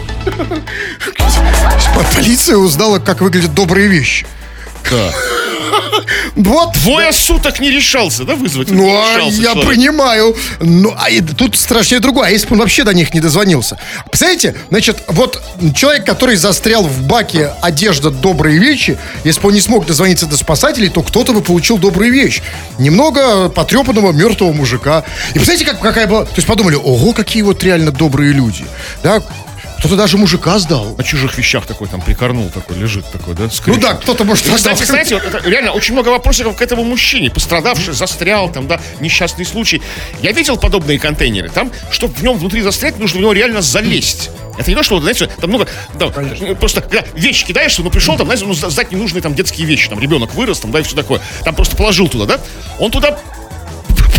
По- 1.95 2.03
Полиция 2.15 2.57
узнала, 2.57 2.99
как 2.99 3.21
выглядят 3.21 3.53
добрые 3.53 3.87
вещи. 3.87 4.25
Да. 4.91 5.13
Вот. 6.35 6.73
Двое 6.83 7.11
суток 7.11 7.59
не 7.59 7.71
решался, 7.71 8.23
да, 8.23 8.35
вызвать? 8.35 8.69
Ну, 8.69 8.87
а 8.87 9.19
я 9.19 9.53
человек. 9.53 9.65
понимаю. 9.65 10.35
Ну, 10.59 10.93
а 10.97 11.09
и 11.09 11.21
тут 11.21 11.57
страшнее 11.57 11.99
другое. 11.99 12.27
А 12.27 12.29
если 12.29 12.47
бы 12.47 12.53
он 12.53 12.59
вообще 12.59 12.83
до 12.83 12.93
них 12.93 13.13
не 13.13 13.19
дозвонился? 13.19 13.77
Представляете, 14.05 14.55
значит, 14.69 15.03
вот 15.07 15.41
человек, 15.75 16.05
который 16.05 16.35
застрял 16.35 16.83
в 16.83 17.07
баке 17.07 17.53
одежда 17.61 18.11
добрые 18.11 18.59
вещи, 18.59 18.97
если 19.23 19.41
бы 19.41 19.47
он 19.47 19.55
не 19.55 19.61
смог 19.61 19.85
дозвониться 19.85 20.27
до 20.27 20.37
спасателей, 20.37 20.89
то 20.89 21.01
кто-то 21.01 21.33
бы 21.33 21.41
получил 21.41 21.77
добрую 21.77 22.11
вещь. 22.13 22.41
Немного 22.77 23.49
потрепанного 23.49 24.11
мертвого 24.11 24.53
мужика. 24.53 25.03
И 25.31 25.33
представляете, 25.33 25.65
как, 25.65 25.81
какая 25.81 26.07
была... 26.07 26.25
То 26.25 26.33
есть 26.35 26.47
подумали, 26.47 26.75
ого, 26.75 27.13
какие 27.13 27.41
вот 27.41 27.63
реально 27.63 27.91
добрые 27.91 28.31
люди. 28.31 28.65
Да, 29.03 29.23
кто-то 29.79 29.95
даже 29.95 30.17
мужика 30.17 30.57
сдал. 30.59 30.95
На 30.97 31.03
чужих 31.03 31.37
вещах 31.37 31.65
такой 31.65 31.87
там 31.87 32.01
прикорнул, 32.01 32.49
такой 32.49 32.77
лежит 32.77 33.05
такой, 33.11 33.35
да? 33.35 33.43
Ну 33.43 33.49
скрючен. 33.49 33.81
да, 33.81 33.93
кто-то 33.93 34.23
может... 34.23 34.47
И, 34.47 34.51
кстати, 34.51 34.83
знаете, 34.83 35.15
вот 35.15 35.23
это 35.23 35.47
реально 35.47 35.71
очень 35.71 35.93
много 35.93 36.09
вопросиков 36.09 36.55
к 36.55 36.61
этому 36.61 36.83
мужчине. 36.83 37.29
Пострадавший, 37.29 37.93
застрял, 37.93 38.51
там, 38.51 38.67
да, 38.67 38.79
несчастный 38.99 39.45
случай. 39.45 39.81
Я 40.21 40.31
видел 40.31 40.57
подобные 40.57 40.99
контейнеры. 40.99 41.49
Там, 41.49 41.71
чтобы 41.91 42.13
в 42.15 42.23
нем 42.23 42.37
внутри 42.37 42.61
застрять, 42.61 42.97
нужно 42.97 43.19
в 43.19 43.21
него 43.21 43.33
реально 43.33 43.61
залезть. 43.61 44.31
Это 44.57 44.71
не 44.71 44.75
то, 44.75 44.81
что, 44.81 44.95
вот, 44.95 45.01
знаете, 45.01 45.29
там 45.39 45.51
много, 45.51 45.67
да, 45.93 46.07
просто 46.59 46.81
когда 46.81 47.03
вещи 47.13 47.45
кидаешься, 47.45 47.83
ну 47.83 47.91
пришел 47.91 48.17
там, 48.17 48.25
знаете, 48.25 48.45
ну 48.45 48.53
сда- 48.53 48.71
сдать 48.71 48.91
ненужные 48.91 49.21
там 49.21 49.35
детские 49.35 49.67
вещи, 49.67 49.87
там 49.87 49.99
ребенок 49.99 50.33
вырос, 50.33 50.59
там, 50.59 50.71
да, 50.71 50.79
и 50.79 50.83
все 50.83 50.95
такое. 50.95 51.21
Там 51.43 51.53
просто 51.53 51.75
положил 51.75 52.07
туда, 52.07 52.25
да? 52.25 52.41
Он 52.79 52.89
туда, 52.89 53.19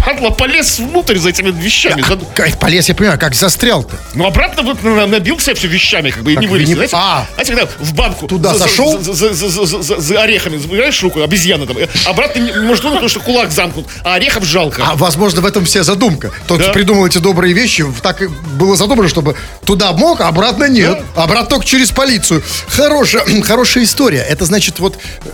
падла, 0.09 0.31
полез 0.31 0.79
внутрь 0.79 1.19
за 1.19 1.29
этими 1.31 1.51
вещами. 1.51 2.03
за- 2.03 2.17
Как 2.35 2.59
полез, 2.59 2.89
я 2.89 2.95
понимаю, 2.95 3.19
как 3.19 3.35
застрял-то? 3.35 3.95
ну, 4.15 4.25
обратно 4.27 4.63
вот 4.63 4.83
на- 4.83 5.07
набил 5.07 5.39
себя 5.39 5.55
все 5.55 5.69
вещами, 5.69 6.11
как 6.11 6.23
бы, 6.23 6.33
и 6.33 6.35
Как 6.35 6.43
не 6.43 6.47
бы 6.47 6.53
вылез. 6.53 6.69
не- 6.69 6.75
Знаете, 6.75 6.97
А. 6.97 7.27
знаете, 7.35 7.53
когда 7.55 7.71
в 7.79 7.93
банку 7.95 8.27
Туда 8.27 8.53
за, 8.55 8.59
за- 8.61 8.65
зашел? 8.65 8.99
За, 9.03 9.13
за- 9.13 9.35
за- 9.35 9.49
за- 9.67 9.83
за- 9.83 10.01
за 10.01 10.23
орехами 10.23 10.57
забираешь 10.57 11.03
руку, 11.03 11.21
обезьяна 11.23 11.67
там, 11.67 11.77
обратно 12.07 12.41
не, 12.41 12.53
не 12.53 12.61
может 12.67 12.81
тронуть, 12.83 12.99
потому 13.01 13.09
что 13.11 13.21
кулак 13.21 13.51
замкнут, 13.53 13.87
а 14.03 14.15
орехов 14.15 14.45
жалко. 14.45 14.83
А 14.87 14.95
возможно, 14.97 15.43
в 15.43 15.47
этом 15.47 15.65
вся 15.67 15.83
задумка. 15.83 16.33
Тот, 16.47 16.59
Да. 16.59 16.65
кто 16.65 16.73
придумал 16.73 17.07
эти 17.07 17.19
добрые 17.19 17.53
вещи, 17.53 17.85
так 18.03 18.23
и 18.23 18.29
было 18.29 18.77
задумано, 18.77 19.09
чтобы 19.11 19.37
туда 19.67 19.93
мог, 19.93 20.21
а 20.23 20.29
обратно 20.29 20.65
нет. 20.69 21.03
Обратно 21.17 21.47
только 21.51 21.67
через 21.67 21.91
полицию. 21.91 22.43
Хорошая, 22.69 23.25
хорошая 23.43 23.85
история. 23.85 24.21
Это 24.23 24.47
значит, 24.47 24.79
вот 24.79 24.97
э, 25.25 25.29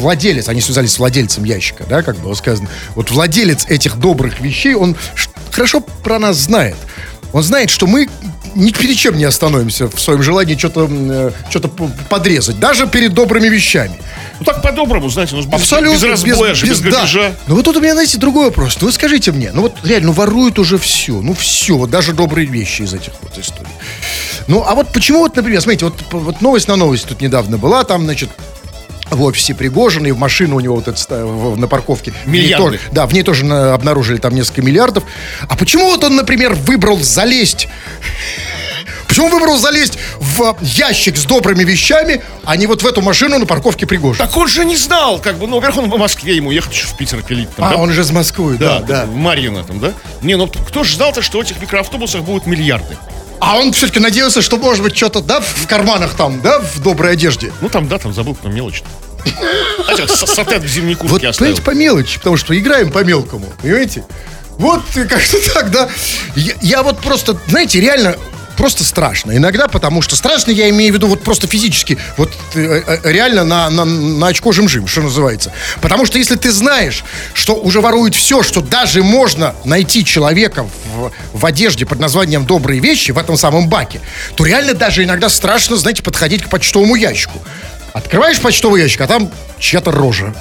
владелец, 0.00 0.48
они 0.48 0.60
связались 0.60 0.92
с 0.92 0.98
владельцем 0.98 1.44
ящика, 1.44 1.84
да, 1.88 2.02
как 2.02 2.16
было 2.18 2.34
сказано. 2.34 2.68
Вот 2.94 3.10
владелец 3.10 3.64
этих 3.66 3.96
добрых 4.04 4.40
вещей, 4.40 4.74
он 4.74 4.96
хорошо 5.50 5.80
про 5.80 6.18
нас 6.18 6.36
знает. 6.36 6.76
Он 7.32 7.42
знает, 7.42 7.70
что 7.70 7.86
мы 7.86 8.08
ни 8.54 8.70
перед 8.70 8.96
чем 8.96 9.16
не 9.16 9.24
остановимся 9.24 9.88
в 9.88 9.98
своем 9.98 10.22
желании 10.22 10.56
что-то 10.56 10.86
э, 10.90 11.30
что-то 11.48 11.68
п- 11.68 11.88
подрезать, 12.10 12.60
даже 12.60 12.86
перед 12.86 13.14
добрыми 13.14 13.48
вещами. 13.48 13.96
Ну 14.38 14.44
так 14.44 14.62
по-доброму, 14.62 15.08
знаете, 15.08 15.34
ну 15.34 15.42
без, 15.42 15.54
Абсолютно. 15.54 15.94
без 15.96 16.02
разбоя, 16.02 16.54
же, 16.54 16.66
без, 16.66 16.80
да. 16.80 16.90
грабежа. 16.90 17.34
Ну 17.48 17.54
вот 17.56 17.64
тут 17.64 17.76
у 17.78 17.80
меня, 17.80 17.94
знаете, 17.94 18.18
другой 18.18 18.44
вопрос. 18.44 18.76
Ну 18.80 18.86
вы 18.88 18.92
скажите 18.92 19.32
мне, 19.32 19.50
ну 19.52 19.62
вот 19.62 19.74
реально, 19.82 20.08
ну 20.08 20.12
воруют 20.12 20.58
уже 20.58 20.76
все. 20.76 21.20
Ну 21.22 21.32
все, 21.34 21.76
вот 21.76 21.90
даже 21.90 22.12
добрые 22.12 22.46
вещи 22.46 22.82
из 22.82 22.92
этих 22.92 23.14
вот 23.22 23.36
историй. 23.38 23.72
Ну 24.48 24.62
а 24.64 24.74
вот 24.74 24.92
почему 24.92 25.20
вот, 25.20 25.34
например, 25.34 25.62
смотрите, 25.62 25.86
вот, 25.86 25.94
вот 26.12 26.42
новость 26.42 26.68
на 26.68 26.76
новость 26.76 27.06
тут 27.06 27.22
недавно 27.22 27.56
была, 27.56 27.82
там, 27.84 28.04
значит, 28.04 28.28
в 29.10 29.22
офисе 29.22 29.54
Пригожина, 29.54 30.06
и 30.08 30.12
в 30.12 30.18
машину 30.18 30.56
у 30.56 30.60
него 30.60 30.76
вот 30.76 30.88
это 30.88 31.16
на 31.56 31.68
парковке. 31.68 32.12
В 32.24 32.28
ней 32.30 32.42
Миллиарды. 32.44 32.80
да, 32.92 33.06
в 33.06 33.12
ней 33.12 33.22
тоже 33.22 33.44
на- 33.44 33.74
обнаружили 33.74 34.18
там 34.18 34.34
несколько 34.34 34.62
миллиардов. 34.62 35.04
А 35.48 35.56
почему 35.56 35.86
вот 35.86 36.02
он, 36.04 36.16
например, 36.16 36.54
выбрал 36.54 36.98
залезть 37.00 37.68
Почему 39.06 39.28
выбрал 39.28 39.56
залезть 39.58 39.96
в 40.18 40.56
ящик 40.60 41.16
с 41.16 41.24
добрыми 41.24 41.62
вещами, 41.62 42.20
а 42.44 42.56
не 42.56 42.66
вот 42.66 42.82
в 42.82 42.86
эту 42.86 43.00
машину 43.00 43.38
на 43.38 43.46
парковке 43.46 43.86
Пригожина? 43.86 44.26
Так 44.26 44.36
он 44.36 44.48
же 44.48 44.64
не 44.64 44.76
знал, 44.76 45.20
как 45.20 45.36
бы, 45.38 45.46
ну, 45.46 45.56
во-первых, 45.56 45.84
он 45.84 45.90
в 45.90 45.96
Москве, 45.98 46.34
ему 46.34 46.50
ехать 46.50 46.72
еще 46.72 46.86
в 46.86 46.96
Питер 46.96 47.22
пилить. 47.22 47.48
там, 47.54 47.64
А, 47.66 47.70
да? 47.70 47.76
он 47.76 47.92
же 47.92 48.00
из 48.00 48.10
Москвы, 48.10 48.56
да, 48.58 48.80
да, 48.80 48.86
да. 49.02 49.06
в 49.06 49.14
Марьино 49.14 49.62
там, 49.62 49.78
да? 49.78 49.92
Не, 50.22 50.34
ну 50.36 50.48
кто 50.48 50.82
же 50.82 50.94
ждал-то, 50.94 51.22
что 51.22 51.38
в 51.38 51.42
этих 51.42 51.60
микроавтобусах 51.60 52.22
будут 52.22 52.46
миллиарды? 52.46 52.96
А 53.46 53.58
он 53.58 53.72
все-таки 53.72 54.00
надеялся, 54.00 54.40
что 54.40 54.56
может 54.56 54.82
быть 54.82 54.96
что-то, 54.96 55.20
да, 55.20 55.40
в 55.40 55.66
карманах 55.66 56.14
там, 56.14 56.40
да, 56.40 56.60
в 56.60 56.80
доброй 56.80 57.12
одежде. 57.12 57.52
Ну 57.60 57.68
там, 57.68 57.86
да, 57.88 57.98
там 57.98 58.14
забыл, 58.14 58.34
там 58.34 58.54
мелочь. 58.54 58.82
Хотя 59.84 60.08
сатет 60.08 60.62
в 60.62 60.66
зимней 60.66 60.94
Вот, 60.94 61.10
куртке 61.10 61.28
оставил. 61.28 61.54
понимаете, 61.54 61.62
по 61.62 61.70
мелочи, 61.74 62.18
потому 62.18 62.38
что 62.38 62.58
играем 62.58 62.90
по 62.90 63.04
мелкому, 63.04 63.46
понимаете? 63.60 64.04
Вот 64.56 64.82
э, 64.94 65.04
как-то 65.04 65.52
так, 65.52 65.70
да. 65.70 65.90
Я, 66.36 66.54
я 66.62 66.82
вот 66.82 67.00
просто, 67.00 67.36
знаете, 67.48 67.80
реально 67.80 68.16
просто 68.54 68.84
страшно. 68.84 69.36
Иногда, 69.36 69.68
потому 69.68 70.02
что 70.02 70.16
страшно 70.16 70.50
я 70.50 70.68
имею 70.70 70.92
в 70.92 70.96
виду 70.96 71.08
вот 71.08 71.22
просто 71.22 71.46
физически, 71.46 71.98
вот 72.16 72.32
э, 72.54 72.82
э, 72.86 72.98
реально 73.04 73.44
на, 73.44 73.70
на, 73.70 73.84
на 73.84 74.26
очко 74.28 74.52
жим-жим, 74.52 74.86
что 74.86 75.02
называется. 75.02 75.52
Потому 75.80 76.06
что 76.06 76.18
если 76.18 76.36
ты 76.36 76.52
знаешь, 76.52 77.04
что 77.32 77.54
уже 77.54 77.80
воруют 77.80 78.14
все, 78.14 78.42
что 78.42 78.60
даже 78.60 79.02
можно 79.02 79.54
найти 79.64 80.04
человека 80.04 80.66
в, 80.94 81.12
в 81.32 81.46
одежде 81.46 81.86
под 81.86 82.00
названием 82.00 82.46
«добрые 82.46 82.80
вещи» 82.80 83.10
в 83.10 83.18
этом 83.18 83.36
самом 83.36 83.68
баке, 83.68 84.00
то 84.36 84.44
реально 84.44 84.74
даже 84.74 85.04
иногда 85.04 85.28
страшно, 85.28 85.76
знаете, 85.76 86.02
подходить 86.02 86.42
к 86.42 86.48
почтовому 86.48 86.94
ящику. 86.94 87.40
Открываешь 87.92 88.40
почтовый 88.40 88.82
ящик, 88.82 89.02
а 89.02 89.06
там 89.06 89.30
чья-то 89.64 89.92
рожа. 89.92 90.34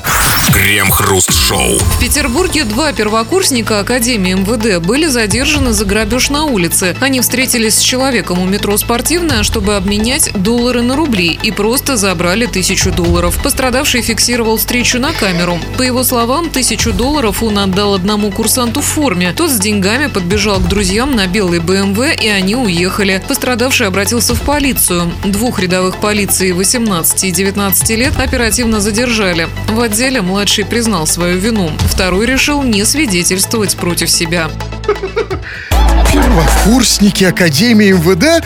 Крем-хруст-шоу. 0.51 1.80
В 1.80 1.99
Петербурге 1.99 2.65
два 2.65 2.91
первокурсника 2.91 3.80
Академии 3.80 4.34
МВД 4.34 4.86
были 4.86 5.07
задержаны 5.07 5.71
за 5.71 5.86
грабеж 5.86 6.30
на 6.30 6.43
улице. 6.43 6.97
Они 6.99 7.21
встретились 7.21 7.76
с 7.76 7.82
человеком 7.82 8.39
у 8.39 8.45
метро 8.45 8.78
«Спортивная», 8.78 9.43
чтобы 9.43 9.78
обменять 9.78 10.32
доллары 10.34 10.82
на 10.82 10.97
рубли 10.97 11.39
и 11.41 11.51
просто 11.51 11.95
забрали 11.95 12.45
тысячу 12.45 12.91
долларов. 12.91 13.41
Пострадавший 13.41 14.01
фиксировал 14.01 14.57
встречу 14.57 14.99
на 14.99 15.13
камеру. 15.13 15.57
По 15.78 15.82
его 15.82 16.03
словам, 16.03 16.49
тысячу 16.49 16.91
долларов 16.91 17.41
он 17.41 17.57
отдал 17.57 17.93
одному 17.93 18.30
курсанту 18.30 18.82
в 18.82 18.86
форме. 18.86 19.34
Тот 19.36 19.49
с 19.49 19.57
деньгами 19.57 20.07
подбежал 20.07 20.59
к 20.59 20.67
друзьям 20.67 21.15
на 21.15 21.28
белый 21.28 21.61
БМВ, 21.61 22.21
и 22.21 22.28
они 22.28 22.57
уехали. 22.57 23.24
Пострадавший 23.26 23.88
обратился 23.88 24.36
в 24.36 24.41
полицию. 24.41 25.11
Двух 25.24 25.59
рядовых 25.59 26.01
полиции 26.01 26.51
18 26.51 27.24
и 27.24 27.32
19 27.32 27.89
лет 27.91 28.19
оперативно 28.19 28.82
задержали. 28.82 29.12
В 29.14 29.80
отделе 29.80 30.24
младший 30.24 30.66
признал 30.66 31.05
свою 31.05 31.38
вину. 31.38 31.70
Второй 31.82 32.26
решил 32.26 32.64
не 32.64 32.84
свидетельствовать 32.84 33.76
против 33.76 34.09
себя. 34.09 34.49
Первокурсники 36.11 37.24
Академии 37.24 37.91
МВД. 37.91 38.43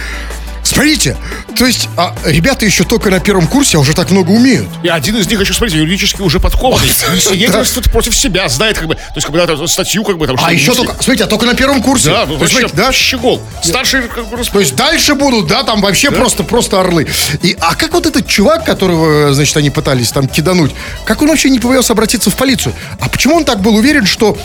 Смотрите, 0.67 1.15
то 1.57 1.65
есть 1.65 1.89
а, 1.95 2.13
ребята 2.25 2.65
еще 2.65 2.83
только 2.83 3.09
на 3.09 3.19
первом 3.19 3.47
курсе, 3.47 3.77
а 3.77 3.79
уже 3.79 3.93
так 3.93 4.11
много 4.11 4.31
умеют. 4.31 4.67
И 4.83 4.89
один 4.89 5.15
из 5.17 5.27
них 5.27 5.39
еще, 5.39 5.53
смотрите, 5.53 5.79
юридически 5.79 6.21
уже 6.21 6.39
подкованный. 6.39 6.89
Свидетельствует 7.19 7.89
против 7.91 8.15
себя, 8.15 8.49
знает, 8.49 8.77
как 8.77 8.87
бы, 8.87 8.95
то 8.95 9.01
есть, 9.15 9.25
когда 9.25 9.43
эту 9.43 9.67
статью, 9.67 10.03
как 10.03 10.17
бы, 10.17 10.27
там, 10.27 10.37
А 10.41 10.51
еще 10.51 10.73
только, 10.73 10.93
смотрите, 11.01 11.23
а 11.23 11.27
только 11.27 11.45
на 11.45 11.55
первом 11.55 11.81
курсе. 11.81 12.09
Да, 12.09 12.25
ну, 12.25 12.37
вообще, 12.37 12.67
да? 12.73 12.91
щегол. 12.91 13.41
Старший, 13.63 14.03
как 14.03 14.27
бы, 14.27 14.43
То 14.43 14.59
есть 14.59 14.75
дальше 14.75 15.15
будут, 15.15 15.47
да, 15.47 15.63
там 15.63 15.81
вообще 15.81 16.11
просто, 16.11 16.43
просто 16.43 16.79
орлы. 16.79 17.07
И, 17.41 17.55
а 17.59 17.75
как 17.75 17.93
вот 17.93 18.05
этот 18.05 18.27
чувак, 18.27 18.65
которого, 18.65 19.33
значит, 19.33 19.55
они 19.57 19.69
пытались 19.69 20.11
там 20.11 20.27
кидануть, 20.27 20.71
как 21.05 21.21
он 21.21 21.29
вообще 21.29 21.49
не 21.49 21.59
побоялся 21.59 21.93
обратиться 21.93 22.29
в 22.29 22.35
полицию? 22.35 22.73
А 22.99 23.07
почему 23.09 23.35
он 23.35 23.45
так 23.45 23.61
был 23.61 23.75
уверен, 23.75 24.05
что 24.05 24.37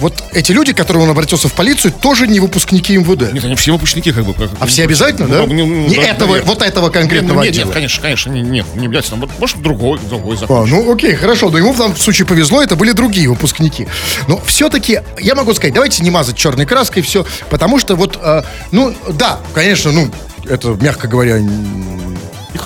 вот 0.00 0.22
эти 0.32 0.52
люди, 0.52 0.72
к 0.72 0.76
которым 0.76 1.02
он 1.02 1.10
обратился 1.10 1.48
в 1.48 1.52
полицию, 1.52 1.92
тоже 1.92 2.26
не 2.26 2.40
выпускники 2.40 2.96
МВД? 2.96 3.32
Нет, 3.32 3.44
они 3.44 3.54
все 3.56 3.72
выпускники, 3.72 4.12
как 4.12 4.24
бы. 4.24 4.34
как- 4.34 4.50
А 4.58 4.66
все 4.66 4.84
обязательно, 4.84 5.26
Ну, 5.28 5.34
да? 5.34 5.40
ну, 5.46 5.66
ну, 5.66 5.86
Не 5.88 5.96
да, 5.96 6.02
этого, 6.02 6.30
наверное. 6.30 6.48
вот 6.54 6.62
этого 6.62 6.88
конкретного 6.90 7.38
Ну, 7.38 7.42
нет, 7.42 7.50
отдела. 7.52 7.64
нет, 7.66 7.74
конечно, 7.74 8.02
конечно, 8.02 8.30
не- 8.32 8.42
нет, 8.42 8.66
не 8.74 8.86
обязательно. 8.86 9.28
Может, 9.38 9.62
другой, 9.62 9.98
другой 10.08 10.36
закон. 10.36 10.64
А, 10.64 10.66
ну 10.66 10.92
окей, 10.92 11.14
хорошо, 11.14 11.50
но 11.50 11.58
ему 11.58 11.72
в 11.72 11.78
данном 11.78 11.96
случае 11.96 12.26
повезло, 12.26 12.62
это 12.62 12.76
были 12.76 12.92
другие 12.92 13.28
выпускники. 13.28 13.86
Но 14.28 14.40
все-таки, 14.44 15.00
я 15.20 15.34
могу 15.34 15.54
сказать, 15.54 15.74
давайте 15.74 16.02
не 16.02 16.10
мазать 16.10 16.36
черной 16.36 16.66
краской 16.66 17.02
все, 17.02 17.24
потому 17.50 17.78
что 17.78 17.94
вот, 17.96 18.18
э, 18.22 18.42
ну, 18.72 18.94
да, 19.12 19.38
конечно, 19.54 19.92
ну, 19.92 20.10
это, 20.48 20.68
мягко 20.80 21.06
говоря, 21.06 21.38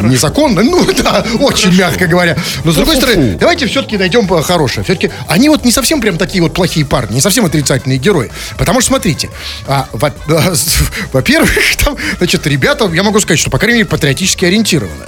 незаконно, 0.00 0.62
ну 0.62 0.84
да, 1.02 1.24
очень 1.40 1.74
мягко 1.76 2.06
говоря. 2.06 2.36
Но 2.64 2.72
с 2.72 2.76
другой 2.76 2.96
стороны, 2.96 3.36
давайте 3.38 3.66
все-таки 3.66 3.96
найдем 3.96 4.26
хорошее. 4.42 4.84
Все-таки 4.84 5.10
они 5.28 5.48
вот 5.48 5.64
не 5.64 5.72
совсем 5.72 6.00
прям 6.00 6.16
такие 6.18 6.42
вот 6.42 6.54
плохие 6.54 6.86
парни, 6.86 7.14
не 7.14 7.20
совсем 7.20 7.44
отрицательные 7.44 7.98
герои. 7.98 8.30
Потому 8.56 8.80
что, 8.80 8.88
смотрите, 8.88 9.30
а, 9.66 9.88
во- 9.92 10.14
а, 10.28 10.54
во-первых, 11.12 11.50
там, 11.84 11.96
значит, 12.18 12.46
ребята, 12.46 12.90
я 12.92 13.02
могу 13.02 13.20
сказать, 13.20 13.38
что, 13.38 13.50
по 13.50 13.58
крайней 13.58 13.78
мере, 13.78 13.88
патриотически 13.88 14.44
ориентированы. 14.44 15.04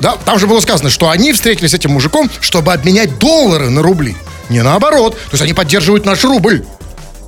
Да, 0.00 0.16
там 0.24 0.38
же 0.38 0.46
было 0.46 0.60
сказано, 0.60 0.88
что 0.88 1.10
они 1.10 1.32
встретились 1.32 1.72
с 1.72 1.74
этим 1.74 1.90
мужиком, 1.90 2.30
чтобы 2.40 2.72
обменять 2.72 3.18
доллары 3.18 3.68
на 3.68 3.82
рубли. 3.82 4.16
Не 4.48 4.62
наоборот. 4.62 5.14
То 5.14 5.32
есть 5.32 5.42
они 5.42 5.52
поддерживают 5.52 6.06
наш 6.06 6.24
рубль. 6.24 6.64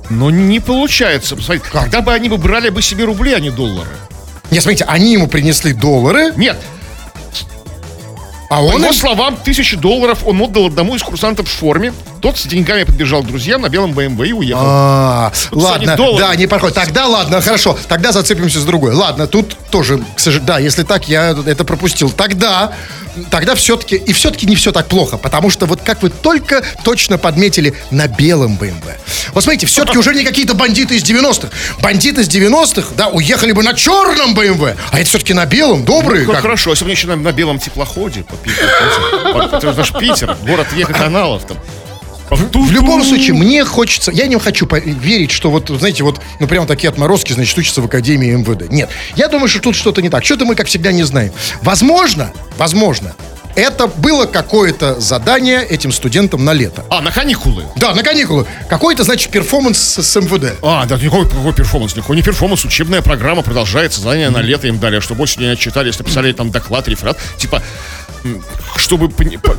Но 0.09 0.29
не 0.29 0.59
получается. 0.59 1.35
Посмотрите, 1.35 1.69
когда 1.71 2.01
бы 2.01 2.13
они 2.13 2.29
бы 2.29 2.37
брали 2.37 2.69
бы 2.69 2.81
себе 2.81 3.05
рубли, 3.05 3.33
а 3.33 3.39
не 3.39 3.51
доллары. 3.51 3.89
Не, 4.51 4.59
смотрите, 4.59 4.83
они 4.85 5.13
ему 5.13 5.27
принесли 5.27 5.73
доллары, 5.73 6.33
Нет, 6.35 6.57
а 8.53 8.57
по 8.59 8.75
он 8.75 8.81
его 8.81 8.87
им- 8.87 8.93
словам, 8.93 9.37
тысячи 9.37 9.75
долларов 9.75 10.19
он 10.25 10.41
отдал 10.41 10.67
одному 10.67 10.95
из 10.95 11.03
курсантов 11.03 11.47
в 11.47 11.51
форме. 11.51 11.93
Тот 12.21 12.37
с 12.37 12.43
деньгами 12.45 12.83
подбежал 12.83 13.21
к 13.21 13.27
друзьям 13.27 13.61
на 13.61 13.69
белом 13.69 13.91
БМВ 13.91 14.21
и 14.25 14.31
уехал. 14.31 14.61
А, 14.63 15.31
ладно, 15.51 15.97
да, 16.17 16.33
не 16.35 16.47
проходит. 16.47 16.75
Тогда 16.75 17.07
ладно, 17.07 17.41
хорошо. 17.41 17.77
Тогда 17.89 18.11
зацепимся 18.13 18.59
с 18.59 18.63
другой. 18.63 18.93
Ладно, 18.93 19.27
тут 19.27 19.57
тоже, 19.71 20.01
к 20.15 20.19
сожалению, 20.19 20.47
да, 20.47 20.59
если 20.59 20.83
так, 20.83 21.09
я 21.09 21.35
это 21.45 21.65
пропустил. 21.65 22.09
Тогда, 22.11 22.71
тогда 23.29 23.55
все-таки, 23.55 23.97
и 23.97 24.13
все-таки 24.13 24.45
не 24.45 24.55
все 24.55 24.71
так 24.71 24.87
плохо, 24.87 25.17
потому 25.17 25.49
что 25.49 25.65
вот 25.65 25.81
как 25.81 26.01
вы 26.01 26.09
только 26.09 26.63
точно 26.83 27.17
подметили 27.17 27.73
на 27.91 28.07
белом 28.07 28.55
БМВ. 28.55 28.85
Вот 29.33 29.43
смотрите, 29.43 29.65
все-таки 29.65 29.97
уже 29.97 30.15
не 30.15 30.23
какие-то 30.23 30.53
бандиты 30.53 30.95
из 30.95 31.03
90-х. 31.03 31.49
Бандиты 31.81 32.21
из 32.21 32.29
90-х, 32.29 32.89
да, 32.95 33.07
уехали 33.09 33.51
бы 33.51 33.63
на 33.63 33.73
черном 33.73 34.33
БМВ, 34.33 34.75
а 34.91 34.99
это 34.99 35.09
все-таки 35.09 35.33
на 35.33 35.45
белом, 35.45 35.83
добрые. 35.83 36.25
Как 36.25 36.35
как- 36.35 36.41
хорошо, 36.43 36.69
если 36.69 36.85
бы 36.85 36.89
они 36.91 36.95
еще 36.95 37.07
на, 37.07 37.15
на 37.17 37.31
белом 37.33 37.59
теплоходе 37.59 38.23
понимаете? 38.43 39.57
Это 39.57 39.73
наш 39.73 39.91
Питер, 39.93 40.37
город 40.45 40.67
каналов. 40.93 41.45
Там. 41.45 41.57
В 42.29 42.71
любом 42.71 43.03
случае, 43.03 43.33
мне 43.33 43.63
хочется, 43.63 44.11
я 44.11 44.27
не 44.27 44.37
хочу 44.39 44.67
верить, 44.67 45.31
что 45.31 45.51
вот, 45.51 45.69
знаете, 45.69 46.03
вот, 46.03 46.19
ну, 46.39 46.47
прям 46.47 46.65
такие 46.65 46.89
отморозки, 46.89 47.33
значит, 47.33 47.57
учатся 47.57 47.81
в 47.81 47.85
Академии 47.85 48.31
МВД. 48.31 48.71
Нет, 48.71 48.89
я 49.15 49.27
думаю, 49.27 49.47
что 49.47 49.59
тут 49.59 49.75
что-то 49.75 50.01
не 50.01 50.09
так. 50.09 50.23
Что-то 50.25 50.45
мы, 50.45 50.55
как 50.55 50.67
всегда, 50.67 50.91
не 50.91 51.03
знаем. 51.03 51.31
Возможно, 51.61 52.31
возможно, 52.57 53.13
это 53.55 53.87
было 53.87 54.25
какое-то 54.25 54.99
задание 54.99 55.63
этим 55.63 55.91
студентам 55.91 56.43
на 56.43 56.53
лето. 56.53 56.83
А, 56.89 57.01
на 57.01 57.11
каникулы. 57.11 57.65
Да, 57.75 57.93
на 57.93 58.01
каникулы. 58.01 58.47
Какой-то, 58.67 59.03
значит, 59.03 59.31
перформанс 59.31 59.77
с, 59.77 60.19
МВД. 60.19 60.57
А, 60.63 60.85
да, 60.85 60.97
никакой, 60.97 61.25
никакой 61.25 61.53
перформанс, 61.53 61.95
никакой 61.95 62.15
не 62.15 62.23
перформанс, 62.23 62.65
учебная 62.65 63.01
программа 63.01 63.43
продолжается, 63.43 64.01
задания 64.01 64.31
на 64.31 64.39
лето 64.41 64.67
им 64.67 64.79
дали, 64.79 64.99
чтобы 64.99 65.23
осенью 65.23 65.49
не 65.49 65.53
отчитали, 65.53 65.87
если 65.87 66.03
писали 66.03 66.31
там 66.33 66.49
доклад, 66.49 66.87
реферат, 66.87 67.19
типа, 67.37 67.61
чтобы 68.77 69.11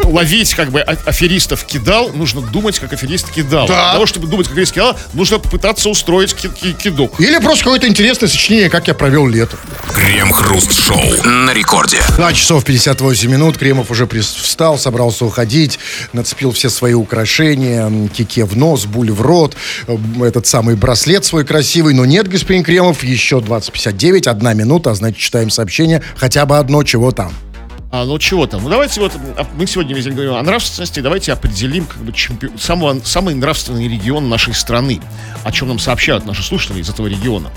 ловить 0.05 0.55
как 0.55 0.71
бы 0.71 0.81
а- 0.81 0.97
аферистов 1.07 1.65
кидал, 1.65 2.11
нужно 2.13 2.41
думать, 2.41 2.79
как 2.79 2.93
аферист 2.93 3.31
кидал. 3.31 3.67
Да. 3.67 3.85
Для 3.85 3.93
того, 3.95 4.07
чтобы 4.07 4.27
думать, 4.27 4.47
как 4.47 4.55
аферист 4.55 4.73
кидал, 4.73 4.99
нужно 5.13 5.39
попытаться 5.39 5.89
устроить 5.89 6.35
ки- 6.35 6.49
ки- 6.49 6.73
кидок. 6.73 7.21
Или 7.21 7.39
просто 7.39 7.65
какое-то 7.65 7.87
интересное 7.89 8.29
сочинение, 8.29 8.71
как 8.71 8.89
я 8.89 8.95
провел 8.95 9.27
лето. 9.27 9.57
Крем-хруст-шоу 9.95 11.25
на 11.25 11.53
рекорде. 11.53 12.01
2 12.17 12.33
часов 12.33 12.65
58 12.65 13.31
минут. 13.31 13.59
Кремов 13.59 13.91
уже 13.91 14.07
встал, 14.07 14.79
собрался 14.79 15.25
уходить, 15.25 15.79
нацепил 16.13 16.53
все 16.53 16.71
свои 16.71 16.95
украшения, 16.95 17.91
кике 18.09 18.45
в 18.45 18.57
нос, 18.57 18.87
буль 18.87 19.11
в 19.11 19.21
рот, 19.21 19.57
этот 20.23 20.47
самый 20.47 20.77
браслет 20.77 21.25
свой 21.25 21.45
красивый. 21.45 21.95
Но 21.95 22.05
нет, 22.05 22.29
господин 22.29 22.65
Кремов, 22.65 23.03
еще 23.05 23.39
20.59, 23.39 24.29
одна 24.29 24.55
минута, 24.55 24.91
а 24.91 24.95
значит, 24.95 25.19
читаем 25.19 25.51
сообщение, 25.51 26.03
хотя 26.17 26.47
бы 26.47 26.59
одно, 26.59 26.83
чего 26.83 27.11
там. 27.11 27.33
А, 27.97 28.05
ну 28.05 28.19
чего 28.19 28.49
там? 28.49 28.65
Ну 28.65 28.71
давайте 28.71 29.01
вот, 29.01 29.13
а, 29.37 29.47
мы 29.55 29.69
сегодня 29.69 29.95
весь 29.95 30.03
день 30.03 30.15
говорим 30.15 30.35
о 30.35 30.43
нравственности, 30.43 30.99
давайте 30.99 31.33
определим 31.33 31.87
как 31.87 31.99
бы 31.99 32.13
чемпи... 32.13 32.51
самого, 32.59 32.99
самый 33.05 33.37
нравственный 33.37 33.87
регион 33.87 34.29
нашей 34.29 34.53
страны, 34.53 35.01
о 35.45 35.53
чем 35.53 35.69
нам 35.69 35.79
сообщают 35.79 36.27
наши 36.27 36.43
слушатели 36.43 36.81
из 36.81 36.91
этого 36.91 37.07
региона. 37.07 37.53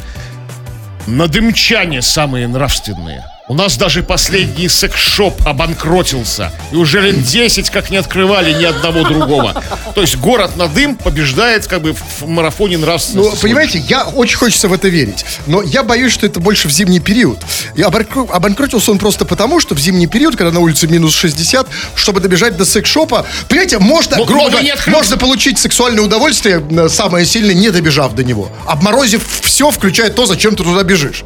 Надымчане 1.08 2.04
самые 2.04 2.48
нравственные. 2.48 3.26
У 3.50 3.54
нас 3.54 3.78
даже 3.78 4.04
последний 4.04 4.68
секс-шоп 4.68 5.48
обанкротился. 5.48 6.52
И 6.74 6.76
уже 6.76 7.00
лет 7.00 7.24
10 7.24 7.70
как 7.70 7.90
не 7.90 7.96
открывали 7.96 8.52
ни 8.52 8.66
одного 8.66 9.04
другого. 9.08 9.64
То 9.96 10.02
есть 10.02 10.18
город 10.18 10.58
Надым 10.58 10.98
побеждает 10.98 11.66
как 11.66 11.82
бы 11.82 11.94
в 11.94 12.28
марафоне 12.28 12.78
нравственности. 12.78 13.36
Ну, 13.36 13.42
понимаете, 13.42 13.80
я 13.80 14.04
очень 14.04 14.36
хочется 14.36 14.68
в 14.68 14.74
это 14.74 14.90
верить. 14.90 15.24
Но 15.46 15.62
я 15.62 15.84
боюсь, 15.84 16.12
что 16.12 16.26
это 16.26 16.42
больше 16.42 16.68
в 16.68 16.72
зимний 16.72 17.00
период. 17.00 17.40
И 17.76 17.82
обанкротился 17.82 18.92
он 18.92 18.98
просто 18.98 19.24
потому, 19.24 19.62
что 19.62 19.76
в 19.76 19.80
зимний 19.80 20.08
период, 20.08 20.36
когда 20.36 20.52
на 20.52 20.60
улице 20.60 20.88
минус 20.88 21.16
60, 21.16 21.70
чтобы 21.96 22.20
добежать 22.20 22.58
до 22.58 22.66
секс-шопа, 22.66 23.26
понимаете, 23.48 23.80
можно, 23.80 24.18
Ну, 24.18 24.26
грубо, 24.26 24.50
ну, 24.50 24.58
открыли. 24.58 24.94
можно 24.94 25.16
получить 25.16 25.58
сексуальное 25.58 26.04
удовольствие, 26.04 26.62
э, 26.70 26.90
самое 26.90 27.26
сильное, 27.26 27.56
не 27.56 27.70
добежав 27.70 28.14
до 28.14 28.26
него. 28.26 28.52
Обморозив 28.66 29.24
все, 29.42 29.72
включая 29.72 30.10
то, 30.10 30.26
зачем 30.26 30.58
ты 30.58 30.64
туда 30.64 30.84
бежишь. 30.84 31.24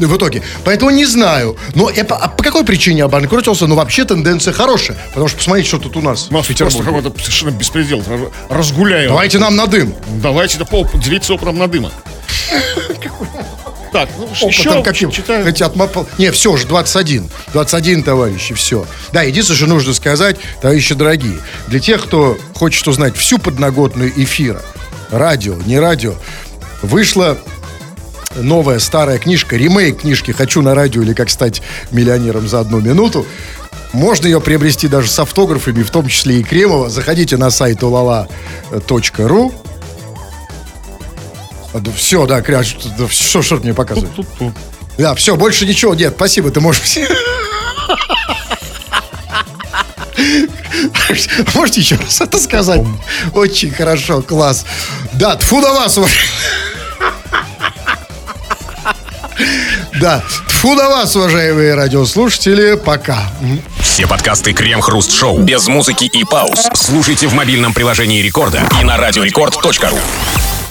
В 0.00 0.16
итоге. 0.16 0.42
Поэтому 0.64 0.90
не 0.90 1.06
знаю. 1.06 1.56
Но 1.74 1.88
по, 1.90 2.16
а 2.16 2.28
по 2.28 2.42
какой 2.42 2.64
причине 2.64 3.04
обанкротился? 3.04 3.66
Ну, 3.66 3.74
вообще 3.74 4.04
тенденция 4.04 4.52
хорошая. 4.52 4.96
Потому 5.10 5.28
что 5.28 5.38
посмотрите, 5.38 5.68
что 5.68 5.78
тут 5.78 5.96
у 5.96 6.00
нас 6.00 6.28
У 6.30 6.34
нас 6.34 6.48
в 6.48 6.56
просто 6.56 6.82
какой-то 6.82 7.10
совершенно 7.20 7.50
беспредел. 7.50 8.02
Р- 8.06 8.30
Разгуляем. 8.48 9.08
Давайте 9.10 9.38
нам 9.38 9.56
на 9.56 9.66
дым. 9.66 9.94
Давайте 10.22 10.58
да, 10.58 10.64
по, 10.64 10.84
делиться 10.94 11.34
опытом 11.34 11.58
надыма. 11.58 11.90
Так, 13.92 14.08
ну 14.18 14.24
Опытом 14.24 14.48
еще 14.48 14.82
каким? 14.84 15.10
читаю. 15.10 15.44
Хотят 15.44 15.74
мапал- 15.74 16.06
Не, 16.16 16.30
все 16.30 16.56
же, 16.56 16.66
21. 16.66 17.28
21, 17.52 18.02
товарищи, 18.04 18.54
все. 18.54 18.86
Да, 19.12 19.22
единственное, 19.22 19.56
что 19.58 19.66
нужно 19.66 19.94
сказать, 19.94 20.36
товарищи 20.62 20.94
дорогие, 20.94 21.38
для 21.66 21.80
тех, 21.80 22.04
кто 22.04 22.38
хочет 22.54 22.86
узнать 22.86 23.16
всю 23.16 23.38
подноготную 23.38 24.12
эфира, 24.22 24.62
радио, 25.10 25.56
не 25.66 25.80
радио, 25.80 26.14
вышла 26.82 27.36
новая 28.36 28.78
старая 28.78 29.18
книжка, 29.18 29.56
ремейк 29.56 30.00
книжки 30.00 30.32
«Хочу 30.32 30.62
на 30.62 30.74
радио» 30.74 31.02
или 31.02 31.12
«Как 31.12 31.30
стать 31.30 31.62
миллионером 31.90 32.48
за 32.48 32.60
одну 32.60 32.80
минуту». 32.80 33.26
Можно 33.92 34.26
ее 34.26 34.40
приобрести 34.40 34.86
даже 34.86 35.08
с 35.08 35.18
автографами, 35.18 35.82
в 35.82 35.90
том 35.90 36.06
числе 36.06 36.38
и 36.38 36.42
Кремова. 36.44 36.88
Заходите 36.88 37.36
на 37.36 37.50
сайт 37.50 37.82
olala.ru 37.82 39.52
все, 41.96 42.26
да, 42.26 42.42
кря, 42.42 42.62
что, 42.64 43.42
что, 43.42 43.56
мне 43.56 43.74
показываешь? 43.74 44.26
Да, 44.98 45.14
все, 45.14 45.36
больше 45.36 45.66
ничего 45.66 45.94
нет, 45.94 46.14
спасибо, 46.16 46.50
ты 46.50 46.60
можешь... 46.60 46.82
Можете 51.54 51.80
еще 51.80 51.96
раз 51.96 52.20
это 52.20 52.38
сказать? 52.38 52.82
Очень 53.34 53.70
хорошо, 53.70 54.22
класс. 54.22 54.64
Да, 55.12 55.36
тфу 55.36 55.60
на 55.60 55.72
вас, 55.72 55.96
уваж- 55.98 56.69
Да, 60.00 60.22
тфу 60.48 60.74
на 60.74 60.88
вас, 60.88 61.14
уважаемые 61.16 61.74
радиослушатели, 61.74 62.76
пока. 62.76 63.18
Все 63.80 64.06
подкасты 64.06 64.52
Крем-Хруст 64.52 65.12
Шоу 65.12 65.38
без 65.38 65.66
музыки 65.68 66.04
и 66.04 66.24
пауз 66.24 66.68
слушайте 66.74 67.26
в 67.26 67.34
мобильном 67.34 67.72
приложении 67.74 68.22
Рекорда 68.22 68.62
и 68.80 68.84
на 68.84 68.96
радиорекорд.ру. 68.96 69.98